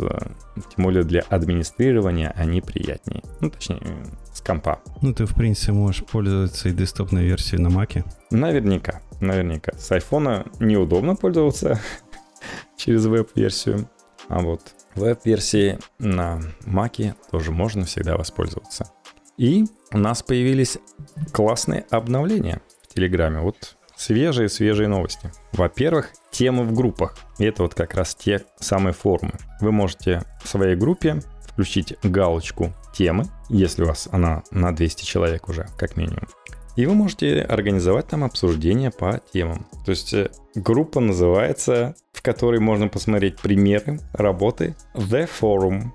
Тем 0.76 0.84
более 0.84 1.04
для 1.04 1.22
администрирования 1.22 2.34
они 2.36 2.62
приятнее. 2.62 3.24
Ну, 3.40 3.50
точнее, 3.50 3.80
с 4.34 4.42
компа. 4.42 4.82
Ну, 5.02 5.14
ты, 5.14 5.26
в 5.26 5.36
принципе, 5.36 5.72
можешь 5.72 6.04
пользоваться 6.04 6.70
и 6.70 6.74
десктопной 6.74 7.24
версией 7.24 7.62
на 7.62 7.68
Mac. 7.68 8.04
Наверняка, 8.32 9.02
наверняка. 9.22 9.72
С 9.78 9.92
iPhone 9.92 10.50
неудобно 10.60 11.16
пользоваться, 11.16 11.80
через 12.78 13.06
веб-версию. 13.06 13.90
А 14.28 14.40
вот 14.40 14.62
веб-версии 14.96 15.80
на 16.00 16.42
Mac 16.66 17.14
тоже 17.32 17.52
можно 17.52 17.86
всегда 17.86 18.18
воспользоваться. 18.18 18.92
И 19.38 19.66
у 19.92 19.98
нас 19.98 20.24
появились 20.24 20.78
классные 21.32 21.86
обновления 21.90 22.62
в 22.84 22.94
Телеграме. 22.94 23.40
Вот 23.40 23.76
свежие-свежие 23.96 24.88
новости. 24.88 25.32
Во-первых, 25.54 26.12
темы 26.32 26.64
в 26.64 26.74
группах. 26.74 27.18
И 27.38 27.46
это 27.46 27.64
вот 27.64 27.76
как 27.76 27.94
раз 27.94 28.16
те 28.16 28.44
самые 28.60 28.94
формы. 28.94 29.34
Вы 29.60 29.72
можете 29.72 30.24
в 30.44 30.48
своей 30.48 30.76
группе 30.76 31.22
включить 31.44 31.96
галочку 32.04 32.74
темы, 32.94 33.26
если 33.50 33.84
у 33.84 33.88
вас 33.88 34.10
она 34.12 34.44
на 34.52 34.76
200 34.76 35.06
человек 35.06 35.50
уже, 35.50 35.68
как 35.78 35.98
минимум. 35.98 36.28
И 36.76 36.86
вы 36.86 36.94
можете 36.94 37.42
организовать 37.42 38.08
там 38.08 38.24
обсуждение 38.24 38.92
по 38.92 39.22
темам. 39.34 39.68
То 39.86 39.92
есть 39.92 40.14
э, 40.14 40.32
группа 40.56 41.00
называется, 41.00 41.96
в 42.14 42.22
которой 42.22 42.60
можно 42.60 42.88
посмотреть 42.88 43.40
примеры 43.40 44.00
работы 44.14 44.76
The 44.94 45.30
Forum. 45.40 45.92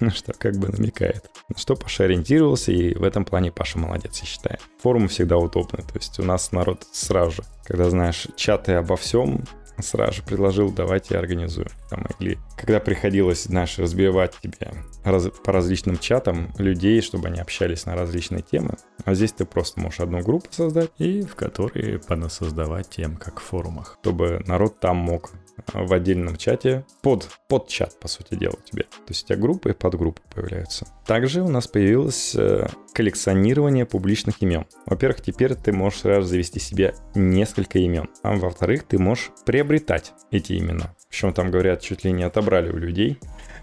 Что 0.14 0.32
как 0.34 0.56
бы 0.56 0.68
намекает. 0.68 1.30
Что 1.56 1.74
Паша 1.74 2.04
ориентировался, 2.04 2.70
и 2.72 2.94
в 2.94 3.02
этом 3.02 3.24
плане 3.24 3.50
Паша 3.50 3.78
молодец, 3.78 4.20
я 4.20 4.26
считаю. 4.26 4.58
Форумы 4.82 5.08
всегда 5.08 5.36
удобны. 5.36 5.82
То 5.82 5.96
есть 5.96 6.18
у 6.20 6.22
нас 6.22 6.52
народ 6.52 6.86
сразу 6.92 7.32
же, 7.32 7.42
когда 7.64 7.90
знаешь 7.90 8.28
чаты 8.36 8.74
обо 8.74 8.96
всем, 8.96 9.44
сразу 9.78 10.14
же 10.14 10.22
предложил, 10.22 10.70
давайте 10.70 11.16
организуем. 11.18 11.70
Там, 11.90 12.06
или 12.20 12.38
когда 12.56 12.78
приходилось, 12.78 13.44
знаешь, 13.44 13.78
разбивать 13.78 14.34
тебе 14.40 14.72
раз, 15.04 15.28
по 15.44 15.52
различным 15.52 15.98
чатам 15.98 16.52
людей, 16.58 17.00
чтобы 17.00 17.28
они 17.28 17.40
общались 17.40 17.86
на 17.86 17.94
различные 17.94 18.42
темы. 18.42 18.76
А 19.04 19.14
здесь 19.14 19.32
ты 19.32 19.44
просто 19.44 19.80
можешь 19.80 20.00
одну 20.00 20.20
группу 20.20 20.48
создать, 20.50 20.90
и 20.98 21.22
в 21.22 21.34
которой 21.34 21.98
понасоздавать 21.98 22.88
тем, 22.90 23.16
как 23.16 23.40
в 23.40 23.44
форумах, 23.44 23.98
чтобы 24.00 24.42
народ 24.46 24.80
там 24.80 24.96
мог 24.96 25.32
в 25.72 25.92
отдельном 25.92 26.36
чате, 26.36 26.84
под, 27.02 27.28
под 27.48 27.68
чат, 27.68 27.98
по 28.00 28.08
сути 28.08 28.34
дела, 28.34 28.56
тебе. 28.64 28.84
То 28.84 29.10
есть 29.10 29.24
у 29.24 29.26
тебя 29.28 29.38
группы 29.38 29.70
и 29.70 29.74
подгруппы 29.74 30.20
появляются. 30.34 30.86
Также 31.06 31.42
у 31.42 31.48
нас 31.48 31.66
появилось 31.66 32.34
э, 32.34 32.68
коллекционирование 32.92 33.86
публичных 33.86 34.42
имен. 34.42 34.66
Во-первых, 34.86 35.20
теперь 35.20 35.54
ты 35.54 35.72
можешь 35.72 36.00
сразу 36.00 36.28
завести 36.28 36.58
себе 36.58 36.94
несколько 37.14 37.78
имен. 37.78 38.08
А 38.22 38.34
во-вторых, 38.34 38.84
ты 38.84 38.98
можешь 38.98 39.30
приобретать 39.44 40.12
эти 40.30 40.58
имена. 40.58 40.94
Причем 41.08 41.32
там, 41.32 41.50
говорят, 41.50 41.80
чуть 41.80 42.04
ли 42.04 42.12
не 42.12 42.22
отобрали 42.22 42.70
у 42.70 42.76
людей 42.76 43.18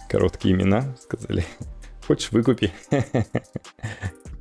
короткие 0.09 0.55
имена, 0.55 0.95
сказали, 1.01 1.45
хочешь 2.07 2.31
выкупи. 2.31 2.71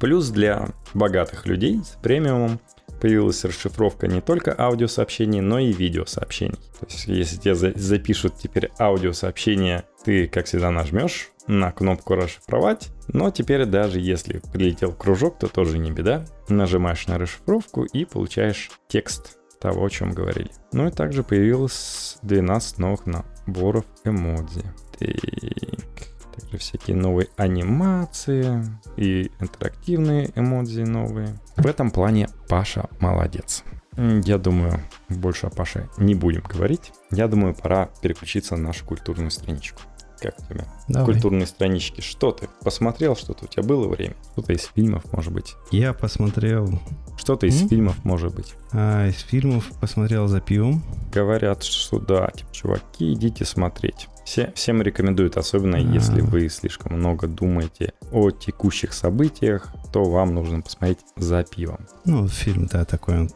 Плюс 0.01 0.31
для 0.31 0.69
богатых 0.95 1.47
людей 1.47 1.81
с 1.83 1.99
премиумом 2.03 2.61
появилась 3.01 3.45
расшифровка 3.45 4.07
не 4.07 4.21
только 4.21 4.55
аудиосообщений, 4.57 5.41
но 5.41 5.59
и 5.59 5.73
видеосообщений. 5.73 6.59
То 6.81 6.87
есть, 6.89 7.07
если 7.07 7.37
тебе 7.37 7.55
запишут 7.55 8.35
теперь 8.39 8.71
аудиосообщение, 8.79 9.85
ты, 10.05 10.29
как 10.29 10.47
всегда, 10.47 10.71
нажмешь 10.71 11.31
на 11.47 11.73
кнопку 11.73 12.15
«Расшифровать», 12.15 12.91
но 13.09 13.31
теперь 13.31 13.65
даже 13.65 14.01
если 14.01 14.41
прилетел 14.53 14.93
кружок, 14.93 15.39
то 15.39 15.49
тоже 15.49 15.79
не 15.79 15.91
беда. 15.91 16.25
Нажимаешь 16.49 17.07
на 17.07 17.19
расшифровку 17.19 17.85
и 17.85 18.05
получаешь 18.05 18.71
текст 18.87 19.39
того, 19.61 19.85
о 19.85 19.91
чем 19.91 20.13
говорили. 20.13 20.51
Ну 20.73 20.87
и 20.87 20.91
также 20.91 21.23
появилось 21.23 22.19
12 22.23 22.79
новых 22.79 23.07
наборов 23.07 23.85
эмодзи. 24.05 24.65
Так 24.99 26.35
также 26.35 26.59
всякие 26.59 26.97
новые 26.97 27.29
анимации 27.37 28.65
и 28.97 29.31
интерактивные 29.41 30.31
эмодзи 30.35 30.83
новые. 30.83 31.39
В 31.57 31.67
этом 31.67 31.91
плане 31.91 32.29
Паша 32.49 32.89
молодец. 33.01 33.65
Я 33.97 34.39
думаю, 34.39 34.81
больше 35.09 35.47
о 35.47 35.51
Паше 35.51 35.89
не 35.99 36.15
будем 36.15 36.43
говорить. 36.43 36.93
Я 37.11 37.27
думаю, 37.27 37.55
пора 37.55 37.91
переключиться 38.01 38.57
на 38.57 38.69
нашу 38.69 38.85
культурную 38.85 39.31
страничку. 39.31 39.83
Как 40.21 40.35
у 40.39 40.53
тебя? 40.53 40.65
Давай. 40.89 41.13
Культурные 41.13 41.47
странички. 41.47 42.01
Что 42.01 42.33
ты? 42.33 42.49
Посмотрел 42.63 43.15
что-то? 43.15 43.45
У 43.45 43.49
тебя 43.49 43.63
было 43.63 43.89
время? 43.89 44.17
Что-то 44.33 44.53
из 44.53 44.71
фильмов, 44.75 45.13
может 45.13 45.33
быть? 45.33 45.55
Я 45.71 45.93
посмотрел... 45.93 46.81
Что-то 47.17 47.47
из 47.47 47.63
mm? 47.63 47.69
фильмов, 47.69 48.05
может 48.05 48.35
быть? 48.35 48.55
А, 48.73 49.09
из 49.09 49.21
фильмов 49.21 49.71
посмотрел 49.81 50.27
за 50.29 50.41
пивом. 50.41 50.83
Говорят, 51.13 51.63
что 51.63 51.99
да, 51.99 52.31
типа, 52.35 52.53
чуваки, 52.53 53.13
идите 53.13 53.45
смотреть. 53.45 54.09
Все, 54.29 54.53
всем 54.55 54.83
рекомендуют, 54.83 55.39
особенно 55.39 55.79
А-а-а. 55.79 55.95
если 55.95 56.21
вы 56.21 56.51
слишком 56.51 56.99
много 56.99 57.27
думаете 57.27 57.95
о 58.13 58.31
текущих 58.31 58.93
событиях, 58.93 59.73
то 59.91 60.05
вам 60.05 60.35
нужно 60.35 60.61
посмотреть 60.61 60.99
за 61.17 61.45
пивом. 61.45 61.87
Ну, 62.05 62.29
фильм, 62.29 62.67
да, 62.67 62.85
такой 62.85 63.21
он 63.21 63.31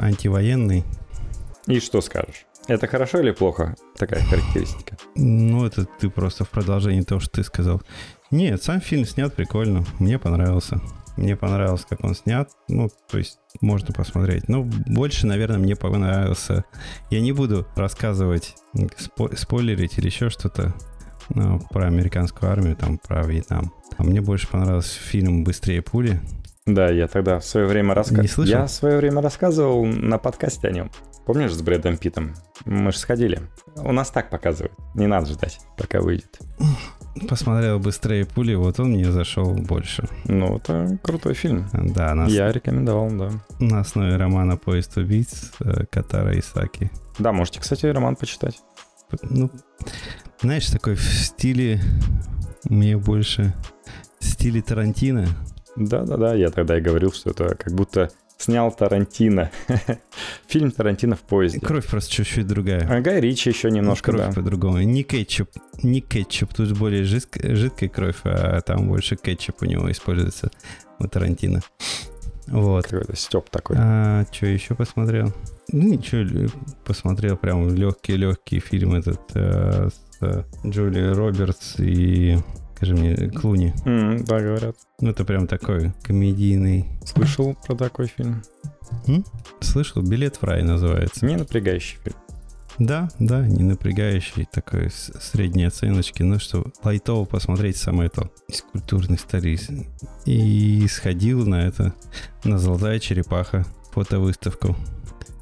антивоенный. 0.00 0.84
И 1.66 1.80
что 1.80 2.00
скажешь? 2.00 2.46
Это 2.68 2.86
хорошо 2.86 3.18
или 3.18 3.32
плохо? 3.32 3.74
Такая 3.96 4.22
характеристика. 4.22 4.96
Ну, 5.16 5.66
это 5.66 5.84
ты 5.98 6.08
просто 6.08 6.44
в 6.44 6.50
продолжении 6.50 7.02
того, 7.02 7.20
что 7.20 7.32
ты 7.32 7.42
сказал. 7.42 7.82
Нет, 8.30 8.62
сам 8.62 8.80
фильм 8.80 9.06
снят 9.06 9.34
прикольно. 9.34 9.84
Мне 9.98 10.20
понравился. 10.20 10.80
Мне 11.16 11.36
понравилось, 11.36 11.86
как 11.88 12.04
он 12.04 12.14
снят. 12.14 12.48
Ну, 12.68 12.88
то 13.10 13.18
есть 13.18 13.38
можно 13.60 13.92
посмотреть. 13.92 14.48
Но 14.48 14.62
больше, 14.62 15.26
наверное, 15.26 15.58
мне 15.58 15.76
понравился... 15.76 16.64
Я 17.10 17.20
не 17.20 17.32
буду 17.32 17.66
рассказывать, 17.76 18.54
спо- 18.74 19.36
спойлерить 19.36 19.98
или 19.98 20.06
еще 20.06 20.30
что-то 20.30 20.74
ну, 21.28 21.60
про 21.70 21.86
американскую 21.86 22.50
армию, 22.50 22.76
там, 22.76 22.98
про 22.98 23.22
Вьетнам. 23.22 23.72
А 23.98 24.02
мне 24.02 24.20
больше 24.20 24.48
понравился 24.48 24.98
фильм 24.98 25.44
«Быстрее 25.44 25.82
пули». 25.82 26.20
Да, 26.66 26.90
я 26.90 27.08
тогда 27.08 27.40
в 27.40 27.44
свое 27.44 27.66
время 27.66 27.94
рассказывал. 27.94 28.46
Я 28.46 28.66
в 28.66 28.70
свое 28.70 28.96
время 28.98 29.20
рассказывал 29.22 29.84
на 29.86 30.18
подкасте 30.18 30.68
о 30.68 30.70
нем. 30.70 30.90
Помнишь, 31.26 31.52
с 31.52 31.62
Брэдом 31.62 31.96
Питом? 31.96 32.34
Мы 32.64 32.92
же 32.92 32.98
сходили. 32.98 33.40
У 33.76 33.92
нас 33.92 34.10
так 34.10 34.30
показывают. 34.30 34.72
Не 34.94 35.06
надо 35.06 35.26
ждать, 35.26 35.60
пока 35.76 36.00
выйдет. 36.00 36.38
Посмотрел 37.28 37.78
быстрее 37.78 38.24
пули, 38.24 38.54
вот 38.54 38.78
он 38.78 38.90
мне 38.92 39.10
зашел 39.10 39.52
больше. 39.54 40.08
Ну, 40.26 40.56
это 40.56 40.98
крутой 41.02 41.34
фильм. 41.34 41.66
Да, 41.72 42.14
на 42.14 42.26
Я 42.26 42.52
рекомендовал, 42.52 43.10
да. 43.10 43.30
На 43.58 43.80
основе 43.80 44.16
романа 44.16 44.56
«Поезд 44.56 44.96
убийц» 44.96 45.52
э, 45.60 45.86
Катара 45.90 46.38
Исаки. 46.38 46.90
Да, 47.18 47.32
можете, 47.32 47.60
кстати, 47.60 47.86
роман 47.86 48.14
почитать. 48.14 48.60
Ну, 49.22 49.50
знаешь, 50.40 50.68
такой 50.68 50.94
в 50.94 51.02
стиле 51.02 51.80
мне 52.64 52.96
больше 52.96 53.54
в 54.20 54.24
стиле 54.24 54.62
Тарантино. 54.62 55.26
Да-да-да, 55.76 56.34
я 56.34 56.50
тогда 56.50 56.78
и 56.78 56.80
говорил, 56.80 57.12
что 57.12 57.30
это 57.30 57.54
как 57.56 57.72
будто 57.72 58.10
снял 58.40 58.72
Тарантино. 58.72 59.50
Фильм 60.48 60.70
Тарантино 60.70 61.16
в 61.16 61.20
поезде. 61.20 61.60
Кровь 61.60 61.86
просто 61.86 62.12
чуть-чуть 62.12 62.46
другая. 62.46 62.86
А 62.88 63.00
Гай 63.00 63.20
Ричи 63.20 63.50
еще 63.50 63.70
немножко, 63.70 64.12
Кровь 64.12 64.26
да. 64.26 64.32
по-другому. 64.32 64.80
Не 64.80 65.02
кетчуп, 65.02 65.50
не 65.82 66.00
кетчуп, 66.00 66.54
тут 66.54 66.72
более 66.76 67.04
жидкая, 67.04 67.54
жидкая 67.54 67.88
кровь, 67.88 68.20
а 68.24 68.60
там 68.60 68.88
больше 68.88 69.16
кетчуп 69.16 69.62
у 69.62 69.66
него 69.66 69.90
используется 69.90 70.50
у 70.98 71.06
Тарантино. 71.06 71.60
Вот. 72.46 72.84
Какой-то 72.84 73.16
степ 73.16 73.48
такой. 73.50 73.76
А, 73.78 74.24
что 74.32 74.46
еще 74.46 74.74
посмотрел? 74.74 75.32
Ну, 75.72 75.92
ничего, 75.92 76.48
посмотрел 76.84 77.36
прям 77.36 77.72
легкий-легкий 77.72 78.58
фильм 78.58 78.94
этот 78.94 79.20
э, 79.34 79.88
с 79.88 80.22
э, 80.22 80.42
Джулией 80.66 81.12
Робертс 81.12 81.76
и 81.78 82.38
скажи 82.80 82.94
мне, 82.94 83.14
Клуни. 83.28 83.74
Mm, 83.84 84.24
да, 84.24 84.40
говорят. 84.40 84.74
Ну, 85.00 85.10
это 85.10 85.26
прям 85.26 85.46
такой 85.46 85.92
комедийный. 86.02 86.88
Слышал 87.04 87.54
про 87.66 87.76
такой 87.76 88.06
фильм? 88.06 88.42
М? 89.06 89.22
Слышал? 89.60 90.00
«Билет 90.02 90.36
в 90.36 90.44
рай» 90.44 90.62
называется. 90.62 91.26
Не 91.26 91.36
напрягающий 91.36 91.98
фильм. 92.02 92.16
Да, 92.78 93.10
да, 93.18 93.46
не 93.46 93.62
напрягающий, 93.64 94.48
такой 94.50 94.90
средней 94.90 95.64
оценочки, 95.64 96.22
ну 96.22 96.38
что, 96.38 96.64
лайтово 96.82 97.26
посмотреть 97.26 97.76
самое 97.76 98.08
то 98.08 98.32
из 98.48 98.62
культурных 98.62 99.20
столиц. 99.20 99.68
И 100.24 100.86
сходил 100.88 101.46
на 101.46 101.66
это, 101.66 101.92
на 102.44 102.58
«Золотая 102.58 102.98
черепаха» 102.98 103.66
фотовыставку. 103.92 104.74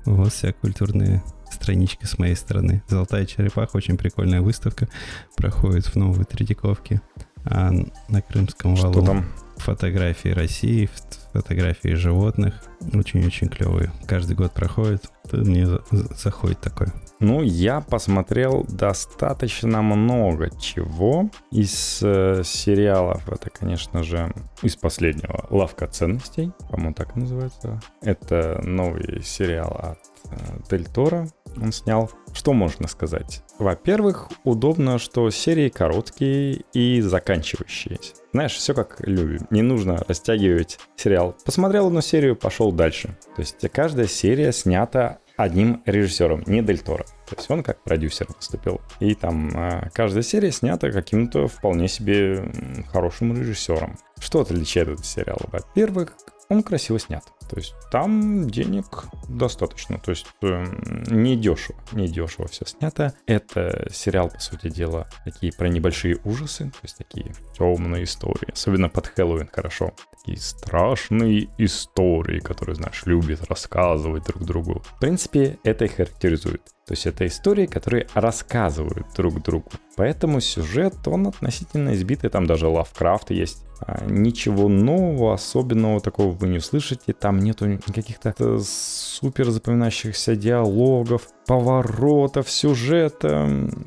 Вот 0.07 0.33
вся 0.33 0.53
культурная 0.53 1.23
страничка 1.53 2.07
с 2.07 2.19
моей 2.19 2.35
стороны. 2.35 2.83
«Золотая 2.89 3.27
черепаха» 3.27 3.77
очень 3.77 3.97
прикольная 3.97 4.41
выставка, 4.41 4.89
проходит 5.37 5.87
в 5.87 5.97
Новой 5.97 6.25
Третьяковке. 6.25 7.01
А 7.45 7.71
на 8.09 8.23
Крымском 8.23 8.75
валу 8.75 8.93
Что 8.93 9.03
там? 9.03 9.25
фотографии 9.57 10.29
России, 10.29 10.89
фотографии 11.33 11.95
животных. 11.95 12.55
Очень-очень 12.93 13.49
клевые. 13.49 13.93
Каждый 14.07 14.37
год 14.37 14.53
проходит. 14.53 15.11
Мне 15.33 15.67
заходит 15.91 16.61
такое. 16.61 16.93
Ну, 17.21 17.43
я 17.43 17.81
посмотрел 17.81 18.65
достаточно 18.69 19.83
много 19.83 20.51
чего 20.59 21.29
из 21.51 21.99
э, 22.03 22.43
сериалов. 22.45 23.29
Это, 23.29 23.51
конечно 23.51 24.05
же, 24.05 24.33
из 24.63 24.77
последнего 24.77 25.47
«Лавка 25.51 25.89
ценностей», 25.89 26.53
по-моему, 26.71 26.95
так 26.95 27.17
называется. 27.17 27.81
Это 28.03 28.61
новый 28.63 29.23
сериал 29.25 29.77
от 29.83 29.99
Дель 30.71 30.87
Торо 30.87 31.29
он 31.57 31.73
снял. 31.73 32.11
Что 32.33 32.53
можно 32.53 32.89
сказать? 32.89 33.43
Во-первых, 33.59 34.29
удобно, 34.45 34.99
что 34.99 35.31
серии 35.31 35.69
короткие 35.69 36.65
и 36.73 37.01
заканчивающиеся. 37.01 38.15
Знаешь, 38.33 38.53
все 38.53 38.75
как 38.75 39.01
любим. 39.01 39.47
Не 39.51 39.63
нужно 39.63 40.05
растягивать 40.07 40.79
сериал. 40.97 41.37
Посмотрел 41.45 41.89
одну 41.89 42.01
серию, 42.01 42.37
пошел 42.37 42.71
дальше. 42.71 43.17
То 43.35 43.41
есть 43.41 43.57
каждая 43.73 44.07
серия 44.07 44.53
снята 44.53 45.19
одним 45.37 45.83
режиссером, 45.87 46.43
не 46.47 46.63
Дель 46.63 46.81
Торо. 46.81 47.05
То 47.29 47.37
есть 47.37 47.51
он 47.51 47.63
как 47.63 47.83
продюсер 47.83 48.27
выступил. 48.35 48.81
И 49.01 49.15
там 49.15 49.51
э, 49.57 49.89
каждая 49.95 50.23
серия 50.23 50.51
снята 50.51 50.91
каким-то 50.91 51.47
вполне 51.47 51.89
себе 51.89 52.51
хорошим 52.93 53.39
режиссером. 53.39 53.97
Что 54.19 54.41
отличает 54.41 54.89
этот 54.89 55.07
сериал? 55.07 55.39
Во-первых, 55.53 56.15
он 56.49 56.63
красиво 56.63 56.99
снят. 56.99 57.23
То 57.49 57.57
есть 57.57 57.75
там 57.91 58.49
денег 58.49 59.05
достаточно. 59.29 59.99
То 59.99 60.11
есть 60.11 60.27
э, 60.43 60.65
не 61.09 61.37
дешево, 61.37 61.79
не 61.93 62.09
дешево 62.09 62.49
все 62.49 62.67
снято. 62.67 63.15
Это 63.27 63.89
сериал, 63.93 64.31
по 64.31 64.39
сути 64.41 64.69
дела, 64.69 65.09
такие 65.25 65.53
про 65.53 65.69
небольшие 65.69 66.19
ужасы, 66.25 66.65
то 66.65 66.81
есть 66.83 66.99
такие 66.99 67.33
темные 67.57 68.05
истории. 68.05 68.53
Особенно 68.53 68.89
под 68.89 69.07
Хэллоуин 69.07 69.49
хорошо. 69.53 69.93
Такие 70.19 70.39
страшные 70.39 71.49
истории, 71.59 72.41
которые, 72.41 72.77
знаешь, 72.77 73.03
любят 73.07 73.45
рассказывать 73.49 74.25
друг 74.25 74.45
другу. 74.45 74.83
В 74.85 75.01
принципе, 75.01 75.59
это 75.65 75.85
и 75.85 75.89
характеризует. 75.89 76.63
То 76.89 76.93
есть 76.93 77.07
это 77.07 77.27
истории, 77.27 77.67
которые 77.67 78.07
рассказывают 78.15 79.07
друг 79.15 79.43
другу. 79.43 79.71
Поэтому 79.97 80.41
сюжет, 80.41 80.95
он 81.07 81.27
относительно 81.27 81.93
избитый, 81.93 82.31
там 82.31 82.47
даже 82.47 82.67
Лавкрафт 82.67 83.31
есть. 83.31 83.63
А, 83.81 84.05
ничего 84.07 84.69
нового, 84.69 85.35
особенного 85.35 86.01
такого 86.01 86.33
вы 86.33 86.49
не 86.49 86.59
услышите. 86.59 87.13
Там 87.13 87.38
нету 87.39 87.79
каких-то 87.95 88.35
э, 88.39 88.59
супер 88.65 89.51
запоминающихся 89.51 90.37
диалогов, 90.37 91.29
поворотов, 91.47 92.51
сюжета, 92.51 93.47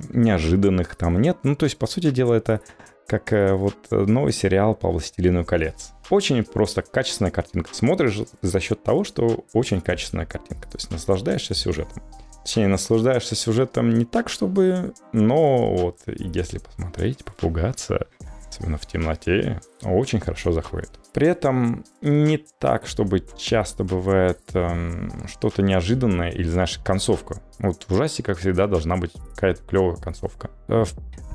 неожиданных 0.10 0.96
там 0.96 1.22
нет. 1.22 1.38
Ну, 1.44 1.56
то 1.56 1.66
есть, 1.66 1.78
по 1.78 1.88
сути 1.88 2.12
дела, 2.12 2.34
это 2.36 2.62
как 3.08 3.34
э, 3.34 3.54
вот 3.54 3.76
новый 3.92 4.34
сериал 4.34 4.76
по 4.76 4.90
«Властелину 4.90 5.44
колец». 5.44 5.92
Очень 6.10 6.44
просто 6.44 6.82
качественная 6.82 7.32
картинка. 7.32 7.74
Смотришь 7.74 8.22
за 8.42 8.60
счет 8.60 8.84
того, 8.84 9.04
что 9.04 9.46
очень 9.54 9.82
качественная 9.82 10.26
картинка. 10.26 10.68
То 10.70 10.78
есть 10.78 10.92
наслаждаешься 10.92 11.54
сюжетом. 11.54 12.04
Точнее, 12.44 12.68
наслаждаешься 12.68 13.36
сюжетом 13.36 13.90
не 13.92 14.06
так, 14.06 14.28
чтобы... 14.28 14.94
Но 15.14 15.76
вот 15.76 16.00
если 16.08 16.58
посмотреть, 16.58 17.24
попугаться, 17.24 18.08
особенно 18.50 18.78
в 18.78 18.86
темноте, 18.86 19.62
очень 19.84 20.20
хорошо 20.20 20.52
заходит. 20.52 20.92
При 21.14 21.28
этом 21.28 21.84
не 22.02 22.38
так, 22.38 22.86
чтобы 22.88 23.24
часто 23.38 23.84
бывает 23.84 24.40
эм, 24.54 25.12
что-то 25.28 25.62
неожиданное 25.62 26.30
или, 26.30 26.48
знаешь, 26.48 26.80
концовка. 26.84 27.42
Вот 27.60 27.84
в 27.88 27.92
ужасе, 27.92 28.24
как 28.24 28.38
всегда, 28.38 28.68
должна 28.68 28.96
быть 28.96 29.12
какая-то 29.36 29.62
клевая 29.64 29.98
концовка. 29.98 30.52
Э, 30.70 30.86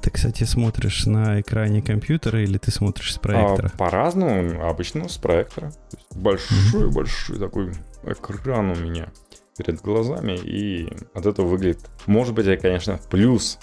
ты, 0.03 0.11
кстати, 0.11 0.45
смотришь 0.45 1.05
на 1.07 1.41
экране 1.41 1.83
компьютера 1.83 2.43
или 2.43 2.57
ты 2.57 2.71
смотришь 2.71 3.15
с 3.15 3.19
проектора? 3.19 3.71
А, 3.75 3.77
по-разному, 3.77 4.67
обычно 4.67 5.09
с 5.09 5.19
проектора. 5.19 5.73
Большой-большой 6.15 7.39
такой 7.39 7.73
экран 8.05 8.71
у 8.71 8.77
меня 8.77 9.11
перед 9.59 9.81
глазами, 9.81 10.39
и 10.39 10.89
от 11.15 11.27
этого 11.27 11.47
выглядит, 11.47 11.91
может 12.07 12.35
быть, 12.35 12.47
это, 12.47 12.61
конечно, 12.61 13.01
плюс 13.11 13.59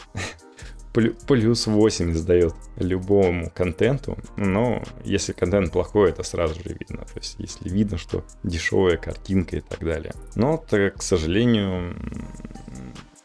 плюс 0.94 1.68
8 1.68 2.14
сдает 2.14 2.54
любому 2.78 3.50
контенту, 3.50 4.18
но 4.38 4.84
если 5.04 5.34
контент 5.34 5.72
плохой, 5.72 6.12
это 6.12 6.24
сразу 6.24 6.56
же 6.56 6.76
видно. 6.80 7.06
То 7.06 7.20
есть 7.20 7.36
если 7.40 7.68
видно, 7.70 7.98
что 7.98 8.24
дешевая 8.44 8.98
картинка 8.98 9.58
и 9.58 9.62
так 9.62 9.80
далее. 9.80 10.14
Но, 10.36 10.58
так, 10.58 10.98
к 10.98 11.02
сожалению, 11.02 11.96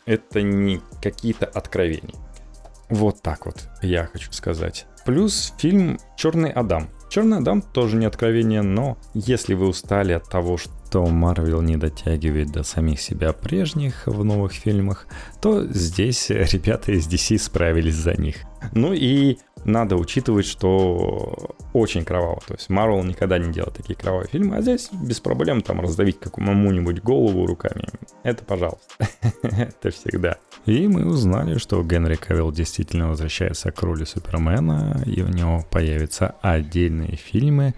это 0.07 0.43
не 0.43 0.81
какие-то 1.03 1.47
откровения. 1.47 2.15
Вот 2.89 3.21
так 3.21 3.45
вот 3.45 3.69
я 3.83 4.07
хочу 4.07 4.33
сказать. 4.33 4.87
Плюс 5.05 5.53
фильм 5.59 5.99
«Черный 6.17 6.51
Адам». 6.51 6.89
«Черный 7.11 7.39
Адам» 7.39 7.63
тоже 7.63 7.97
не 7.97 8.07
откровение, 8.07 8.63
но 8.63 8.99
если 9.15 9.55
вы 9.55 9.67
устали 9.69 10.13
от 10.13 10.29
того, 10.29 10.57
что 10.57 10.73
то 10.91 11.05
Марвел 11.07 11.61
не 11.61 11.77
дотягивает 11.77 12.51
до 12.51 12.63
самих 12.63 13.01
себя 13.01 13.33
прежних 13.33 14.07
в 14.07 14.25
новых 14.25 14.53
фильмах, 14.53 15.07
то 15.41 15.65
здесь 15.67 16.31
ребята 16.31 16.93
из 16.93 17.07
DC 17.07 17.39
справились 17.39 17.95
за 17.95 18.15
них. 18.15 18.37
Ну 18.73 18.93
и 18.93 19.39
надо 19.65 19.97
учитывать, 19.97 20.47
что 20.47 21.57
очень 21.73 22.05
кроваво. 22.05 22.41
То 22.47 22.55
есть 22.55 22.71
Марвел 22.71 23.03
никогда 23.03 23.39
не 23.39 23.53
делал 23.53 23.71
такие 23.71 23.95
кровавые 23.95 24.29
фильмы, 24.29 24.57
а 24.57 24.63
здесь 24.63 24.89
без 24.93 25.21
проблем 25.21 25.63
там 25.63 25.81
раздавить 25.81 26.19
какому-нибудь 26.19 27.03
голову 27.03 27.47
руками. 27.47 27.85
Это 28.23 28.45
пожалуйста. 28.45 29.09
Это 29.43 29.91
всегда. 29.91 30.39
И 30.67 30.87
мы 30.89 31.07
узнали, 31.07 31.59
что 31.59 31.83
Генри 31.83 32.17
Кавилл 32.17 32.53
действительно 32.53 33.09
возвращается 33.09 33.71
к 33.71 33.83
роли 33.83 34.05
Супермена, 34.05 35.03
и 35.07 35.23
у 35.23 35.29
него 35.29 35.65
появятся 35.71 36.35
отдельные 36.41 37.17
фильмы, 37.17 37.75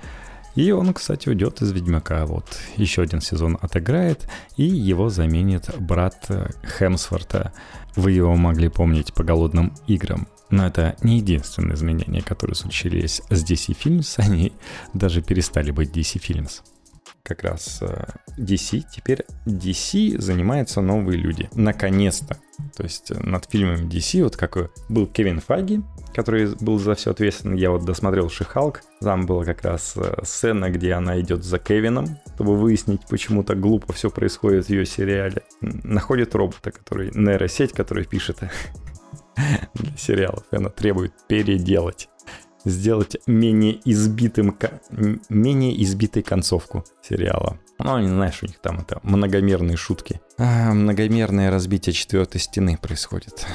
И 0.54 0.70
он, 0.72 0.92
кстати, 0.92 1.28
уйдет 1.28 1.62
из 1.62 1.72
Ведьмака. 1.72 2.26
Вот 2.26 2.46
еще 2.76 3.02
один 3.02 3.20
сезон 3.20 3.58
отыграет, 3.60 4.28
и 4.56 4.64
его 4.64 5.08
заменит 5.08 5.70
брат 5.78 6.28
Хемсворта. 6.78 7.52
Вы 7.96 8.12
его 8.12 8.34
могли 8.36 8.68
помнить 8.68 9.12
по 9.14 9.24
голодным 9.24 9.74
играм. 9.86 10.26
Но 10.50 10.66
это 10.66 10.96
не 11.02 11.18
единственное 11.18 11.76
изменение, 11.76 12.22
которое 12.22 12.54
случились 12.54 13.22
с 13.30 13.44
DC 13.44 13.76
Films. 13.80 14.14
Они 14.16 14.52
даже 14.94 15.22
перестали 15.22 15.70
быть 15.70 15.96
DC 15.96 16.20
Films 16.20 16.62
как 17.22 17.44
раз 17.44 17.78
э, 17.82 18.04
DC. 18.38 18.82
Теперь 18.92 19.24
DC 19.46 20.20
занимаются 20.20 20.80
новые 20.80 21.18
люди. 21.18 21.48
Наконец-то. 21.54 22.36
То 22.76 22.82
есть 22.82 23.10
э, 23.10 23.18
над 23.20 23.46
фильмами 23.50 23.88
DC, 23.88 24.22
вот 24.22 24.36
как 24.36 24.70
был 24.88 25.06
Кевин 25.06 25.40
Файги, 25.40 25.82
который 26.14 26.54
был 26.60 26.78
за 26.78 26.94
все 26.94 27.10
ответственен. 27.12 27.54
Я 27.54 27.70
вот 27.70 27.84
досмотрел 27.84 28.28
Шихалк. 28.28 28.82
Там 29.00 29.26
была 29.26 29.44
как 29.44 29.62
раз 29.62 29.94
э, 29.96 30.22
сцена, 30.24 30.70
где 30.70 30.92
она 30.92 31.20
идет 31.20 31.44
за 31.44 31.58
Кевином, 31.58 32.18
чтобы 32.34 32.56
выяснить, 32.56 33.02
почему 33.08 33.44
так 33.44 33.60
глупо 33.60 33.92
все 33.92 34.10
происходит 34.10 34.66
в 34.66 34.70
ее 34.70 34.84
сериале. 34.84 35.42
Находит 35.60 36.34
робота, 36.34 36.70
который 36.70 37.10
нейросеть, 37.14 37.72
который 37.72 38.04
пишет 38.04 38.40
для 39.74 39.96
сериалов. 39.96 40.44
И 40.52 40.56
она 40.56 40.68
требует 40.68 41.12
переделать 41.28 42.09
сделать 42.64 43.16
менее 43.26 43.80
избитым, 43.84 44.56
менее 45.28 45.82
избитой 45.82 46.22
концовку 46.22 46.84
сериала. 47.02 47.58
Ну, 47.78 47.98
не 47.98 48.08
знаешь, 48.08 48.42
у 48.42 48.46
них 48.46 48.58
там 48.58 48.80
это 48.80 49.00
многомерные 49.02 49.76
шутки. 49.76 50.20
А, 50.38 50.72
многомерное 50.72 51.50
разбитие 51.50 51.94
четвертой 51.94 52.40
стены 52.40 52.78
происходит. 52.80 53.46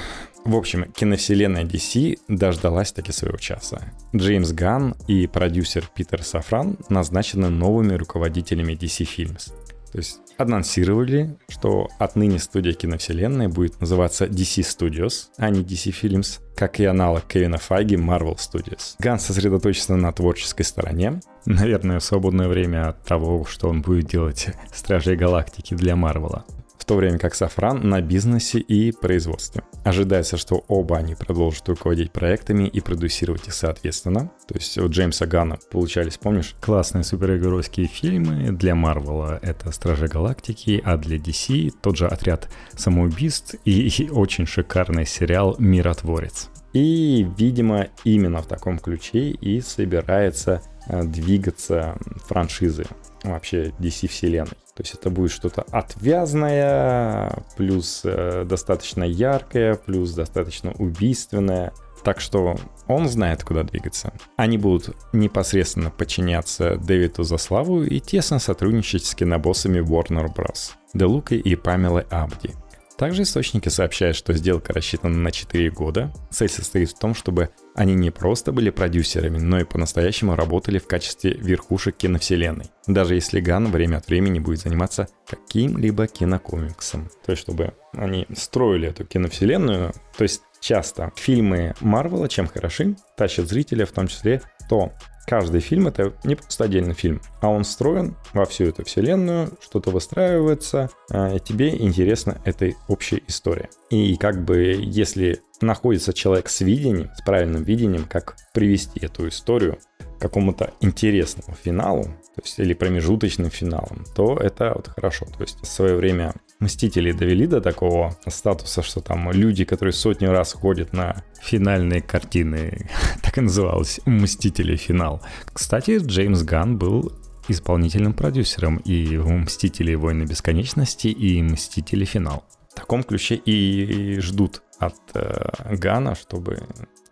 В 0.45 0.55
общем, 0.55 0.91
киновселенная 0.91 1.63
DC 1.63 2.19
дождалась 2.27 2.91
таки 2.91 3.11
своего 3.11 3.37
часа. 3.37 3.81
Джеймс 4.15 4.51
Ганн 4.51 4.95
и 5.07 5.25
продюсер 5.25 5.89
Питер 5.95 6.23
Сафран 6.23 6.77
назначены 6.89 7.49
новыми 7.49 7.93
руководителями 7.93 8.73
DC 8.73 9.07
Films. 9.17 9.53
То 9.95 9.99
есть 9.99 10.19
анонсировали, 10.37 11.37
что 11.47 11.87
отныне 11.99 12.37
студия 12.39 12.73
киновселенной 12.73 13.47
будет 13.47 13.79
называться 13.79 14.25
DC 14.25 14.61
Studios, 14.63 15.27
а 15.37 15.49
не 15.49 15.61
DC 15.63 15.95
Films, 16.01 16.41
как 16.53 16.81
и 16.81 16.83
аналог 16.83 17.23
Кевина 17.23 17.57
Файги 17.59 17.95
Marvel 17.95 18.35
Studios. 18.35 18.95
Ган 18.99 19.19
сосредоточится 19.19 19.95
на 19.95 20.11
творческой 20.11 20.63
стороне, 20.63 21.21
наверное, 21.45 22.01
свободное 22.01 22.49
время 22.49 22.89
от 22.89 23.03
того, 23.05 23.45
что 23.45 23.69
он 23.69 23.83
будет 23.83 24.07
делать 24.07 24.49
Стражей 24.73 25.15
Галактики 25.15 25.75
для 25.75 25.95
Марвела 25.95 26.43
в 26.77 26.85
то 26.85 26.95
время 26.95 27.17
как 27.17 27.35
Сафран 27.35 27.87
на 27.89 28.01
бизнесе 28.01 28.59
и 28.59 28.91
производстве. 28.91 29.63
Ожидается, 29.83 30.37
что 30.37 30.63
оба 30.67 30.97
они 30.97 31.15
продолжат 31.15 31.67
руководить 31.69 32.11
проектами 32.11 32.67
и 32.67 32.81
продюсировать 32.81 33.47
их 33.47 33.53
соответственно. 33.53 34.31
То 34.47 34.55
есть 34.55 34.77
у 34.77 34.87
Джеймса 34.87 35.25
Ганна 35.25 35.57
получались, 35.71 36.17
помнишь, 36.17 36.55
классные 36.61 37.03
супергеройские 37.03 37.87
фильмы. 37.87 38.51
Для 38.51 38.75
Марвела 38.75 39.39
это 39.41 39.71
Стражи 39.71 40.07
Галактики, 40.07 40.81
а 40.83 40.97
для 40.97 41.17
DC 41.17 41.71
тот 41.81 41.97
же 41.97 42.07
Отряд 42.07 42.49
самоубийств 42.75 43.55
и, 43.65 44.09
очень 44.11 44.45
шикарный 44.45 45.05
сериал 45.05 45.55
«Миротворец». 45.59 46.49
И, 46.73 47.25
видимо, 47.37 47.87
именно 48.03 48.41
в 48.41 48.47
таком 48.47 48.79
ключе 48.79 49.29
и 49.29 49.61
собирается 49.61 50.61
э, 50.87 51.03
двигаться 51.03 51.97
франшизы 52.27 52.85
вообще 53.23 53.73
DC 53.79 54.07
вселенной. 54.07 54.57
То 54.75 54.83
есть 54.83 54.93
это 54.93 55.09
будет 55.09 55.31
что-то 55.31 55.65
отвязное, 55.71 57.43
плюс 57.55 58.01
э, 58.03 58.43
достаточно 58.45 59.05
яркое, 59.05 59.75
плюс 59.75 60.11
достаточно 60.11 60.73
убийственное. 60.73 61.71
Так 62.03 62.19
что 62.19 62.57
он 62.87 63.07
знает, 63.07 63.43
куда 63.43 63.63
двигаться. 63.63 64.11
Они 64.35 64.57
будут 64.57 64.95
непосредственно 65.13 65.91
подчиняться 65.91 66.75
Дэвиду 66.75 67.23
Заславу 67.23 67.83
и 67.83 67.99
тесно 68.01 68.37
сотрудничать 68.37 69.05
с 69.05 69.15
кинобоссами 69.15 69.79
Warner 69.79 70.27
Bros. 70.35 70.73
Делукой 70.93 71.39
и 71.39 71.55
Памелой 71.55 72.03
Абди– 72.09 72.51
также 72.97 73.23
источники 73.23 73.69
сообщают, 73.69 74.15
что 74.15 74.33
сделка 74.33 74.73
рассчитана 74.73 75.17
на 75.17 75.31
4 75.31 75.69
года. 75.71 76.13
Цель 76.31 76.49
состоит 76.49 76.91
в 76.91 76.99
том, 76.99 77.13
чтобы 77.13 77.49
они 77.75 77.93
не 77.93 78.09
просто 78.09 78.51
были 78.51 78.69
продюсерами, 78.69 79.37
но 79.37 79.59
и 79.59 79.65
по-настоящему 79.65 80.35
работали 80.35 80.79
в 80.79 80.87
качестве 80.87 81.33
верхушек 81.33 81.97
киновселенной. 81.97 82.65
Даже 82.87 83.15
если 83.15 83.39
Ган 83.41 83.71
время 83.71 83.97
от 83.97 84.07
времени 84.07 84.39
будет 84.39 84.59
заниматься 84.59 85.07
каким-либо 85.27 86.07
кинокомиксом. 86.07 87.09
То 87.25 87.31
есть, 87.31 87.41
чтобы 87.41 87.73
они 87.93 88.27
строили 88.35 88.89
эту 88.89 89.05
киновселенную. 89.05 89.93
То 90.17 90.23
есть, 90.23 90.41
часто 90.61 91.11
фильмы 91.15 91.75
Марвела 91.81 92.27
чем 92.27 92.47
хороши, 92.47 92.95
тащат 93.17 93.47
зрителя 93.47 93.85
в 93.85 93.91
том 93.91 94.07
числе 94.07 94.41
то 94.69 94.91
каждый 95.25 95.61
фильм 95.61 95.87
это 95.87 96.13
не 96.23 96.35
просто 96.35 96.65
отдельный 96.65 96.93
фильм, 96.93 97.21
а 97.41 97.49
он 97.49 97.63
встроен 97.63 98.15
во 98.33 98.45
всю 98.45 98.65
эту 98.65 98.83
вселенную, 98.85 99.49
что-то 99.61 99.91
выстраивается, 99.91 100.89
а, 101.11 101.35
и 101.35 101.39
тебе 101.39 101.75
интересна 101.75 102.41
эта 102.45 102.73
общая 102.87 103.21
история. 103.27 103.69
И 103.89 104.15
как 104.17 104.43
бы 104.43 104.57
если 104.79 105.41
находится 105.61 106.13
человек 106.13 106.49
с 106.49 106.61
видением, 106.61 107.11
с 107.15 107.21
правильным 107.21 107.63
видением, 107.63 108.05
как 108.05 108.35
привести 108.53 108.99
эту 108.99 109.27
историю 109.27 109.79
к 110.17 110.21
какому-то 110.21 110.73
интересному 110.81 111.55
финалу, 111.61 112.03
то 112.03 112.41
есть 112.43 112.59
или 112.59 112.73
промежуточным 112.73 113.49
финалом, 113.49 114.05
то 114.15 114.37
это 114.37 114.73
вот 114.75 114.87
хорошо. 114.89 115.25
То 115.25 115.41
есть 115.41 115.61
в 115.61 115.65
свое 115.65 115.95
время 115.95 116.33
Мстители 116.59 117.11
довели 117.11 117.47
до 117.47 117.59
такого 117.59 118.15
статуса, 118.27 118.81
что 118.81 119.01
там 119.01 119.31
люди, 119.31 119.65
которые 119.65 119.93
сотню 119.93 120.31
раз 120.31 120.53
ходят 120.53 120.93
на 120.93 121.23
финальные 121.41 122.01
картины, 122.01 122.89
так 123.21 123.37
и 123.37 123.41
называлось, 123.41 123.99
Мстители 124.05 124.75
финал. 124.75 125.21
Кстати, 125.51 125.99
Джеймс 125.99 126.43
Ган 126.43 126.77
был 126.77 127.11
исполнительным 127.47 128.13
продюсером 128.13 128.77
и 128.77 129.17
в 129.17 129.29
«Мстители. 129.29 129.95
Войны 129.95 130.23
бесконечности» 130.23 131.07
и 131.07 131.41
«Мстители. 131.41 132.05
Финал». 132.05 132.43
В 132.71 132.75
таком 132.75 133.03
ключе 133.03 133.35
и 133.35 134.19
ждут 134.19 134.61
от 134.79 134.95
э, 135.13 135.75
Гана, 135.75 136.15
чтобы 136.15 136.63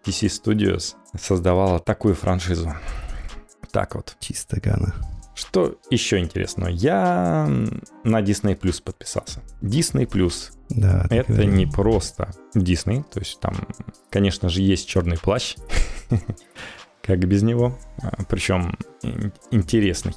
DC 0.06 0.28
Studios 0.28 0.96
создавала 1.18 1.80
такую 1.80 2.16
франшизу. 2.16 2.74
Так 3.72 3.96
вот. 3.96 4.16
Чисто 4.20 4.60
Гана. 4.60 5.13
Что 5.36 5.80
еще 5.90 6.20
интересного? 6.20 6.70
Я 6.70 7.48
на 8.04 8.22
Disney 8.22 8.60
Plus 8.60 8.82
подписался. 8.84 9.42
Disney 9.62 10.08
Plus. 10.08 10.52
Да, 10.70 11.06
это 11.10 11.34
говорил. 11.34 11.54
не 11.54 11.66
просто 11.66 12.32
Disney, 12.56 13.04
то 13.04 13.20
есть 13.20 13.40
там, 13.40 13.56
конечно 14.10 14.50
же, 14.50 14.62
есть 14.62 14.88
черный 14.88 15.18
плащ, 15.18 15.56
как 17.02 17.20
без 17.28 17.44
него, 17.44 17.78
а, 18.02 18.24
причем 18.30 18.78
интересный. 19.52 20.14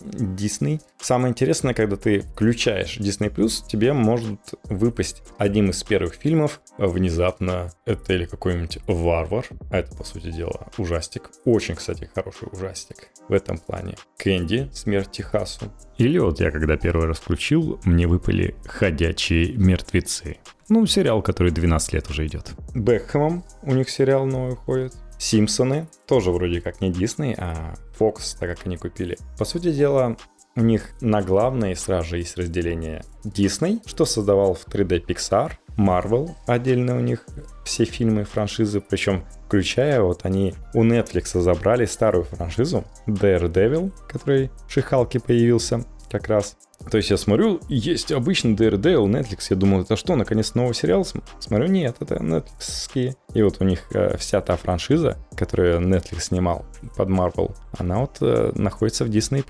Disney. 0.00 0.80
Самое 1.00 1.30
интересное, 1.30 1.74
когда 1.74 1.96
ты 1.96 2.20
включаешь 2.20 2.98
Disney+, 2.98 3.30
тебе 3.66 3.92
может 3.92 4.40
выпасть 4.64 5.22
одним 5.38 5.70
из 5.70 5.82
первых 5.82 6.14
фильмов 6.14 6.60
внезапно 6.76 7.72
это 7.84 8.12
или 8.12 8.24
какой-нибудь 8.24 8.78
«Варвар», 8.86 9.46
а 9.70 9.78
это, 9.78 9.96
по 9.96 10.04
сути 10.04 10.30
дела, 10.30 10.68
ужастик. 10.78 11.30
Очень, 11.44 11.74
кстати, 11.74 12.10
хороший 12.14 12.48
ужастик 12.52 13.08
в 13.28 13.32
этом 13.32 13.58
плане. 13.58 13.96
«Кэнди. 14.16 14.70
Смерть 14.72 15.12
Техасу». 15.12 15.66
Или 15.96 16.18
вот 16.18 16.40
я 16.40 16.50
когда 16.50 16.76
первый 16.76 17.06
раз 17.06 17.18
включил, 17.18 17.80
мне 17.84 18.06
выпали 18.06 18.54
«Ходячие 18.64 19.52
мертвецы». 19.52 20.38
Ну, 20.68 20.84
сериал, 20.86 21.22
который 21.22 21.50
12 21.50 21.94
лет 21.94 22.10
уже 22.10 22.26
идет. 22.26 22.52
Бекхэмом 22.74 23.42
у 23.62 23.72
них 23.72 23.88
сериал 23.88 24.26
новый 24.26 24.54
ходит. 24.54 24.94
Симпсоны, 25.18 25.88
тоже 26.06 26.30
вроде 26.30 26.60
как 26.60 26.80
не 26.80 26.92
Дисней, 26.92 27.34
а 27.36 27.74
Fox, 27.98 28.36
так 28.38 28.56
как 28.56 28.66
они 28.66 28.76
купили. 28.76 29.18
По 29.38 29.44
сути 29.44 29.72
дела, 29.72 30.16
у 30.56 30.60
них 30.60 30.90
на 31.00 31.22
главной 31.22 31.76
сразу 31.76 32.08
же 32.08 32.18
есть 32.18 32.36
разделение 32.36 33.04
Disney, 33.24 33.80
что 33.86 34.04
создавал 34.04 34.54
в 34.54 34.66
3D 34.66 35.06
Pixar, 35.06 35.52
Marvel, 35.78 36.30
отдельно 36.46 36.96
у 36.96 37.00
них 37.00 37.24
все 37.64 37.84
фильмы, 37.84 38.24
франшизы, 38.24 38.80
причем 38.80 39.24
включая, 39.46 40.02
вот 40.02 40.24
они 40.24 40.54
у 40.74 40.84
Netflix 40.84 41.40
забрали 41.40 41.84
старую 41.84 42.24
франшизу 42.24 42.84
Daredevil, 43.06 43.92
который 44.08 44.50
в 44.66 44.72
Шихалке 44.72 45.20
появился, 45.20 45.84
как 46.10 46.26
раз. 46.26 46.56
То 46.90 46.96
есть 46.96 47.10
я 47.10 47.16
смотрю, 47.16 47.60
есть 47.68 48.12
обычный 48.12 48.54
Daredevil, 48.54 49.06
Netflix, 49.06 49.46
я 49.50 49.56
думал, 49.56 49.82
это 49.82 49.96
что, 49.96 50.16
наконец 50.16 50.54
новый 50.54 50.74
сериал? 50.74 51.06
Смотрю, 51.38 51.66
нет, 51.66 51.96
это 52.00 52.16
Netflix. 52.16 53.14
И 53.34 53.42
вот 53.42 53.56
у 53.60 53.64
них 53.64 53.86
э, 53.92 54.16
вся 54.16 54.40
та 54.40 54.56
франшиза, 54.56 55.18
которую 55.36 55.80
Netflix 55.80 56.20
снимал 56.20 56.64
под 56.96 57.08
Marvel, 57.08 57.54
она 57.76 57.98
вот 57.98 58.18
э, 58.20 58.52
находится 58.54 59.04
в 59.04 59.10
Disney+. 59.10 59.44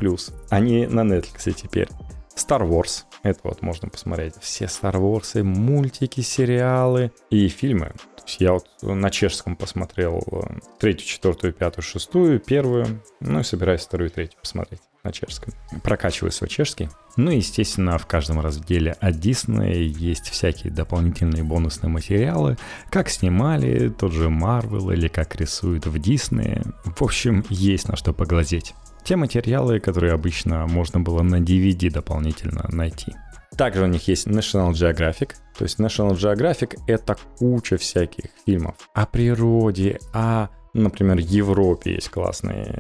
Они 0.51 0.87
на 0.87 1.01
Netflix 1.01 1.53
теперь. 1.53 1.89
Star 2.35 2.67
Wars. 2.69 3.05
Это 3.23 3.41
вот 3.45 3.63
можно 3.63 3.89
посмотреть. 3.89 4.35
Все 4.41 4.65
Star 4.67 4.95
Wars, 4.95 5.43
мультики, 5.43 6.21
сериалы 6.21 7.13
и 7.31 7.49
фильмы. 7.49 7.93
То 8.17 8.23
есть 8.25 8.41
я 8.41 8.53
вот 8.53 8.67
на 8.83 9.11
чешском 9.11 9.55
посмотрел 9.55 10.23
э, 10.31 10.59
третью, 10.79 11.07
четвертую, 11.07 11.53
пятую, 11.53 11.85
шестую, 11.85 12.41
первую. 12.41 13.03
Ну 13.21 13.41
и 13.41 13.45
собираюсь 13.45 13.83
вторую 13.83 14.11
и 14.11 14.13
третью 14.13 14.41
посмотреть 14.41 14.81
на 15.09 15.13
чешском. 15.13 15.55
Прокачиваю 15.83 16.31
свой 16.31 16.49
чешский. 16.49 16.89
Ну 17.17 17.31
и, 17.31 17.37
естественно, 17.37 17.99
в 17.99 18.07
каждом 18.07 18.41
разделе 18.41 18.93
от 18.93 19.17
Disney 19.17 19.83
есть 19.83 20.29
всякие 20.29 20.73
дополнительные 20.73 21.43
бонусные 21.43 21.91
материалы, 21.91 22.57
как 22.91 23.09
снимали 23.09 23.89
тот 23.89 24.13
же 24.13 24.29
Marvel 24.29 24.93
или 24.93 25.09
как 25.09 25.35
рисуют 25.37 25.87
в 25.87 25.97
Disney. 25.97 26.65
В 26.85 27.03
общем, 27.03 27.45
есть 27.49 27.89
на 27.89 27.97
что 27.97 28.13
поглазеть. 28.13 28.75
те 29.05 29.17
материалы, 29.17 29.81
которые 29.81 30.13
обычно 30.13 30.67
можно 30.67 31.01
было 31.01 31.23
на 31.23 31.41
DVD 31.41 31.91
дополнительно 31.91 32.67
найти. 32.69 33.15
Также 33.57 33.83
у 33.85 33.87
них 33.87 34.07
есть 34.07 34.27
National 34.27 34.73
Geographic. 34.73 35.31
То 35.57 35.65
есть 35.65 35.81
National 35.81 36.13
Geographic— 36.13 36.79
это 36.87 37.17
куча 37.39 37.79
всяких 37.79 38.25
фильмов 38.45 38.75
о 38.95 39.07
природе, 39.07 39.99
о, 40.13 40.49
например, 40.75 41.17
Европе 41.19 41.95
есть 41.95 42.11
классный 42.11 42.79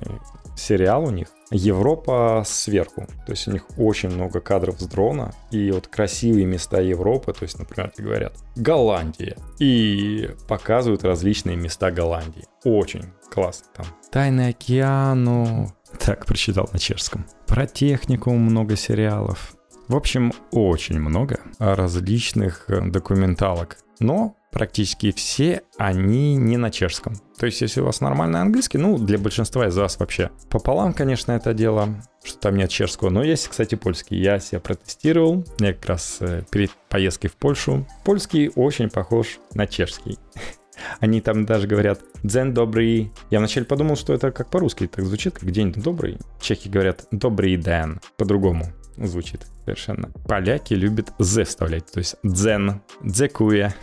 сериал 0.56 1.04
у 1.04 1.10
них. 1.10 1.28
Европа 1.50 2.42
сверху. 2.46 3.06
То 3.26 3.32
есть 3.32 3.48
у 3.48 3.52
них 3.52 3.64
очень 3.76 4.10
много 4.10 4.40
кадров 4.40 4.80
с 4.80 4.86
дрона. 4.86 5.32
И 5.50 5.70
вот 5.70 5.88
красивые 5.88 6.46
места 6.46 6.80
Европы, 6.80 7.32
то 7.32 7.44
есть, 7.44 7.58
например, 7.58 7.92
говорят 7.96 8.34
Голландия. 8.56 9.36
И 9.58 10.30
показывают 10.46 11.04
различные 11.04 11.56
места 11.56 11.90
Голландии. 11.90 12.44
Очень 12.64 13.04
классно 13.30 13.66
там. 13.74 13.86
Тайный 14.10 14.48
океану. 14.50 15.72
Так, 15.98 16.26
прочитал 16.26 16.68
на 16.72 16.78
чешском. 16.78 17.26
Про 17.46 17.66
технику 17.66 18.30
много 18.32 18.76
сериалов. 18.76 19.54
В 19.88 19.96
общем, 19.96 20.32
очень 20.50 21.00
много 21.00 21.40
различных 21.58 22.68
э, 22.68 22.82
документалок. 22.90 23.78
Но 24.00 24.36
практически 24.50 25.12
все 25.12 25.62
они 25.76 26.36
не 26.36 26.56
на 26.56 26.70
чешском. 26.70 27.14
То 27.38 27.46
есть, 27.46 27.60
если 27.60 27.80
у 27.80 27.84
вас 27.84 28.00
нормальный 28.00 28.40
английский, 28.40 28.78
ну, 28.78 28.98
для 28.98 29.18
большинства 29.18 29.66
из 29.68 29.76
вас 29.76 29.98
вообще 29.98 30.30
пополам, 30.50 30.92
конечно, 30.92 31.32
это 31.32 31.54
дело, 31.54 32.02
что 32.24 32.38
там 32.38 32.56
нет 32.56 32.70
чешского. 32.70 33.10
Но 33.10 33.22
есть, 33.22 33.48
кстати, 33.48 33.74
польский. 33.76 34.18
Я 34.18 34.40
себя 34.40 34.60
протестировал, 34.60 35.44
я 35.60 35.72
как 35.72 35.86
раз 35.86 36.18
э, 36.20 36.42
перед 36.50 36.70
поездкой 36.88 37.30
в 37.30 37.36
Польшу. 37.36 37.86
Польский 38.04 38.50
очень 38.54 38.90
похож 38.90 39.38
на 39.54 39.66
чешский. 39.66 40.18
Они 41.00 41.20
там 41.20 41.44
даже 41.44 41.66
говорят 41.66 42.00
«дзен 42.22 42.54
добрый». 42.54 43.12
Я 43.30 43.38
вначале 43.38 43.66
подумал, 43.66 43.96
что 43.96 44.14
это 44.14 44.30
как 44.30 44.50
по-русски 44.50 44.86
так 44.86 45.04
звучит, 45.04 45.38
как 45.38 45.50
«день 45.50 45.72
добрый». 45.72 46.18
Чехи 46.40 46.68
говорят 46.68 47.06
«добрый 47.10 47.56
ден» 47.56 48.00
по-другому 48.16 48.66
звучит 48.96 49.46
совершенно. 49.64 50.10
Поляки 50.26 50.74
любят 50.74 51.12
«з» 51.18 51.44
вставлять, 51.44 51.90
то 51.90 51.98
есть 51.98 52.16
«дзен», 52.22 52.80
«дзекуя». 53.02 53.74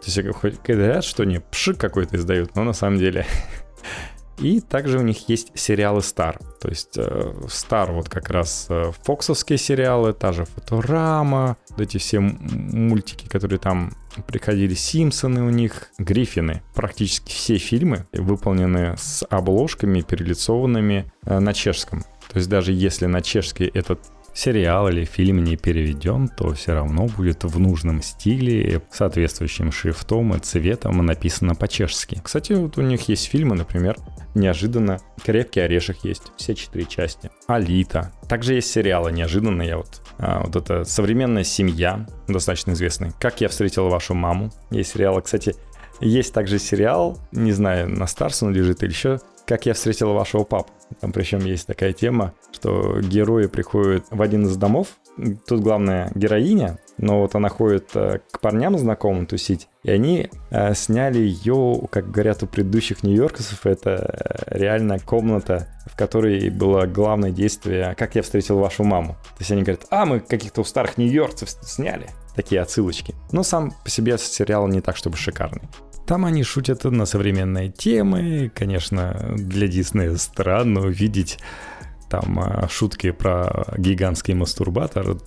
То 0.00 0.04
есть 0.06 0.36
хоть 0.36 0.60
говорят, 0.62 1.04
что 1.04 1.22
они 1.22 1.38
пшик 1.38 1.78
какой-то 1.78 2.16
издают, 2.16 2.54
но 2.54 2.64
на 2.64 2.72
самом 2.72 2.98
деле 2.98 3.26
и 4.40 4.60
также 4.60 4.98
у 4.98 5.02
них 5.02 5.28
есть 5.28 5.50
сериалы 5.54 6.00
Star. 6.00 6.40
То 6.60 6.68
есть 6.68 6.96
э, 6.96 7.32
Star 7.46 7.92
вот 7.92 8.08
как 8.08 8.30
раз 8.30 8.66
э, 8.68 8.92
фоксовские 9.02 9.58
сериалы, 9.58 10.12
та 10.12 10.32
же 10.32 10.44
Футурама, 10.44 11.56
вот 11.70 11.80
эти 11.80 11.98
все 11.98 12.20
мультики, 12.20 13.28
которые 13.28 13.58
там 13.58 13.92
приходили, 14.26 14.74
Симпсоны 14.74 15.42
у 15.42 15.50
них, 15.50 15.90
Гриффины. 15.98 16.62
Практически 16.74 17.30
все 17.32 17.58
фильмы 17.58 18.06
выполнены 18.12 18.96
с 18.96 19.26
обложками, 19.28 20.02
перелицованными 20.02 21.12
э, 21.24 21.38
на 21.38 21.52
чешском. 21.52 22.04
То 22.28 22.36
есть 22.36 22.48
даже 22.48 22.72
если 22.72 23.06
на 23.06 23.22
чешский 23.22 23.66
этот 23.66 24.00
сериал 24.38 24.88
или 24.88 25.04
фильм 25.04 25.42
не 25.42 25.56
переведен, 25.56 26.28
то 26.28 26.52
все 26.54 26.74
равно 26.74 27.06
будет 27.06 27.42
в 27.42 27.58
нужном 27.58 28.02
стиле, 28.02 28.80
соответствующим 28.90 29.72
шрифтом 29.72 30.34
и 30.34 30.38
цветом 30.38 31.04
написано 31.04 31.54
по-чешски. 31.56 32.20
Кстати, 32.22 32.52
вот 32.52 32.78
у 32.78 32.82
них 32.82 33.08
есть 33.08 33.26
фильмы, 33.26 33.56
например, 33.56 33.96
неожиданно 34.34 35.00
«Крепкий 35.24 35.60
орешек» 35.60 35.98
есть, 36.04 36.32
все 36.36 36.54
четыре 36.54 36.84
части. 36.84 37.30
«Алита». 37.48 38.12
Также 38.28 38.54
есть 38.54 38.70
сериалы 38.70 39.10
неожиданные, 39.10 39.76
вот, 39.76 40.02
а, 40.18 40.42
вот 40.44 40.54
это 40.54 40.84
«Современная 40.84 41.44
семья», 41.44 42.06
достаточно 42.28 42.72
известный. 42.72 43.10
«Как 43.18 43.40
я 43.40 43.48
встретил 43.48 43.88
вашу 43.88 44.14
маму». 44.14 44.52
Есть 44.70 44.92
сериалы, 44.92 45.20
кстати, 45.20 45.56
есть 46.00 46.32
также 46.32 46.60
сериал, 46.60 47.18
не 47.32 47.50
знаю, 47.50 47.88
на 47.88 48.06
Старс 48.06 48.44
он 48.44 48.52
лежит 48.52 48.84
или 48.84 48.90
еще, 48.90 49.18
«Как 49.48 49.64
я 49.64 49.72
встретил 49.72 50.12
вашего 50.12 50.44
папу». 50.44 50.70
Там 51.00 51.10
причем 51.10 51.38
есть 51.38 51.66
такая 51.66 51.94
тема, 51.94 52.34
что 52.52 53.00
герои 53.00 53.46
приходят 53.46 54.04
в 54.10 54.20
один 54.20 54.46
из 54.46 54.56
домов, 54.58 54.88
тут 55.46 55.60
главная 55.60 56.12
героиня, 56.14 56.78
но 56.98 57.22
вот 57.22 57.34
она 57.34 57.48
ходит 57.48 57.90
э, 57.94 58.20
к 58.30 58.40
парням 58.40 58.78
знакомым 58.78 59.26
тусить, 59.26 59.68
и 59.82 59.90
они 59.90 60.30
э, 60.50 60.74
сняли 60.74 61.18
ее, 61.18 61.80
как 61.90 62.10
говорят 62.10 62.42
у 62.42 62.46
предыдущих 62.46 63.02
нью-йоркцев, 63.02 63.66
это 63.66 63.90
э, 64.50 64.58
реально 64.58 64.98
комната, 64.98 65.68
в 65.86 65.96
которой 65.96 66.50
было 66.50 66.86
главное 66.86 67.30
действие 67.30 67.94
«Как 67.96 68.14
я 68.14 68.22
встретил 68.22 68.58
вашу 68.58 68.84
маму». 68.84 69.14
То 69.36 69.40
есть 69.40 69.50
они 69.50 69.62
говорят, 69.62 69.86
а, 69.90 70.04
мы 70.04 70.20
каких-то 70.20 70.60
у 70.60 70.64
старых 70.64 70.98
нью-йоркцев 70.98 71.48
сняли. 71.48 72.10
Такие 72.36 72.60
отсылочки. 72.60 73.14
Но 73.32 73.42
сам 73.42 73.72
по 73.82 73.90
себе 73.90 74.16
сериал 74.18 74.68
не 74.68 74.80
так, 74.80 74.96
чтобы 74.96 75.16
шикарный. 75.16 75.62
Там 76.08 76.24
они 76.24 76.42
шутят 76.42 76.84
на 76.84 77.04
современные 77.04 77.68
темы. 77.68 78.50
Конечно, 78.54 79.34
для 79.36 79.68
Диснея 79.68 80.16
странно 80.16 80.80
увидеть 80.80 81.38
там 82.08 82.40
а, 82.40 82.66
шутки 82.70 83.10
про 83.10 83.66
гигантский 83.76 84.32
мастурбатор, 84.32 85.18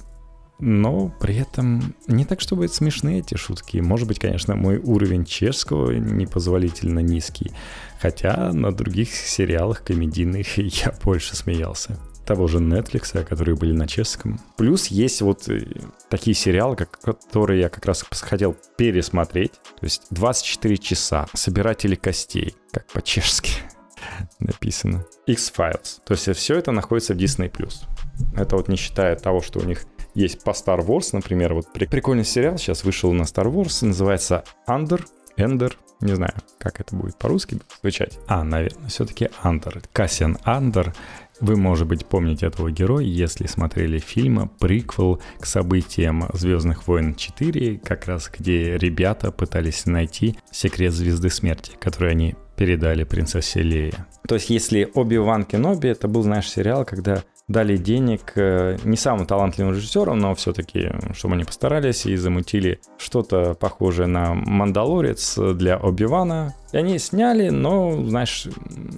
но 0.58 1.14
при 1.20 1.36
этом 1.36 1.94
не 2.08 2.26
так, 2.26 2.42
чтобы 2.42 2.66
это 2.66 2.74
смешные 2.74 3.20
эти 3.20 3.36
шутки. 3.36 3.78
Может 3.78 4.08
быть, 4.08 4.18
конечно, 4.18 4.56
мой 4.56 4.80
уровень 4.80 5.24
чешского 5.24 5.92
непозволительно 5.92 6.98
низкий, 6.98 7.52
хотя 8.00 8.52
на 8.52 8.72
других 8.72 9.12
сериалах 9.12 9.84
комедийных 9.84 10.58
я 10.84 10.96
больше 11.04 11.36
смеялся 11.36 12.00
того 12.26 12.48
же 12.48 12.60
Netflix, 12.60 13.24
которые 13.24 13.56
были 13.56 13.74
на 13.74 13.88
чешском. 13.88 14.40
Плюс 14.58 14.88
есть 14.88 15.22
вот 15.22 15.48
э, 15.50 15.66
такие 16.10 16.36
сериалы, 16.36 16.76
как, 16.76 17.00
которые 17.00 17.62
я 17.62 17.70
как 17.70 17.86
раз 17.86 18.04
хотел 18.04 18.56
пересмотреть. 18.78 19.54
То 19.54 19.84
есть 19.84 20.08
24 20.12 20.78
часа. 20.78 21.28
Собиратели 21.34 21.96
костей, 21.96 22.56
как 22.72 22.88
по-чешски 22.88 23.52
написано. 24.40 25.06
X-Files. 25.28 26.02
То 26.06 26.14
есть 26.14 26.32
все 26.38 26.58
это 26.58 26.72
находится 26.72 27.14
в 27.14 27.18
Disney+. 27.18 27.52
Это 28.36 28.56
вот 28.56 28.68
не 28.68 28.76
считая 28.76 29.16
того, 29.16 29.42
что 29.42 29.60
у 29.60 29.64
них 29.64 29.86
есть 30.14 30.44
по 30.44 30.52
Star 30.52 30.86
Wars, 30.86 31.10
например. 31.14 31.54
Вот 31.54 31.72
прикольный 31.74 32.26
сериал 32.26 32.58
сейчас 32.58 32.84
вышел 32.84 33.12
на 33.14 33.24
Star 33.24 33.52
Wars, 33.52 33.86
называется 33.86 34.44
Under, 34.68 35.04
Ender, 35.38 35.74
не 36.02 36.16
знаю, 36.16 36.34
как 36.58 36.80
это 36.82 36.96
будет 36.96 37.16
по-русски 37.18 37.60
звучать. 37.82 38.18
А, 38.28 38.44
наверное, 38.44 38.90
все-таки 38.90 39.30
Андер. 39.42 39.82
Кассиан 39.94 40.38
Андер 40.44 40.94
вы, 41.42 41.58
может 41.58 41.88
быть, 41.88 42.06
помните 42.06 42.46
этого 42.46 42.72
героя, 42.72 43.04
если 43.04 43.48
смотрели 43.48 43.98
фильм 43.98 44.50
приквел 44.60 45.22
к 45.40 45.46
событиям 45.46 46.30
«Звездных 46.34 46.88
войн 46.88 47.16
4», 47.18 47.80
как 47.80 48.06
раз 48.06 48.30
где 48.32 48.78
ребята 48.78 49.32
пытались 49.32 49.86
найти 49.86 50.38
секрет 50.52 50.94
Звезды 50.94 51.30
Смерти, 51.30 51.72
который 51.80 52.12
они 52.12 52.36
передали 52.56 53.04
принцессе 53.04 53.64
Лее. 53.64 54.06
То 54.28 54.36
есть, 54.36 54.52
если 54.52 54.88
Оби-Ван 54.94 55.46
Кеноби, 55.46 55.90
это 55.90 56.08
был, 56.08 56.22
знаешь, 56.22 56.50
сериал, 56.50 56.86
когда 56.86 57.24
дали 57.52 57.78
денег 57.78 58.34
э, 58.36 58.78
не 58.84 58.98
самым 58.98 59.26
талантливым 59.26 59.74
режиссерам, 59.74 60.20
но 60.20 60.36
все-таки, 60.36 60.92
чтобы 61.14 61.36
они 61.36 61.44
постарались 61.44 62.06
и 62.06 62.16
замутили 62.16 62.80
что-то 62.98 63.54
похожее 63.54 64.08
на 64.08 64.34
«Мандалорец» 64.34 65.38
для 65.38 65.78
Оби-Вана. 65.78 66.56
И 66.72 66.78
они 66.78 67.00
сняли, 67.00 67.50
но, 67.50 68.02
знаешь, 68.06 68.48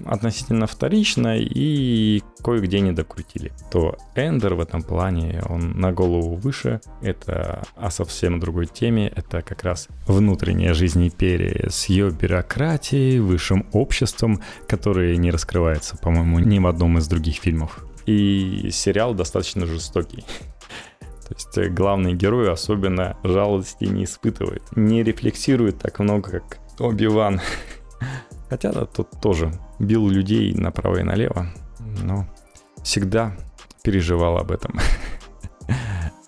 относительно 0.06 0.68
вторично 0.68 1.38
и 1.38 2.22
кое-где 2.43 2.80
не 2.82 2.91
докрутили. 2.91 3.51
То 3.72 3.97
Эндер 4.16 4.54
в 4.54 4.60
этом 4.60 4.84
плане, 4.84 5.41
он 5.49 5.80
на 5.80 5.91
голову 5.91 6.36
выше. 6.36 6.82
Это 7.01 7.64
о 7.76 7.89
совсем 7.89 8.39
другой 8.39 8.68
теме. 8.68 9.12
Это 9.16 9.41
как 9.41 9.64
раз 9.64 9.88
внутренняя 10.06 10.76
жизнь 10.76 11.04
империи 11.04 11.68
с 11.70 11.86
ее 11.86 12.12
бюрократией, 12.12 13.20
высшим 13.20 13.66
обществом, 13.72 14.41
которое 14.68 15.18
не 15.18 15.32
раскрывается, 15.32 15.97
по-моему, 15.97 16.39
ни 16.39 16.60
в 16.60 16.68
одном 16.68 16.99
из 16.99 17.08
других 17.08 17.38
фильмов. 17.38 17.84
И 18.06 18.70
сериал 18.72 19.14
достаточно 19.14 19.66
жестокий. 19.66 20.26
То 21.28 21.34
есть 21.34 21.58
э, 21.58 21.70
главный 21.70 22.14
герой 22.14 22.51
особенно 22.51 23.18
жалости 23.24 23.86
не 23.86 24.04
испытывает, 24.04 24.64
не 24.76 25.04
рефлексирует 25.04 25.80
так 25.80 25.99
много, 25.99 26.39
как 26.39 26.60
Оби-Ван. 26.80 27.41
Хотя 28.49 28.72
да, 28.72 28.86
тут 28.86 29.10
тоже 29.22 29.51
бил 29.80 30.08
людей 30.08 30.54
направо 30.54 30.97
и 30.97 31.04
налево, 31.04 31.47
но 32.01 32.28
всегда 32.84 33.36
переживал 33.84 34.38
об 34.38 34.51
этом. 34.51 34.80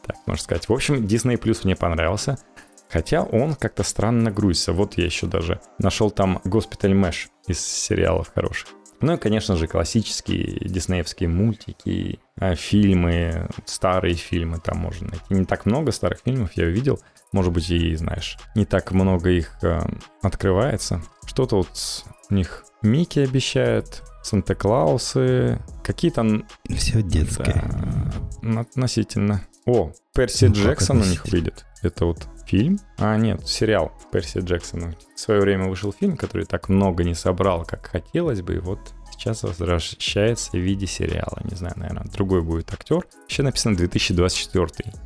Так, 0.07 0.17
можно 0.27 0.43
сказать. 0.43 0.69
В 0.69 0.71
общем, 0.71 0.97
Disney 0.97 1.35
Plus 1.35 1.61
мне 1.63 1.75
понравился. 1.75 2.37
Хотя 2.89 3.23
он 3.23 3.55
как-то 3.55 3.81
странно 3.81 4.29
грузится. 4.29 4.71
Вот 4.71 4.99
я 4.99 5.05
еще 5.05 5.25
даже 5.25 5.59
нашел 5.79 6.11
там 6.11 6.41
Госпиталь 6.43 6.93
Мэш 6.93 7.29
из 7.47 7.59
сериалов 7.59 8.31
хороших. 8.33 8.69
Ну 9.01 9.13
и, 9.13 9.17
конечно 9.17 9.55
же, 9.55 9.67
классические 9.67 10.59
диснеевские 10.67 11.29
мультики, 11.29 12.19
а, 12.37 12.55
фильмы, 12.55 13.49
старые 13.65 14.15
фильмы 14.15 14.59
там 14.59 14.77
можно 14.77 15.09
найти. 15.09 15.25
Не 15.29 15.45
так 15.45 15.65
много 15.65 15.91
старых 15.91 16.19
фильмов 16.23 16.51
я 16.55 16.65
увидел. 16.65 16.99
Может 17.31 17.51
быть, 17.51 17.69
и, 17.69 17.95
знаешь, 17.95 18.37
не 18.55 18.65
так 18.65 18.91
много 18.91 19.29
их 19.29 19.57
э, 19.61 19.81
открывается. 20.21 21.01
Что-то 21.25 21.57
вот 21.57 22.05
у 22.29 22.33
них 22.33 22.63
Микки 22.81 23.19
обещает, 23.19 24.03
Санта-Клаусы, 24.23 25.59
какие-то... 25.83 26.43
Все 26.69 27.01
детское. 27.01 27.63
Да, 28.41 28.61
относительно. 28.61 29.45
О, 29.65 29.91
Перси 30.13 30.45
ну, 30.45 30.53
Джексон 30.53 31.01
у 31.01 31.05
них 31.05 31.25
выйдет. 31.25 31.65
Это 31.81 32.05
вот 32.05 32.27
фильм? 32.45 32.79
А, 32.97 33.17
нет, 33.17 33.47
сериал 33.47 33.91
Перси 34.11 34.39
Джексона. 34.39 34.95
В 35.15 35.19
свое 35.19 35.41
время 35.41 35.67
вышел 35.67 35.91
фильм, 35.91 36.17
который 36.17 36.45
так 36.45 36.69
много 36.69 37.03
не 37.03 37.13
собрал, 37.13 37.65
как 37.65 37.87
хотелось 37.87 38.41
бы, 38.41 38.55
и 38.55 38.59
вот 38.59 38.79
сейчас 39.11 39.43
возвращается 39.43 40.51
в 40.51 40.55
виде 40.55 40.87
сериала. 40.87 41.39
Не 41.43 41.55
знаю, 41.55 41.73
наверное, 41.77 42.11
другой 42.11 42.41
будет 42.41 42.71
актер. 42.73 43.05
Еще 43.27 43.43
написано 43.43 43.75
2024. 43.75 44.93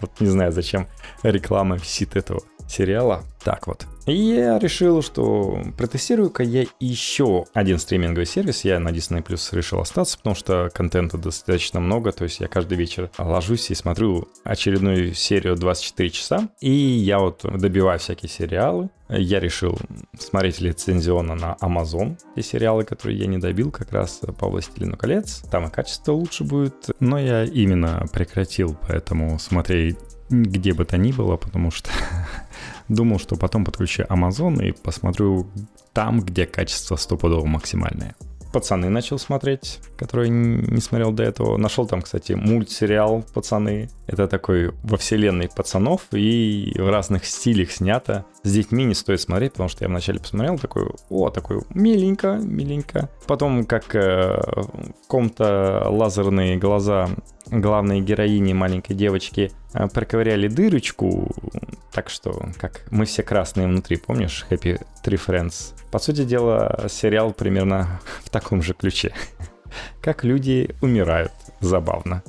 Вот 0.00 0.20
не 0.20 0.28
знаю, 0.28 0.52
зачем 0.52 0.86
реклама 1.24 1.76
висит 1.76 2.14
этого 2.14 2.42
сериала. 2.68 3.24
Так 3.42 3.66
вот. 3.66 3.86
И 4.06 4.14
я 4.14 4.58
решил, 4.58 5.02
что 5.02 5.60
протестирую-ка 5.76 6.44
я 6.44 6.64
еще 6.78 7.44
один 7.52 7.78
стриминговый 7.78 8.26
сервис. 8.26 8.64
Я 8.64 8.78
на 8.78 8.90
Disney 8.90 9.24
Plus 9.24 9.54
решил 9.54 9.80
остаться, 9.80 10.16
потому 10.16 10.36
что 10.36 10.70
контента 10.72 11.18
достаточно 11.18 11.80
много. 11.80 12.12
То 12.12 12.24
есть 12.24 12.38
я 12.38 12.46
каждый 12.46 12.78
вечер 12.78 13.10
ложусь 13.18 13.70
и 13.70 13.74
смотрю 13.74 14.28
очередную 14.44 15.12
серию 15.14 15.56
24 15.56 16.10
часа. 16.10 16.48
И 16.60 16.70
я 16.70 17.18
вот 17.18 17.42
добиваю 17.42 17.98
всякие 17.98 18.28
сериалы. 18.28 18.90
Я 19.08 19.40
решил 19.40 19.78
смотреть 20.18 20.60
лицензионно 20.60 21.34
на 21.34 21.56
Amazon 21.60 22.16
те 22.34 22.42
сериалы, 22.42 22.84
которые 22.84 23.18
я 23.18 23.26
не 23.26 23.38
добил, 23.38 23.70
как 23.70 23.92
раз 23.92 24.20
по 24.38 24.48
«Властелину 24.48 24.96
колец». 24.96 25.42
Там 25.50 25.66
и 25.66 25.70
качество 25.70 26.12
лучше 26.12 26.44
будет. 26.44 26.90
Но 26.98 27.18
я 27.18 27.44
именно 27.44 28.06
прекратил, 28.12 28.76
поэтому 28.86 29.38
смотреть 29.38 29.96
где 30.28 30.72
бы 30.72 30.84
то 30.84 30.96
ни 30.96 31.12
было, 31.12 31.36
потому 31.36 31.70
что 31.70 31.90
думал, 32.88 33.18
что 33.18 33.36
потом 33.36 33.64
подключу 33.64 34.04
Amazon 34.04 34.64
и 34.64 34.72
посмотрю 34.72 35.46
там, 35.92 36.20
где 36.20 36.46
качество 36.46 36.96
стопудово 36.96 37.46
максимальное. 37.46 38.14
«Пацаны» 38.52 38.88
начал 38.88 39.18
смотреть, 39.18 39.80
который 39.98 40.30
не 40.30 40.80
смотрел 40.80 41.12
до 41.12 41.22
этого. 41.24 41.58
Нашел 41.58 41.86
там, 41.86 42.00
кстати, 42.00 42.32
мультсериал 42.32 43.22
«Пацаны». 43.34 43.90
Это 44.06 44.28
такой 44.28 44.72
во 44.82 44.96
вселенной 44.96 45.50
пацанов 45.54 46.02
и 46.12 46.72
в 46.78 46.88
разных 46.88 47.26
стилях 47.26 47.70
снято. 47.70 48.24
С 48.44 48.52
детьми 48.52 48.84
не 48.84 48.94
стоит 48.94 49.20
смотреть, 49.20 49.52
потому 49.52 49.68
что 49.68 49.84
я 49.84 49.88
вначале 49.88 50.20
посмотрел 50.20 50.58
такой, 50.58 50.88
о, 51.10 51.28
такой 51.28 51.60
миленько, 51.74 52.38
миленько. 52.42 53.10
Потом, 53.26 53.66
как 53.66 53.94
э, 53.94 54.38
в 54.38 55.06
ком-то 55.06 55.88
лазерные 55.90 56.56
глаза 56.56 57.10
главной 57.50 58.00
героини 58.00 58.52
маленькой 58.52 58.94
девочки 58.94 59.52
проковыряли 59.72 60.48
дырочку, 60.48 61.30
так 61.92 62.10
что, 62.10 62.50
как 62.58 62.82
мы 62.90 63.04
все 63.04 63.22
красные 63.22 63.66
внутри, 63.66 63.96
помнишь, 63.96 64.46
Happy 64.50 64.80
Tree 65.04 65.20
Friends? 65.24 65.74
По 65.90 65.98
сути 65.98 66.24
дела, 66.24 66.86
сериал 66.88 67.32
примерно 67.32 68.00
в 68.24 68.30
таком 68.30 68.62
же 68.62 68.74
ключе. 68.74 69.12
Как 70.00 70.24
люди 70.24 70.74
умирают. 70.80 71.32
Забавно. 71.60 72.22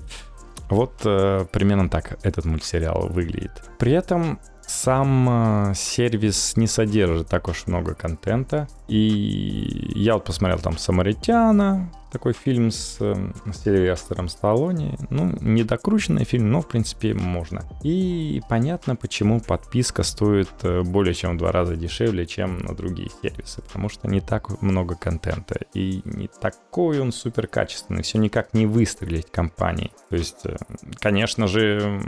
Вот 0.70 0.94
э, 1.06 1.46
примерно 1.52 1.90
так 1.90 2.18
этот 2.24 2.46
мультсериал 2.46 3.08
выглядит. 3.08 3.52
При 3.78 3.94
этом 3.94 4.40
сам 4.66 5.70
э, 5.70 5.74
сервис 5.76 6.58
не 6.58 6.68
содержит 6.68 7.30
так 7.30 7.48
уж 7.48 7.68
много 7.68 7.94
контента. 7.94 8.68
И 8.88 9.92
я 9.96 10.16
вот 10.16 10.26
посмотрел 10.26 10.60
там 10.60 10.78
«Самаритяна», 10.78 11.90
такой 12.12 12.34
фильм 12.34 12.72
с, 12.72 12.98
эм, 13.02 13.34
с 13.52 13.64
Сильвестром 13.64 14.30
Сталлоне. 14.30 14.98
Ну, 15.10 15.36
недокрученный 15.42 16.24
фильм, 16.24 16.52
но, 16.52 16.62
в 16.62 16.68
принципе, 16.68 17.14
можно. 17.14 17.64
И 17.84 18.42
понятно, 18.50 18.96
почему 18.96 19.40
подписка 19.40 20.04
стоит 20.04 20.50
э, 20.64 20.82
более 20.82 21.14
чем 21.14 21.36
в 21.36 21.38
два 21.38 21.52
раза 21.52 21.76
дешевле, 21.76 22.26
чем 22.26 22.60
на 22.60 22.76
другие 22.76 23.10
сервисы. 23.22 23.62
Потому 23.62 23.90
что 23.90 24.08
не 24.08 24.22
так 24.22 24.62
много 24.62 24.96
контента. 24.96 25.60
И 25.74 26.02
не 26.06 26.28
такой 26.28 27.00
он 27.00 27.12
супер 27.12 27.48
качественный. 27.48 28.04
Все 28.04 28.18
никак 28.18 28.54
не 28.54 28.66
выстрелить 28.66 29.30
компании. 29.30 29.92
То 30.10 30.16
есть, 30.16 30.46
э, 30.46 30.56
конечно 31.00 31.48
же, 31.48 32.02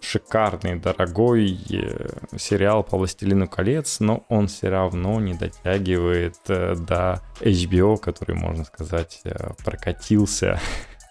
шикарный, 0.00 0.76
дорогой 0.76 1.58
э, 1.70 2.08
сериал 2.38 2.82
по 2.82 2.96
«Властелину 2.96 3.48
колец», 3.48 4.00
но 4.00 4.24
он 4.28 4.48
все 4.48 4.68
равно 4.70 5.20
не 5.20 5.34
дотягивает 5.34 6.36
до 6.46 7.20
HBO, 7.40 7.98
который, 7.98 8.34
можно 8.36 8.64
сказать, 8.64 9.20
прокатился 9.64 10.60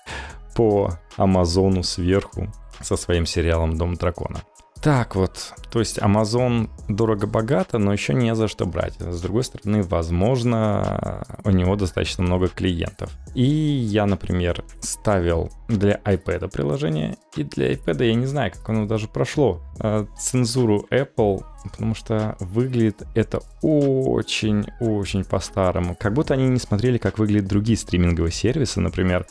по 0.55 0.99
Амазону 1.17 1.83
сверху 1.83 2.47
со 2.81 2.95
своим 2.95 3.25
сериалом 3.25 3.77
«Дом 3.77 3.95
дракона». 3.95 4.41
Так 4.81 5.15
вот, 5.15 5.53
то 5.71 5.77
есть 5.77 5.99
Amazon 5.99 6.67
дорого-богато, 6.87 7.77
но 7.77 7.93
еще 7.93 8.15
не 8.15 8.33
за 8.33 8.47
что 8.47 8.65
брать. 8.65 8.95
С 8.99 9.21
другой 9.21 9.43
стороны, 9.43 9.83
возможно, 9.83 11.23
у 11.43 11.51
него 11.51 11.75
достаточно 11.75 12.23
много 12.23 12.47
клиентов. 12.47 13.11
И 13.35 13.43
я, 13.43 14.07
например, 14.07 14.63
ставил 14.79 15.51
для 15.67 16.01
iPad 16.03 16.49
приложение, 16.49 17.15
и 17.35 17.43
для 17.43 17.73
iPad 17.73 18.05
я 18.05 18.15
не 18.15 18.25
знаю, 18.25 18.51
как 18.51 18.67
оно 18.69 18.87
даже 18.87 19.07
прошло 19.07 19.61
э, 19.79 20.07
цензуру 20.17 20.87
Apple, 20.89 21.45
потому 21.63 21.93
что 21.93 22.35
выглядит 22.39 23.03
это 23.13 23.41
очень-очень 23.61 25.23
по-старому. 25.25 25.95
Как 25.95 26.13
будто 26.13 26.33
они 26.33 26.47
не 26.47 26.59
смотрели, 26.59 26.97
как 26.97 27.19
выглядят 27.19 27.47
другие 27.47 27.77
стриминговые 27.77 28.31
сервисы, 28.31 28.81
например, 28.81 29.27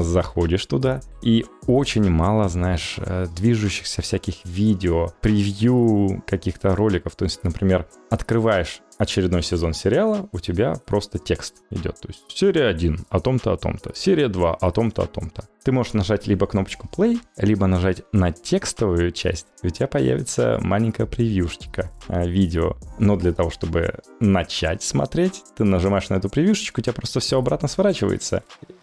заходишь 0.00 0.66
туда, 0.66 1.00
и 1.22 1.44
очень 1.66 2.08
мало, 2.10 2.48
знаешь, 2.48 2.96
э, 2.98 3.26
движущихся 3.36 4.02
всяких 4.02 4.44
видео, 4.44 5.12
превью 5.20 6.22
каких-то 6.26 6.74
роликов. 6.74 7.14
То 7.14 7.24
есть, 7.24 7.44
например, 7.44 7.86
открываешь 8.10 8.80
очередной 8.98 9.42
сезон 9.42 9.74
сериала, 9.74 10.28
у 10.32 10.38
тебя 10.38 10.74
просто 10.86 11.18
текст 11.18 11.56
идет. 11.70 12.00
То 12.00 12.08
есть 12.08 12.24
серия 12.28 12.66
1 12.66 13.06
о 13.08 13.20
том-то, 13.20 13.52
о 13.52 13.56
том-то, 13.56 13.92
серия 13.94 14.28
2 14.28 14.54
о 14.54 14.70
том-то, 14.70 15.02
о 15.02 15.06
том-то. 15.06 15.44
Ты 15.64 15.72
можешь 15.72 15.92
нажать 15.92 16.26
либо 16.26 16.46
кнопочку 16.46 16.88
play, 16.92 17.18
либо 17.36 17.66
нажать 17.66 18.02
на 18.12 18.32
текстовую 18.32 19.12
часть, 19.12 19.46
и 19.62 19.68
у 19.68 19.70
тебя 19.70 19.86
появится 19.86 20.58
маленькая 20.60 21.06
превьюшечка 21.06 21.90
э, 22.08 22.28
видео. 22.28 22.76
Но 22.98 23.16
для 23.16 23.32
того, 23.32 23.50
чтобы 23.50 24.00
начать 24.20 24.82
смотреть, 24.82 25.42
ты 25.56 25.64
нажимаешь 25.64 26.08
на 26.08 26.14
эту 26.14 26.28
превьюшечку, 26.28 26.80
у 26.80 26.84
тебя 26.84 26.92
просто 26.92 27.20
все 27.20 27.38
обратно 27.38 27.68
сворачивается. 27.68 28.42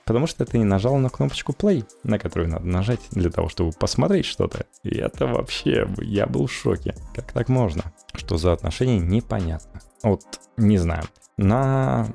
Потому 0.10 0.26
что 0.26 0.44
ты 0.44 0.58
не 0.58 0.66
нажал 0.66 0.98
на 0.98 1.12
кнопочку 1.12 1.52
play, 1.52 1.86
на 2.02 2.18
которую 2.18 2.50
надо 2.50 2.66
нажать 2.66 3.00
для 3.12 3.30
того, 3.30 3.48
чтобы 3.48 3.74
посмотреть 3.74 4.26
что-то. 4.26 4.66
И 4.82 4.98
это 4.98 5.28
вообще, 5.28 5.88
я 6.00 6.26
был 6.26 6.48
в 6.48 6.52
шоке. 6.52 6.96
Как 7.14 7.32
так 7.32 7.48
можно? 7.48 7.84
Что 8.16 8.38
за 8.38 8.54
отношения, 8.54 8.98
непонятно. 8.98 9.82
Вот, 10.02 10.24
не 10.58 10.80
знаю. 10.80 11.04
На... 11.38 12.08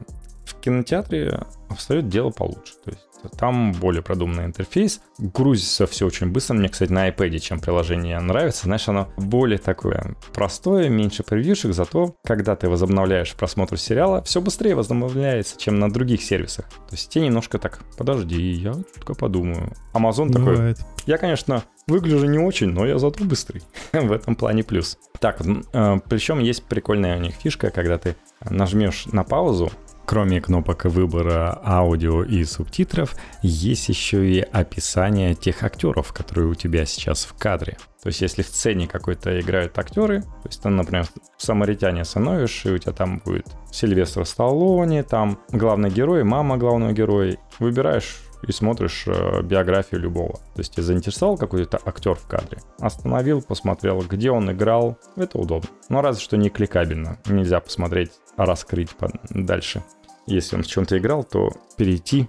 В 0.45 0.57
кинотеатре 0.61 1.47
встает 1.77 2.09
дело 2.09 2.31
получше. 2.31 2.75
То 2.85 2.91
есть 2.91 3.07
там 3.29 3.73
более 3.73 4.03
продуманный 4.03 4.45
интерфейс. 4.45 5.01
Грузится 5.19 5.87
все 5.87 6.07
очень 6.07 6.29
быстро. 6.29 6.55
Мне, 6.55 6.69
кстати, 6.69 6.93
на 6.93 7.09
iPad, 7.09 7.39
чем 7.39 7.61
приложение 7.61 8.19
нравится. 8.21 8.65
Знаешь, 8.65 8.89
оно 8.89 9.09
более 9.17 9.59
такое 9.59 10.15
простое, 10.33 10.89
меньше 10.89 11.23
превьюшек, 11.23 11.73
зато 11.73 12.17
когда 12.25 12.57
ты 12.57 12.69
возобновляешь 12.69 13.35
просмотр 13.35 13.79
сериала, 13.79 14.23
все 14.23 14.41
быстрее 14.41 14.75
возобновляется, 14.75 15.59
чем 15.59 15.79
на 15.79 15.93
других 15.93 16.23
сервисах. 16.23 16.67
То 16.69 16.93
есть 16.93 17.09
тебе 17.09 17.27
немножко 17.27 17.59
так, 17.59 17.81
подожди, 17.97 18.41
я 18.41 18.75
чутка 18.95 19.15
подумаю. 19.15 19.73
Amazon 19.93 20.31
Бывает. 20.31 20.79
такой, 20.79 20.87
я, 21.07 21.19
конечно, 21.19 21.65
выгляжу 21.87 22.27
не 22.27 22.39
очень, 22.39 22.71
но 22.71 22.87
я 22.87 22.99
зато 22.99 23.25
быстрый. 23.25 23.63
В 23.93 24.13
этом 24.13 24.37
плане 24.37 24.65
плюс. 24.65 24.99
Так, 25.21 25.41
э, 25.41 26.01
причем 26.09 26.39
есть 26.39 26.65
прикольная 26.65 27.17
у 27.19 27.21
них 27.21 27.35
фишка, 27.35 27.71
когда 27.71 27.99
ты 27.99 28.17
нажмешь 28.49 29.07
на 29.07 29.25
паузу, 29.25 29.71
Кроме 30.07 30.41
кнопок 30.41 30.85
выбора 30.85 31.61
аудио 31.65 32.23
и 32.23 32.45
субтитров, 32.45 33.15
есть 33.43 33.89
еще 33.89 34.27
и 34.29 34.41
описание 34.41 35.35
тех 35.35 35.63
актеров, 35.63 36.13
которые 36.13 36.49
у 36.49 36.55
тебя 36.55 36.85
сейчас 36.85 37.25
в 37.25 37.35
кадре. 37.35 37.79
То 38.03 38.09
есть, 38.09 38.21
если 38.21 38.43
в 38.43 38.47
сцене 38.49 38.87
какой-то 38.87 39.41
играют 39.41 39.79
актеры, 39.79 40.21
то 40.21 40.49
есть, 40.49 40.61
ты, 40.61 40.69
например, 40.69 41.07
в 41.39 41.43
«Самаритяне» 41.43 42.05
становишься, 42.05 42.69
и 42.69 42.73
у 42.73 42.79
тебя 42.79 42.93
там 42.93 43.23
будет 43.25 43.47
Сильвестр 43.73 44.27
Сталлоне, 44.27 45.05
там 45.05 45.39
главный 45.49 45.89
герой, 45.89 46.23
мама 46.23 46.59
главного 46.59 46.93
героя, 46.93 47.39
выбираешь 47.59 48.19
и 48.47 48.53
смотришь 48.53 49.05
э, 49.07 49.43
биографию 49.43 50.01
любого. 50.01 50.35
То 50.55 50.59
есть 50.59 50.73
тебя 50.73 50.83
заинтересовал 50.83 51.37
какой-то 51.37 51.81
актер 51.85 52.15
в 52.15 52.27
кадре. 52.27 52.59
Остановил, 52.79 53.43
посмотрел, 53.43 54.01
где 54.01 54.31
он 54.31 54.51
играл. 54.51 54.99
Это 55.17 55.39
удобно. 55.39 55.69
Но 55.89 56.03
разве 56.03 56.23
что 56.23 56.37
не 56.37 56.51
кликабельно. 56.51 57.19
Нельзя 57.27 57.61
посмотреть, 57.61 58.13
а 58.37 58.47
раскрыть 58.47 58.91
дальше. 59.31 59.83
Если 60.27 60.57
он 60.57 60.63
в 60.63 60.67
чем-то 60.67 60.97
играл, 60.99 61.25
то 61.25 61.53
перейти 61.77 62.29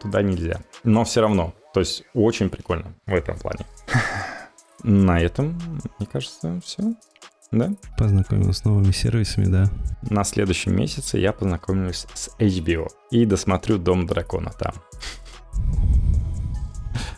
туда 0.00 0.22
нельзя. 0.22 0.60
Но 0.82 1.04
все 1.04 1.20
равно. 1.20 1.54
То 1.72 1.80
есть 1.80 2.04
очень 2.14 2.50
прикольно 2.50 2.94
в 3.06 3.14
этом 3.14 3.38
плане. 3.38 3.66
На 4.82 5.18
этом, 5.20 5.58
мне 5.98 6.06
кажется, 6.06 6.60
все. 6.64 6.94
Да? 7.50 7.70
Познакомился 7.96 8.60
с 8.60 8.64
новыми 8.64 8.90
сервисами, 8.90 9.46
да. 9.46 9.70
На 10.02 10.24
следующем 10.24 10.76
месяце 10.76 11.18
я 11.18 11.32
познакомлюсь 11.32 12.06
с 12.12 12.30
HBO 12.38 12.88
и 13.10 13.24
досмотрю 13.24 13.78
Дом 13.78 14.06
дракона 14.06 14.50
там. 14.50 14.74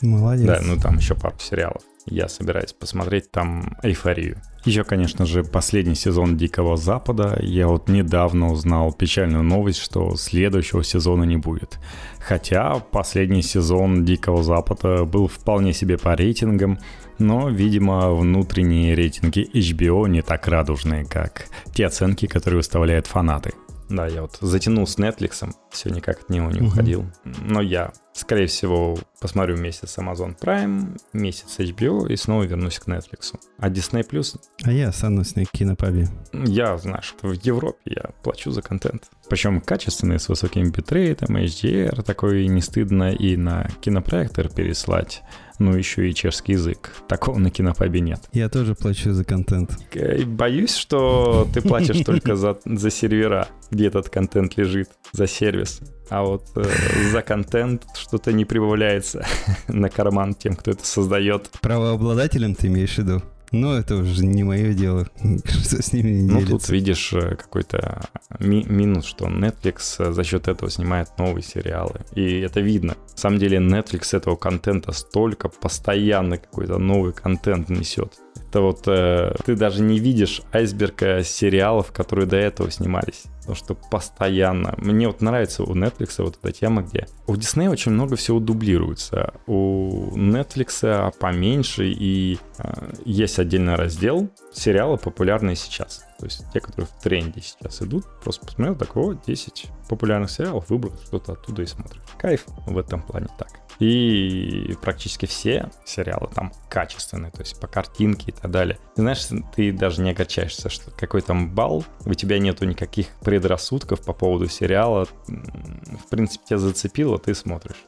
Молодец. 0.03 0.47
Да, 0.47 0.61
ну 0.63 0.77
там 0.81 0.99
еще 0.99 1.15
пару 1.15 1.39
сериалов. 1.39 1.83
Я 2.09 2.29
собираюсь 2.29 2.73
посмотреть 2.73 3.31
там 3.33 3.77
«Эйфорию». 3.83 4.41
Еще, 4.65 4.85
конечно 4.85 5.27
же, 5.27 5.43
последний 5.43 5.97
сезон 5.97 6.37
«Дикого 6.37 6.77
Запада». 6.77 7.39
Я 7.41 7.67
вот 7.67 7.89
недавно 7.89 8.51
узнал 8.53 8.93
печальную 8.93 9.43
новость, 9.43 9.79
что 9.79 10.17
следующего 10.17 10.85
сезона 10.85 11.25
не 11.25 11.37
будет. 11.37 11.79
Хотя 12.21 12.79
последний 12.79 13.43
сезон 13.43 14.05
«Дикого 14.05 14.43
Запада» 14.43 15.05
был 15.05 15.27
вполне 15.27 15.73
себе 15.73 15.99
по 15.99 16.15
рейтингам, 16.15 16.79
но, 17.19 17.49
видимо, 17.49 18.13
внутренние 18.13 18.95
рейтинги 18.95 19.49
HBO 19.53 20.09
не 20.09 20.23
так 20.23 20.47
радужные, 20.47 21.05
как 21.05 21.47
те 21.75 21.87
оценки, 21.87 22.27
которые 22.27 22.59
выставляют 22.59 23.07
фанаты. 23.07 23.53
Да, 23.89 24.07
я 24.07 24.23
вот 24.23 24.39
затянул 24.41 24.87
с 24.87 24.99
Netflix, 24.99 25.49
все 25.71 25.91
никак 25.91 26.21
от 26.21 26.31
него 26.31 26.51
не 26.51 26.61
угу. 26.61 26.69
уходил. 26.69 27.07
Но 27.25 27.61
я, 27.61 27.93
скорее 28.13 28.47
всего, 28.47 28.99
посмотрю 29.21 29.57
месяц 29.57 29.99
Amazon 29.99 30.37
Prime, 30.39 30.99
месяц 31.13 31.59
HBO 31.59 32.09
и 32.09 32.17
снова 32.17 32.43
вернусь 32.43 32.79
к 32.79 32.89
Netflix. 32.89 33.35
А 33.59 33.71
Disney 33.71 34.09
Plus... 34.09 34.37
А 34.65 34.73
я 34.73 34.89
останусь 34.89 35.37
на 35.37 35.45
кинопабе. 35.45 36.09
Я 36.33 36.77
что 37.03 37.29
в 37.29 37.33
Европе 37.33 37.79
я 37.85 38.11
плачу 38.23 38.51
за 38.51 38.63
контент. 38.63 39.05
Причем 39.29 39.61
качественный, 39.61 40.19
с 40.19 40.29
высоким 40.29 40.71
битрейтом, 40.71 41.37
HDR, 41.37 42.03
такой 42.03 42.47
не 42.49 42.61
стыдно 42.61 43.13
и 43.13 43.37
на 43.37 43.69
кинопроектор 43.81 44.49
переслать 44.49 45.23
ну 45.59 45.75
еще 45.75 46.09
и 46.09 46.15
чешский 46.15 46.53
язык. 46.53 46.93
Такого 47.09 47.39
на 47.39 47.51
кинопабе 47.51 48.01
нет. 48.01 48.21
Я 48.33 48.49
тоже 48.49 48.75
плачу 48.75 49.13
за 49.13 49.25
контент. 49.25 49.79
Боюсь, 50.27 50.75
что 50.75 51.49
ты 51.53 51.61
платишь 51.61 52.05
только 52.05 52.37
за, 52.37 52.59
за 52.65 52.91
сервера, 52.91 53.49
где 53.71 53.87
этот 53.87 54.09
контент 54.09 54.57
лежит, 54.57 54.91
за 55.13 55.27
сервис. 55.27 55.81
А 56.09 56.23
вот 56.23 56.45
э, 56.55 56.65
за 57.11 57.23
контент 57.23 57.85
что-то 57.95 58.33
не 58.33 58.45
прибавляется 58.45 59.27
на 59.69 59.89
карман 59.89 60.35
тем, 60.35 60.55
кто 60.55 60.71
это 60.71 60.87
создает. 60.87 61.51
Правообладателем 61.61 62.55
ты 62.55 62.69
имеешь 62.69 62.95
в 62.95 62.99
виду? 62.99 63.23
Ну, 63.53 63.73
это 63.73 63.97
уже 63.97 64.27
не 64.27 64.45
мое 64.45 64.75
дело, 64.75 65.07
что 65.45 65.83
с 65.83 65.93
ними 65.93 66.11
не 66.11 66.31
Ну, 66.33 66.45
тут 66.47 66.69
видишь 66.69 67.13
э, 67.13 67.37
какой-то 67.37 68.09
ми- 68.41 68.65
минус, 68.65 69.05
что 69.07 69.27
Netflix 69.27 69.97
э, 69.99 70.13
за 70.13 70.25
счет 70.25 70.49
этого 70.49 70.71
снимает 70.71 71.09
новые 71.19 71.43
сериалы. 71.43 72.01
И 72.15 72.41
это 72.41 72.61
видно. 72.61 72.97
На 73.13 73.17
самом 73.17 73.39
деле 73.39 73.59
Netflix 73.59 74.17
этого 74.17 74.37
контента 74.37 74.93
столько, 74.93 75.49
постоянно 75.49 76.39
какой-то 76.39 76.79
новый 76.79 77.13
контент 77.13 77.69
несет. 77.69 78.15
Это 78.57 78.63
вот 78.63 78.85
э, 78.87 79.35
ты 79.45 79.55
даже 79.55 79.83
не 79.83 79.99
видишь 79.99 80.41
айсберга 80.51 81.23
сериалов, 81.23 81.93
которые 81.93 82.25
до 82.25 82.39
этого 82.39 82.71
снимались. 82.71 83.25
Потому 83.41 83.55
что 83.55 83.75
постоянно... 83.75 84.75
Мне 84.79 85.09
вот 85.09 85.21
нравится 85.21 85.63
у 85.63 85.75
Netflix 85.75 86.15
вот 86.23 86.39
эта 86.43 86.53
тема, 86.53 86.81
где 86.81 87.07
у 87.27 87.35
Disney 87.35 87.69
очень 87.69 87.93
много 87.93 88.17
всего 88.17 88.41
дублируется. 88.41 89.35
У 89.47 90.11
Netflix 90.17 91.13
поменьше, 91.19 91.87
и 91.87 92.39
э, 92.57 92.93
есть 93.05 93.39
отдельный 93.39 93.75
раздел 93.75 94.31
сериалы 94.55 94.97
популярные 94.97 95.55
сейчас. 95.55 96.07
То 96.19 96.25
есть 96.25 96.43
те, 96.55 96.61
которые 96.61 96.87
в 96.87 97.03
тренде 97.03 97.43
сейчас 97.43 97.83
идут. 97.83 98.07
Просто 98.25 98.47
посмотрел, 98.47 98.75
так, 98.75 98.97
вот 98.97 99.19
10 99.27 99.67
популярных 99.91 100.31
сериалов, 100.31 100.71
выбрал 100.71 100.95
что-то 101.05 101.33
оттуда 101.33 101.61
и 101.61 101.67
смотришь. 101.67 102.01
Кайф 102.17 102.47
в 102.65 102.79
этом 102.79 103.03
плане 103.03 103.27
так. 103.39 103.66
И 103.79 104.75
практически 104.81 105.27
все 105.27 105.71
сериалы 105.85 106.29
там 106.35 106.53
качественные, 106.69 107.31
то 107.31 107.41
есть 107.41 107.61
по 107.61 107.67
картинке 107.67 108.27
и 108.29 108.33
так 108.33 108.51
далее. 108.51 108.79
Ты 108.95 109.03
знаешь, 109.03 109.27
ты 109.55 109.73
даже 109.73 110.03
не 110.03 110.11
огорчаешься, 110.11 110.69
что 110.69 110.91
какой 110.91 111.21
там 111.21 111.51
балл, 111.51 111.85
у 112.05 112.15
тебя 112.15 112.39
нету 112.39 112.65
никаких 112.65 113.09
предрассудков 113.21 114.03
по 114.03 114.13
поводу 114.13 114.49
сериала. 114.49 115.07
В 115.27 116.09
принципе, 116.09 116.45
тебя 116.47 116.59
зацепило, 116.59 117.19
ты 117.19 117.35
смотришь. 117.35 117.85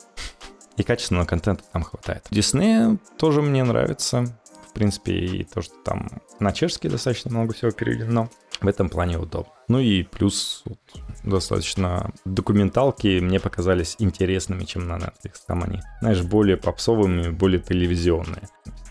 И 0.76 0.82
качественного 0.82 1.24
контента 1.24 1.64
там 1.72 1.82
хватает. 1.82 2.24
Дисней 2.30 2.98
тоже 3.18 3.42
мне 3.42 3.64
нравится. 3.64 4.38
В 4.78 4.80
принципе, 4.80 5.12
и 5.12 5.42
то, 5.42 5.60
что 5.60 5.74
там 5.84 6.08
на 6.38 6.52
чешский 6.52 6.88
достаточно 6.88 7.32
много 7.32 7.52
всего 7.52 7.72
переведено. 7.72 8.30
В 8.60 8.68
этом 8.68 8.88
плане 8.88 9.18
удобно. 9.18 9.52
Ну 9.66 9.80
и 9.80 10.04
плюс 10.04 10.62
вот, 10.66 10.78
достаточно 11.24 12.12
документалки 12.24 13.18
мне 13.18 13.40
показались 13.40 13.96
интересными, 13.98 14.62
чем 14.62 14.86
на 14.86 14.98
Netflix. 14.98 15.40
Там 15.48 15.64
они, 15.64 15.80
знаешь, 16.00 16.22
более 16.22 16.56
попсовыми, 16.56 17.30
более 17.30 17.58
телевизионные 17.58 18.48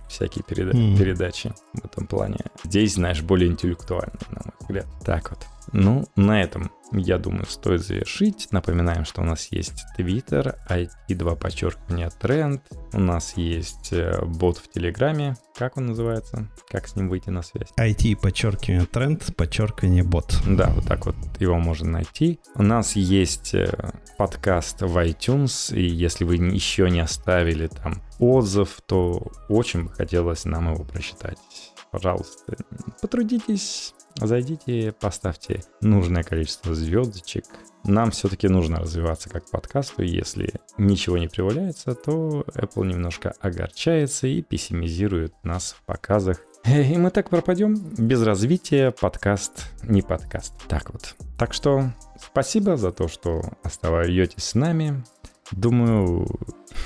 всякие 0.09 0.43
переда- 0.43 0.73
mm. 0.73 0.97
передачи 0.97 1.53
в 1.73 1.85
этом 1.85 2.05
плане. 2.05 2.39
Здесь, 2.65 2.95
знаешь, 2.95 3.21
более 3.21 3.49
интеллектуальные, 3.49 4.19
на 4.31 4.41
мой 4.43 4.53
взгляд. 4.59 4.87
Так 5.05 5.29
вот. 5.29 5.39
Ну, 5.73 6.05
на 6.15 6.41
этом, 6.41 6.71
я 6.91 7.17
думаю, 7.17 7.45
стоит 7.45 7.81
завершить. 7.81 8.47
Напоминаем, 8.51 9.05
что 9.05 9.21
у 9.21 9.25
нас 9.25 9.47
есть 9.51 9.83
Twitter, 9.97 10.57
IT2 10.69 11.37
подчеркивание 11.37 12.09
тренд. 12.09 12.61
У 12.93 12.99
нас 12.99 13.35
есть 13.35 13.91
э, 13.91 14.23
бот 14.25 14.57
в 14.57 14.69
Телеграме. 14.69 15.35
Как 15.55 15.77
он 15.77 15.87
называется? 15.87 16.47
Как 16.69 16.87
с 16.87 16.95
ним 16.95 17.09
выйти 17.09 17.29
на 17.29 17.41
связь? 17.41 17.69
IT 17.77 18.17
подчеркивание 18.21 18.85
тренд, 18.85 19.35
подчеркивание 19.35 20.03
бот. 20.03 20.39
Да, 20.47 20.69
вот 20.69 20.85
так 20.85 21.05
вот 21.05 21.15
его 21.39 21.57
можно 21.57 21.91
найти. 21.91 22.39
У 22.55 22.63
нас 22.63 22.95
есть 22.95 23.53
э, 23.53 23.91
подкаст 24.17 24.81
в 24.81 24.97
iTunes, 24.97 25.75
и 25.75 25.85
если 25.85 26.23
вы 26.23 26.35
еще 26.35 26.89
не 26.89 27.01
оставили 27.01 27.67
там 27.67 28.01
отзыв, 28.19 28.81
то 28.85 29.31
очень 29.49 29.85
бы 29.85 29.89
хотелось 29.89 30.45
нам 30.45 30.73
его 30.73 30.83
прочитать. 30.83 31.37
Пожалуйста, 31.91 32.57
потрудитесь, 33.01 33.93
зайдите, 34.21 34.93
поставьте 34.99 35.63
нужное 35.81 36.23
количество 36.23 36.73
звездочек. 36.73 37.45
Нам 37.83 38.11
все-таки 38.11 38.47
нужно 38.47 38.77
развиваться 38.77 39.29
как 39.29 39.49
подкасту, 39.49 40.01
если 40.01 40.53
ничего 40.77 41.17
не 41.17 41.27
прибавляется, 41.27 41.93
то 41.95 42.43
Apple 42.53 42.85
немножко 42.85 43.33
огорчается 43.39 44.27
и 44.27 44.41
пессимизирует 44.41 45.33
нас 45.43 45.75
в 45.77 45.85
показах. 45.85 46.37
И 46.65 46.97
мы 46.97 47.11
так 47.11 47.29
пропадем. 47.29 47.75
Без 47.97 48.21
развития 48.23 48.91
подкаст 48.91 49.71
не 49.83 50.01
подкаст. 50.01 50.53
Так 50.67 50.91
вот. 50.91 51.15
Так 51.37 51.53
что 51.53 51.91
спасибо 52.19 52.75
за 52.75 52.91
то, 52.91 53.07
что 53.07 53.41
оставаетесь 53.63 54.43
с 54.43 54.55
нами. 54.55 55.03
Думаю, 55.51 56.27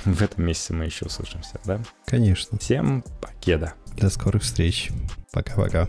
в 0.06 0.22
этом 0.22 0.46
месяце 0.46 0.74
мы 0.74 0.86
еще 0.86 1.06
услышимся, 1.06 1.60
да? 1.66 1.82
Конечно. 2.06 2.60
Всем 2.60 3.04
покеда. 3.22 3.74
До 3.98 4.10
скорых 4.10 4.44
встреч. 4.44 4.92
Пока-пока. 5.32 5.88